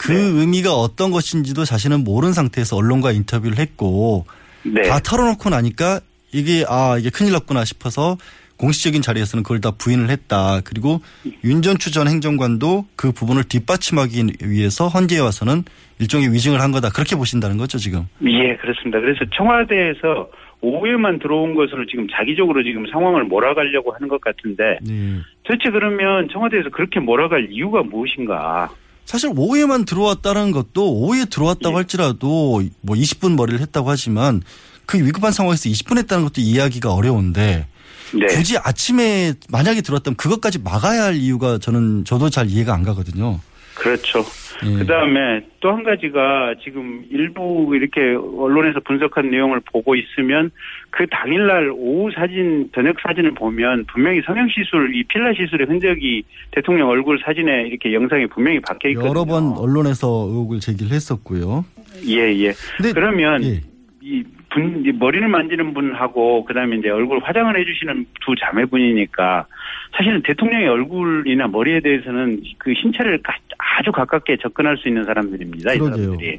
그 0.00 0.12
네. 0.12 0.18
의미가 0.18 0.72
어떤 0.72 1.10
것인지도 1.10 1.66
자신은 1.66 2.04
모르는 2.04 2.32
상태에서 2.32 2.74
언론과 2.74 3.12
인터뷰를 3.12 3.58
했고 3.58 4.24
네. 4.62 4.80
다 4.82 4.98
털어놓고 4.98 5.50
나니까 5.50 6.00
이게 6.32 6.64
아 6.66 6.96
이게 6.98 7.10
큰일 7.10 7.32
났구나 7.32 7.66
싶어서 7.66 8.16
공식적인 8.56 9.02
자리에서는 9.02 9.42
그걸 9.42 9.60
다 9.60 9.72
부인을 9.72 10.08
했다. 10.08 10.62
그리고 10.64 11.00
윤전추 11.44 11.92
전 11.92 12.08
행정관도 12.08 12.86
그 12.96 13.12
부분을 13.12 13.44
뒷받침하기 13.44 14.24
위해서 14.44 14.88
헌재에 14.88 15.18
와서는 15.18 15.64
일종의 15.98 16.32
위증을 16.32 16.62
한 16.62 16.72
거다. 16.72 16.88
그렇게 16.90 17.14
보신다는 17.14 17.58
거죠 17.58 17.76
지금. 17.76 18.06
예, 18.22 18.56
그렇습니다. 18.56 19.00
그래서 19.00 19.24
청와대에서 19.36 20.30
오후에만 20.62 21.18
들어온 21.18 21.54
것으로 21.54 21.84
지금 21.86 22.06
자기적으로 22.10 22.62
지금 22.62 22.86
상황을 22.90 23.24
몰아가려고 23.24 23.92
하는 23.92 24.08
것 24.08 24.20
같은데 24.20 24.78
네. 24.82 25.18
도대체 25.42 25.70
그러면 25.70 26.28
청와대에서 26.30 26.70
그렇게 26.70 27.00
몰아갈 27.00 27.48
이유가 27.50 27.82
무엇인가? 27.82 28.70
사실 29.10 29.32
오후에만 29.34 29.86
들어왔다는 29.86 30.52
것도 30.52 30.88
오후에 30.88 31.24
들어왔다고 31.24 31.76
할지라도 31.76 32.62
뭐 32.80 32.94
20분 32.94 33.34
머리를 33.34 33.60
했다고 33.60 33.90
하지만 33.90 34.40
그 34.86 35.04
위급한 35.04 35.32
상황에서 35.32 35.68
20분 35.68 35.98
했다는 35.98 36.22
것도 36.26 36.40
이해하기가 36.40 36.94
어려운데 36.94 37.66
네. 38.14 38.26
굳이 38.26 38.56
아침에 38.56 39.34
만약에 39.48 39.80
들어왔다면 39.80 40.16
그것까지 40.16 40.60
막아야 40.60 41.02
할 41.02 41.16
이유가 41.16 41.58
저는 41.58 42.04
저도 42.04 42.30
잘 42.30 42.48
이해가 42.48 42.72
안 42.72 42.84
가거든요. 42.84 43.40
그렇죠. 43.80 44.20
예. 44.64 44.78
그 44.78 44.86
다음에 44.86 45.40
또 45.60 45.70
한 45.70 45.82
가지가 45.84 46.56
지금 46.62 47.04
일부 47.10 47.72
이렇게 47.74 48.00
언론에서 48.14 48.80
분석한 48.80 49.30
내용을 49.30 49.60
보고 49.72 49.94
있으면 49.94 50.50
그 50.90 51.06
당일날 51.06 51.70
오후 51.74 52.10
사진, 52.12 52.68
저녁 52.74 52.96
사진을 53.00 53.32
보면 53.34 53.86
분명히 53.86 54.20
성형시술, 54.26 54.94
이 54.94 55.04
필라 55.04 55.32
시술의 55.32 55.66
흔적이 55.66 56.24
대통령 56.50 56.88
얼굴 56.88 57.18
사진에 57.24 57.68
이렇게 57.68 57.94
영상에 57.94 58.26
분명히 58.26 58.60
박혀 58.60 58.90
있거든요. 58.90 59.10
여러 59.10 59.24
번 59.24 59.52
언론에서 59.56 60.26
의혹을 60.28 60.60
제기를 60.60 60.92
했었고요. 60.92 61.64
예, 62.06 62.18
예. 62.44 62.52
그러면 62.92 63.42
예. 63.44 63.60
이 64.02 64.24
분, 64.50 64.82
이 64.84 64.92
머리를 64.92 65.26
만지는 65.28 65.72
분하고 65.74 66.44
그다음에 66.44 66.76
이제 66.76 66.88
얼굴 66.90 67.20
화장을 67.22 67.56
해주시는 67.58 68.06
두 68.24 68.34
자매분이니까 68.40 69.46
사실은 69.96 70.22
대통령의 70.22 70.68
얼굴이나 70.68 71.46
머리에 71.48 71.80
대해서는 71.80 72.40
그 72.58 72.72
신체를 72.80 73.22
가- 73.22 73.36
아주 73.58 73.92
가깝게 73.92 74.36
접근할 74.42 74.76
수 74.76 74.88
있는 74.88 75.04
사람들입니다. 75.04 75.72
이 75.74 75.78
그러게요. 75.78 76.04
사람들이. 76.04 76.38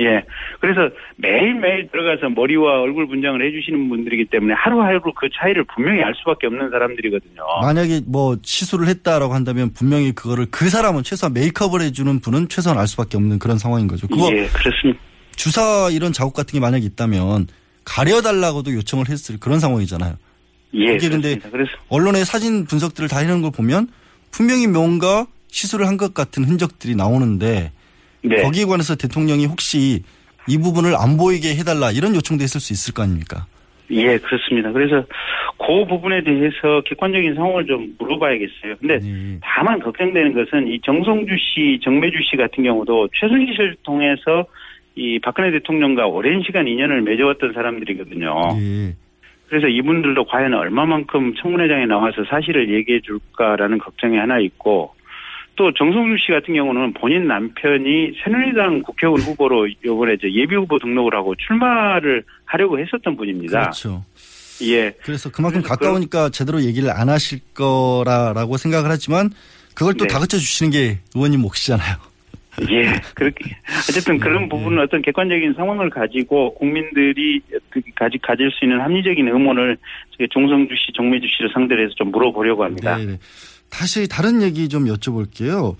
예. 0.00 0.04
예. 0.04 0.22
그래서 0.60 0.90
매일 1.16 1.54
매일 1.54 1.88
들어가서 1.90 2.30
머리와 2.30 2.80
얼굴 2.80 3.06
분장을 3.06 3.40
해주시는 3.44 3.88
분들이기 3.88 4.26
때문에 4.26 4.54
하루하루 4.54 5.00
그 5.00 5.28
차이를 5.32 5.64
분명히 5.74 6.02
알 6.02 6.14
수밖에 6.16 6.46
없는 6.48 6.70
사람들이거든요. 6.70 7.42
만약에 7.62 8.00
뭐 8.06 8.36
시술을 8.42 8.88
했다라고 8.88 9.34
한다면 9.34 9.70
분명히 9.72 10.12
그거를 10.12 10.46
그 10.50 10.68
사람은 10.68 11.02
최소한 11.02 11.32
메이크업을 11.34 11.80
해주는 11.82 12.20
분은 12.20 12.48
최소한 12.48 12.78
알 12.78 12.86
수밖에 12.86 13.16
없는 13.16 13.38
그런 13.38 13.58
상황인 13.58 13.86
거죠. 13.86 14.06
그거 14.08 14.28
예, 14.32 14.46
그렇습니다. 14.46 15.00
주사 15.36 15.88
이런 15.90 16.12
자국 16.12 16.34
같은 16.34 16.52
게 16.52 16.60
만약에 16.60 16.84
있다면 16.84 17.48
가려달라고도 17.84 18.72
요청을 18.74 19.08
했을 19.08 19.38
그런 19.38 19.60
상황이잖아요. 19.60 20.16
예. 20.74 20.96
그래서 20.96 21.70
언론의 21.88 22.24
사진 22.24 22.64
분석들을 22.64 23.08
다 23.08 23.18
해놓은 23.18 23.42
걸 23.42 23.50
보면 23.50 23.88
분명히 24.30 24.66
뭔가 24.66 25.26
시술을 25.48 25.86
한 25.86 25.96
것 25.98 26.14
같은 26.14 26.44
흔적들이 26.44 26.94
나오는데 26.94 27.72
네. 28.22 28.42
거기에 28.42 28.64
관해서 28.64 28.94
대통령이 28.94 29.46
혹시 29.46 30.02
이 30.48 30.58
부분을 30.58 30.96
안 30.96 31.16
보이게 31.16 31.54
해달라 31.54 31.90
이런 31.90 32.14
요청도 32.14 32.42
했을 32.42 32.60
수 32.60 32.72
있을 32.72 32.94
거 32.94 33.02
아닙니까? 33.02 33.46
예, 33.90 34.16
그렇습니다. 34.16 34.72
그래서 34.72 35.04
그 35.58 35.84
부분에 35.86 36.24
대해서 36.24 36.80
객관적인 36.86 37.34
상황을 37.34 37.66
좀 37.66 37.94
물어봐야겠어요. 37.98 38.76
근데 38.80 38.98
네. 38.98 39.38
다만 39.42 39.78
걱정되는 39.80 40.32
것은 40.32 40.68
이 40.68 40.80
정성주 40.80 41.36
씨, 41.36 41.78
정매주 41.84 42.16
씨 42.30 42.36
같은 42.36 42.64
경우도 42.64 43.08
최순실을 43.20 43.76
통해서 43.82 44.46
이 44.94 45.18
박근혜 45.20 45.50
대통령과 45.50 46.06
오랜 46.06 46.42
시간 46.42 46.68
인연을 46.68 47.02
맺어왔던 47.02 47.52
사람들이거든요. 47.54 48.56
예. 48.60 48.94
그래서 49.48 49.66
이분들도 49.68 50.24
과연 50.24 50.54
얼마만큼 50.54 51.34
청문회장에 51.34 51.86
나와서 51.86 52.24
사실을 52.28 52.72
얘기해 52.72 53.00
줄까라는 53.00 53.78
걱정이 53.78 54.16
하나 54.16 54.38
있고 54.38 54.94
또 55.56 55.72
정성주 55.74 56.16
씨 56.24 56.32
같은 56.32 56.54
경우는 56.54 56.94
본인 56.94 57.26
남편이 57.26 58.12
새누리당 58.24 58.82
국회의원 58.82 59.20
후보로 59.20 59.66
이번에 59.84 60.14
이제 60.14 60.32
예비 60.32 60.54
후보 60.54 60.78
등록을 60.78 61.14
하고 61.14 61.34
출마를 61.34 62.24
하려고 62.46 62.78
했었던 62.78 63.16
분입니다. 63.16 63.60
그렇죠. 63.60 64.02
예. 64.62 64.92
그래서 65.02 65.30
그만큼 65.30 65.60
가까우니까 65.62 66.30
제대로 66.30 66.62
얘기를 66.62 66.90
안 66.90 67.08
하실 67.08 67.40
거라라고 67.54 68.56
생각을 68.56 68.90
하지만 68.90 69.30
그걸 69.74 69.94
또 69.94 70.04
네. 70.04 70.08
다그쳐 70.08 70.38
주시는 70.38 70.70
게 70.72 70.98
의원님 71.14 71.40
몫이잖아요. 71.40 72.11
예, 72.70 73.00
그렇게 73.14 73.56
어쨌든 73.88 74.18
그런 74.18 74.48
부분은 74.48 74.82
어떤 74.82 75.00
객관적인 75.00 75.54
상황을 75.54 75.88
가지고 75.88 76.54
국민들이 76.54 77.40
가지 77.94 78.18
가질 78.18 78.50
수 78.50 78.64
있는 78.64 78.80
합리적인 78.80 79.26
의문을 79.26 79.78
종성주 80.30 80.74
씨, 80.76 80.92
정매주 80.94 81.26
씨를 81.28 81.50
상대로 81.54 81.82
해서 81.82 81.94
좀 81.96 82.10
물어보려고 82.10 82.64
합니다. 82.64 82.98
네, 82.98 83.18
다시 83.70 84.06
다른 84.06 84.42
얘기 84.42 84.68
좀 84.68 84.84
여쭤볼게요. 84.84 85.76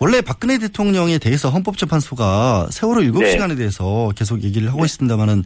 원래 0.00 0.20
박근혜 0.20 0.58
대통령에 0.58 1.18
대해서 1.18 1.48
헌법재판소가 1.48 2.68
세월호 2.70 3.02
7시간에 3.02 3.50
네. 3.50 3.54
대해서 3.54 4.10
계속 4.16 4.42
얘기를 4.42 4.68
하고 4.68 4.84
있습니다만은 4.84 5.44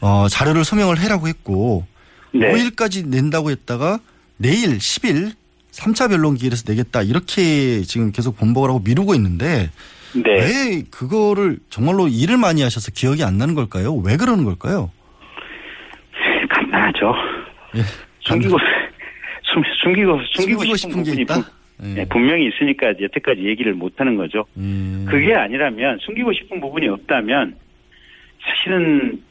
어, 0.00 0.28
자료를 0.28 0.64
소명을 0.64 0.98
해라고 0.98 1.28
했고 1.28 1.84
네. 2.32 2.52
5일까지 2.52 3.06
낸다고 3.06 3.50
했다가 3.50 3.98
내일 4.36 4.78
10일 4.78 5.32
3차 5.72 6.08
변론 6.10 6.34
기일에서 6.36 6.64
내겠다 6.68 7.02
이렇게 7.02 7.80
지금 7.82 8.12
계속 8.12 8.36
번복을 8.38 8.68
하고 8.70 8.80
미루고 8.80 9.14
있는데 9.14 9.70
네. 10.14 10.22
왜 10.30 10.82
그거를 10.90 11.58
정말로 11.70 12.08
일을 12.08 12.36
많이 12.36 12.62
하셔서 12.62 12.90
기억이 12.90 13.22
안 13.22 13.38
나는 13.38 13.54
걸까요? 13.54 13.94
왜 13.96 14.16
그러는 14.16 14.44
걸까요? 14.44 14.90
간단하죠. 16.48 17.14
숨기고 18.20 18.58
숨, 19.44 19.62
숨기고 19.82 20.18
숨기고, 20.32 20.60
숨기고 20.62 20.76
싶은, 20.76 20.76
싶은 20.76 21.02
게 21.04 21.10
부분이 21.10 21.22
있다? 21.22 21.34
분- 21.34 21.94
네, 21.94 22.04
분명히 22.08 22.46
있으니까 22.48 22.88
여태까지 23.00 23.42
얘기를 23.46 23.72
못 23.72 23.98
하는 23.98 24.16
거죠. 24.16 24.44
음. 24.58 25.06
그게 25.08 25.34
아니라면 25.34 25.98
숨기고 26.00 26.32
싶은 26.34 26.60
부분이 26.60 26.88
없다면 26.88 27.56
사실은 28.44 29.22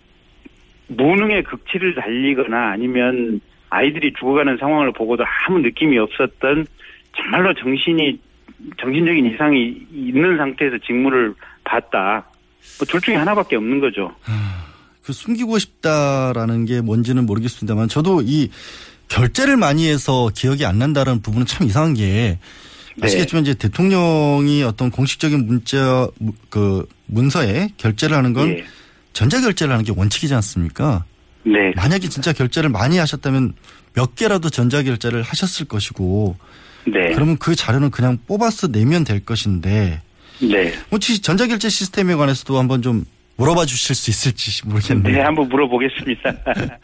무능의 0.87 1.43
극치를 1.43 1.93
달리거나 1.93 2.71
아니면 2.71 3.39
아이들이 3.69 4.13
죽어가는 4.19 4.57
상황을 4.59 4.91
보고도 4.93 5.23
아무 5.47 5.59
느낌이 5.59 5.97
없었던 5.97 6.65
정말로 7.15 7.53
정신이 7.53 8.19
정신적인 8.79 9.33
이상이 9.33 9.75
있는 9.93 10.37
상태에서 10.37 10.77
직무를 10.85 11.33
봤다. 11.63 12.25
뭐 12.79 12.85
둘 12.87 13.01
중에 13.01 13.15
하나밖에 13.15 13.55
없는 13.55 13.79
거죠. 13.79 14.13
그 15.03 15.13
숨기고 15.13 15.57
싶다라는 15.59 16.65
게 16.65 16.81
뭔지는 16.81 17.25
모르겠습니다만 17.25 17.87
저도 17.87 18.21
이 18.23 18.49
결제를 19.07 19.57
많이 19.57 19.87
해서 19.89 20.29
기억이 20.35 20.65
안 20.65 20.77
난다는 20.77 21.21
부분은 21.21 21.45
참 21.47 21.65
이상한 21.67 21.93
게 21.95 22.37
네. 22.97 23.05
아시겠지만 23.05 23.43
이제 23.43 23.53
대통령이 23.55 24.61
어떤 24.63 24.91
공식적인 24.91 25.47
문자 25.47 26.07
무- 26.19 26.33
그 26.49 26.85
문서에 27.07 27.69
결제를 27.77 28.15
하는 28.15 28.33
건 28.33 28.49
예. 28.49 28.63
전자 29.13 29.41
결제를 29.41 29.73
하는 29.73 29.83
게 29.85 29.93
원칙이지 29.95 30.33
않습니까? 30.35 31.05
네. 31.51 31.73
만약에 31.75 32.07
진짜 32.07 32.31
결제를 32.31 32.69
많이 32.69 32.97
하셨다면 32.97 33.53
몇 33.95 34.15
개라도 34.15 34.49
전자 34.49 34.83
결제를 34.83 35.23
하셨을 35.23 35.67
것이고 35.67 36.35
네. 36.85 37.11
그러면 37.13 37.37
그 37.37 37.55
자료는 37.55 37.91
그냥 37.91 38.17
뽑아서 38.27 38.67
내면 38.67 39.03
될 39.03 39.25
것인데 39.25 40.01
네. 40.41 40.71
혹시 40.91 41.21
전자 41.21 41.47
결제 41.47 41.69
시스템에 41.69 42.15
관해서도 42.15 42.57
한번 42.57 42.81
좀 42.81 43.03
물어봐 43.37 43.65
주실 43.65 43.95
수 43.95 44.09
있을지 44.09 44.67
모르겠네요. 44.67 45.15
네, 45.15 45.21
한번 45.21 45.47
물어보겠습니다. 45.49 46.33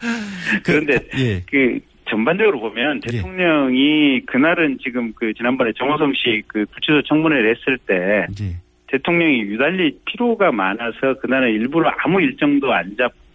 그런데 0.64 0.98
예. 1.18 1.42
그 1.48 1.78
전반적으로 2.08 2.60
보면 2.60 3.00
대통령이 3.00 4.22
그날은 4.26 4.78
지금 4.82 5.12
그 5.14 5.34
지난번에 5.34 5.72
정호성 5.76 6.12
씨그 6.14 6.66
구치소 6.66 7.02
청문회를 7.02 7.54
했을 7.54 7.78
때 7.78 8.26
예. 8.42 8.56
대통령이 8.88 9.42
유달리 9.42 9.98
피로가 10.06 10.52
많아서 10.52 11.18
그날은 11.20 11.50
일부러 11.50 11.92
아무 11.98 12.20
일정도 12.20 12.72
안 12.72 12.96
잡고 12.96 13.25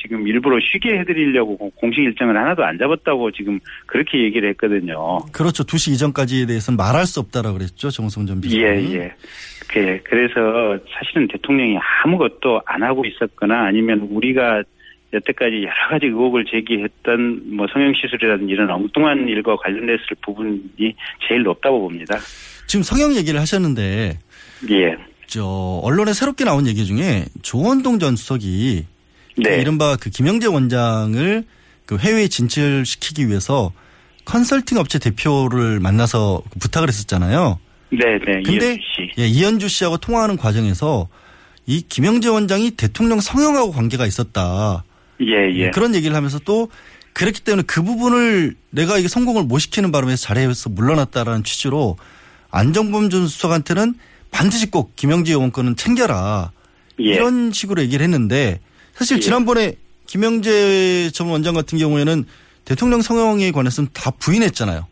지금 0.00 0.26
일부러 0.28 0.58
쉬게 0.60 0.98
해드리려고 1.00 1.56
공- 1.56 1.70
공식 1.76 2.00
일정을 2.02 2.36
하나도 2.36 2.64
안 2.64 2.78
잡았다고 2.78 3.32
지금 3.32 3.58
그렇게 3.86 4.22
얘기를 4.24 4.48
했거든요. 4.50 5.18
그렇죠. 5.32 5.64
2시 5.64 5.92
이전까지에 5.92 6.46
대해서는 6.46 6.76
말할 6.76 7.06
수 7.06 7.20
없다라고 7.20 7.58
그랬죠. 7.58 7.90
정성 7.90 8.26
전 8.26 8.40
비서관이. 8.40 8.94
예, 8.94 8.98
예. 8.98 9.12
그, 9.68 10.00
그래서 10.04 10.78
사실은 10.92 11.28
대통령이 11.28 11.76
아무것도 12.04 12.62
안 12.66 12.82
하고 12.82 13.04
있었거나 13.04 13.66
아니면 13.66 14.00
우리가 14.10 14.62
여태까지 15.12 15.56
여러 15.62 15.88
가지 15.90 16.06
의혹을 16.06 16.44
제기했던 16.50 17.56
뭐 17.56 17.66
성형시술이라든지 17.72 18.52
이런 18.52 18.70
엉뚱한 18.70 19.26
일과 19.28 19.56
관련됐을 19.56 20.16
부분이 20.24 20.94
제일 21.26 21.42
높다고 21.42 21.80
봅니다. 21.80 22.16
지금 22.68 22.82
성형 22.84 23.16
얘기를 23.16 23.40
하셨는데 23.40 24.18
예. 24.70 24.96
저 25.26 25.44
언론에 25.82 26.12
새롭게 26.12 26.44
나온 26.44 26.66
얘기 26.66 26.84
중에 26.84 27.24
조원동 27.42 27.98
전 27.98 28.14
수석이 28.16 28.84
그 28.84 28.99
네. 29.36 29.60
이른바 29.60 29.96
그 29.96 30.10
김영재 30.10 30.46
원장을 30.46 31.44
그 31.86 31.98
해외에 31.98 32.28
진출시키기 32.28 33.28
위해서 33.28 33.72
컨설팅 34.24 34.78
업체 34.78 34.98
대표를 34.98 35.80
만나서 35.80 36.42
부탁을 36.60 36.88
했었잖아요. 36.88 37.58
네, 37.90 37.98
네. 38.24 38.42
근데 38.44 38.72
이현주 38.72 38.82
씨. 38.96 39.10
예, 39.18 39.26
이현주 39.26 39.68
씨하고 39.68 39.96
통화하는 39.96 40.36
과정에서 40.36 41.08
이 41.66 41.82
김영재 41.82 42.28
원장이 42.28 42.72
대통령 42.72 43.20
성형하고 43.20 43.72
관계가 43.72 44.06
있었다. 44.06 44.84
예, 45.20 45.52
예. 45.54 45.70
그런 45.70 45.94
얘기를 45.94 46.16
하면서 46.16 46.38
또 46.38 46.68
그렇기 47.12 47.40
때문에 47.40 47.64
그 47.66 47.82
부분을 47.82 48.54
내가 48.70 48.98
이게 48.98 49.08
성공을 49.08 49.44
못 49.44 49.58
시키는 49.58 49.92
바람에 49.92 50.16
자리에서 50.16 50.70
물러났다라는 50.70 51.44
취지로 51.44 51.96
안정범 52.50 53.10
전 53.10 53.26
수석한테는 53.26 53.94
반드시 54.30 54.70
꼭 54.70 54.94
김영재 54.96 55.32
의원권은 55.32 55.76
챙겨라. 55.76 56.52
예. 57.00 57.04
이런 57.04 57.52
식으로 57.52 57.82
얘기를 57.82 58.04
했는데 58.04 58.60
사실 59.00 59.16
예. 59.16 59.20
지난번에 59.20 59.72
김영재 60.06 61.08
전 61.14 61.28
원장 61.28 61.54
같은 61.54 61.78
경우에는 61.78 62.24
대통령 62.66 63.00
성형에 63.00 63.50
관해서는 63.50 63.88
다 63.94 64.10
부인했잖아요. 64.10 64.86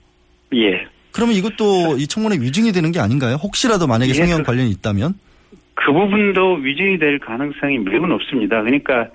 예. 0.54 0.86
그러면 1.12 1.34
이것도 1.36 1.98
이 1.98 2.06
청문회 2.06 2.38
위증이 2.40 2.72
되는 2.72 2.90
게 2.90 3.00
아닌가요? 3.00 3.34
혹시라도 3.34 3.86
만약에 3.86 4.08
예, 4.10 4.14
성형 4.14 4.38
그- 4.38 4.44
관련이 4.44 4.70
있다면? 4.70 5.12
그 5.74 5.92
부분도 5.92 6.54
위증이 6.54 6.98
될 6.98 7.18
가능성이 7.18 7.78
매우 7.80 8.06
높습니다. 8.06 8.62
그러니까 8.62 9.08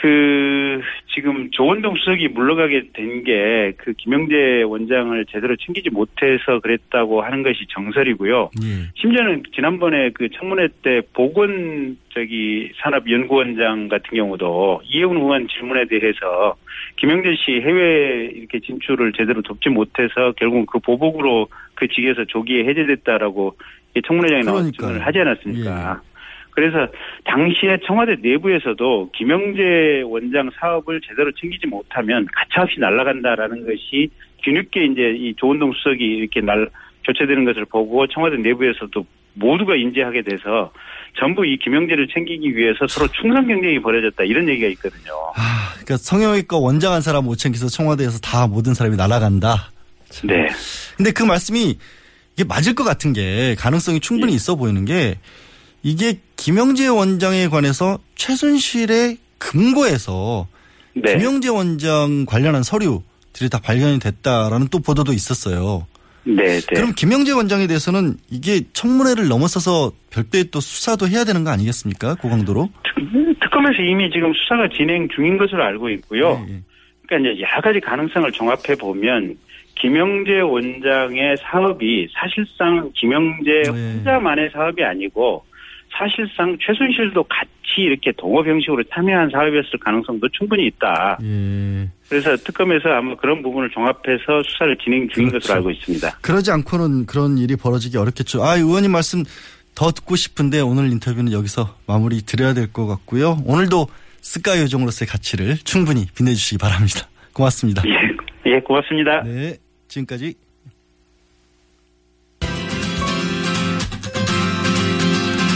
그 0.00 0.80
지금 1.12 1.50
조원동 1.50 1.94
수석이 1.96 2.28
물러가게 2.28 2.84
된 2.94 3.22
게 3.24 3.74
그 3.76 3.92
김영재 3.92 4.62
원장을 4.62 5.24
제대로 5.26 5.54
챙기지 5.56 5.90
못해서 5.90 6.58
그랬다고 6.60 7.20
하는 7.22 7.42
것이 7.42 7.66
정설이고요. 7.68 8.50
심지어는 8.96 9.42
지난번에 9.54 10.10
그 10.14 10.28
청문회 10.30 10.68
때 10.82 11.02
보건 11.12 11.98
저기 12.14 12.70
산업연구원장 12.82 13.88
같은 13.88 14.16
경우도 14.16 14.82
이해운 14.86 15.16
의원 15.18 15.46
질문에 15.48 15.84
대해서 15.86 16.56
김영재 16.96 17.34
씨 17.36 17.52
해외 17.60 18.30
이렇게 18.34 18.60
진출을 18.60 19.12
제대로 19.12 19.42
돕지 19.42 19.68
못해서 19.68 20.32
결국 20.36 20.66
그 20.66 20.78
보복으로 20.78 21.48
그 21.74 21.88
직에서 21.88 22.24
조기에 22.24 22.64
해제됐다라고 22.64 23.56
이게 23.90 24.00
청문회장에 24.06 24.42
나와 24.42 24.58
그러니까요. 24.60 24.72
질문을 24.88 25.06
하지 25.06 25.18
않았습니까? 25.18 26.00
그래서 26.50 26.86
당시에 27.24 27.78
청와대 27.86 28.16
내부에서도 28.20 29.10
김영재 29.14 30.02
원장 30.06 30.50
사업을 30.58 31.00
제대로 31.00 31.30
챙기지 31.32 31.66
못하면 31.66 32.26
가차없이 32.32 32.80
날아간다라는 32.80 33.64
것이 33.64 34.10
뒤늦게 34.42 34.84
이제 34.86 35.14
이 35.16 35.34
조원동 35.36 35.72
수석이 35.72 36.04
이렇게 36.04 36.40
날 36.40 36.68
교체되는 37.04 37.44
것을 37.44 37.64
보고 37.66 38.06
청와대 38.06 38.36
내부에서도 38.36 39.04
모두가 39.34 39.76
인지하게 39.76 40.22
돼서 40.22 40.72
전부 41.18 41.46
이 41.46 41.56
김영재를 41.58 42.08
챙기기 42.08 42.56
위해서 42.56 42.86
서로 42.86 43.08
충성 43.08 43.46
경쟁이 43.46 43.80
벌어졌다 43.80 44.24
이런 44.24 44.48
얘기가 44.48 44.68
있거든요. 44.68 45.12
그러니까 45.72 45.96
성형외과 45.96 46.58
원장 46.58 46.92
한 46.92 47.00
사람 47.00 47.24
못 47.24 47.36
챙겨서 47.36 47.68
청와대에서 47.68 48.18
다 48.18 48.46
모든 48.46 48.74
사람이 48.74 48.96
날아간다. 48.96 49.70
네. 50.24 50.48
근데 50.96 51.12
그 51.12 51.22
말씀이 51.22 51.78
이게 52.34 52.44
맞을 52.44 52.74
것 52.74 52.84
같은 52.84 53.12
게 53.12 53.54
가능성이 53.58 54.00
충분히 54.00 54.34
있어 54.34 54.56
보이는 54.56 54.84
게 54.84 55.16
이게 55.82 56.20
김영재 56.36 56.88
원장에 56.88 57.48
관해서 57.48 57.98
최순실의 58.16 59.18
금고에서 59.38 60.46
네. 60.94 61.16
김영재 61.16 61.48
원장 61.48 62.26
관련한 62.26 62.62
서류들이 62.62 63.48
다 63.50 63.58
발견이 63.62 63.98
됐다라는 63.98 64.68
또 64.70 64.80
보도도 64.80 65.12
있었어요. 65.12 65.86
네, 66.24 66.60
네. 66.60 66.74
그럼 66.74 66.92
김영재 66.94 67.32
원장에 67.32 67.66
대해서는 67.66 68.16
이게 68.30 68.60
청문회를 68.72 69.28
넘어서서 69.28 69.92
별도의 70.10 70.44
또 70.50 70.60
수사도 70.60 71.08
해야 71.08 71.24
되는 71.24 71.44
거 71.44 71.50
아니겠습니까? 71.50 72.16
고강도로? 72.16 72.68
특검에서 73.40 73.82
이미 73.82 74.10
지금 74.10 74.32
수사가 74.34 74.68
진행 74.76 75.08
중인 75.14 75.38
것으로 75.38 75.64
알고 75.64 75.88
있고요. 75.90 76.44
그러니까 77.06 77.30
이제 77.30 77.42
여러 77.42 77.60
가지 77.62 77.80
가능성을 77.80 78.30
종합해 78.32 78.76
보면 78.78 79.36
김영재 79.76 80.40
원장의 80.40 81.36
사업이 81.40 82.08
사실상 82.12 82.92
김영재 82.94 83.70
혼자만의 83.70 84.50
사업이 84.52 84.84
아니고 84.84 85.44
사실상 86.00 86.56
최순실도 86.64 87.22
같이 87.24 87.50
이렇게 87.76 88.10
동업 88.16 88.46
형식으로 88.46 88.82
참여한 88.92 89.28
사업이었을 89.30 89.78
가능성도 89.78 90.28
충분히 90.30 90.66
있다. 90.68 91.18
그래서 92.08 92.34
특검에서 92.36 92.88
아마 92.88 93.14
그런 93.16 93.42
부분을 93.42 93.68
종합해서 93.70 94.42
수사를 94.46 94.76
진행 94.82 95.08
중인 95.10 95.30
것으로 95.30 95.54
알고 95.56 95.70
있습니다. 95.70 96.18
그러지 96.22 96.50
않고는 96.52 97.04
그런 97.04 97.36
일이 97.36 97.54
벌어지기 97.56 97.98
어렵겠죠. 97.98 98.42
아, 98.42 98.56
의원님 98.56 98.92
말씀 98.92 99.22
더 99.74 99.90
듣고 99.92 100.16
싶은데 100.16 100.60
오늘 100.60 100.90
인터뷰는 100.90 101.32
여기서 101.32 101.76
마무리 101.86 102.22
드려야 102.22 102.54
될 102.54 102.72
것 102.72 102.86
같고요. 102.86 103.36
오늘도 103.46 103.86
스카이 104.22 104.60
요정으로서의 104.62 105.06
가치를 105.08 105.56
충분히 105.58 106.06
빛내주시기 106.16 106.58
바랍니다. 106.58 107.08
고맙습니다. 107.34 107.82
예, 107.86 108.50
예 108.50 108.60
고맙습니다. 108.60 109.22
네, 109.22 109.56
지금까지 109.88 110.34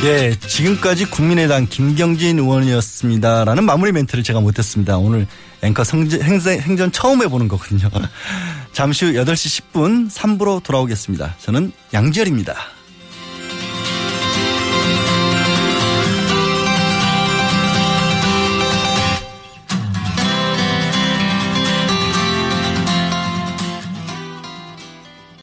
네, 0.05 0.39
지금까지 0.39 1.07
국민의당 1.07 1.67
김경진 1.67 2.39
의원이었습니다. 2.39 3.45
라는 3.45 3.65
마무리 3.65 3.91
멘트를 3.91 4.23
제가 4.23 4.39
못했습니다. 4.39 4.99
오늘 4.99 5.27
앵커 5.63 5.83
성전, 5.83 6.21
행전, 6.21 6.61
행전 6.61 6.93
처음 6.93 7.23
해보는 7.23 7.49
거거든요. 7.49 7.89
잠시 8.73 9.07
후 9.07 9.13
8시 9.13 9.73
10분 9.73 10.11
3부로 10.11 10.63
돌아오겠습니다. 10.63 11.37
저는 11.39 11.73
양지열입니다. 11.95 12.55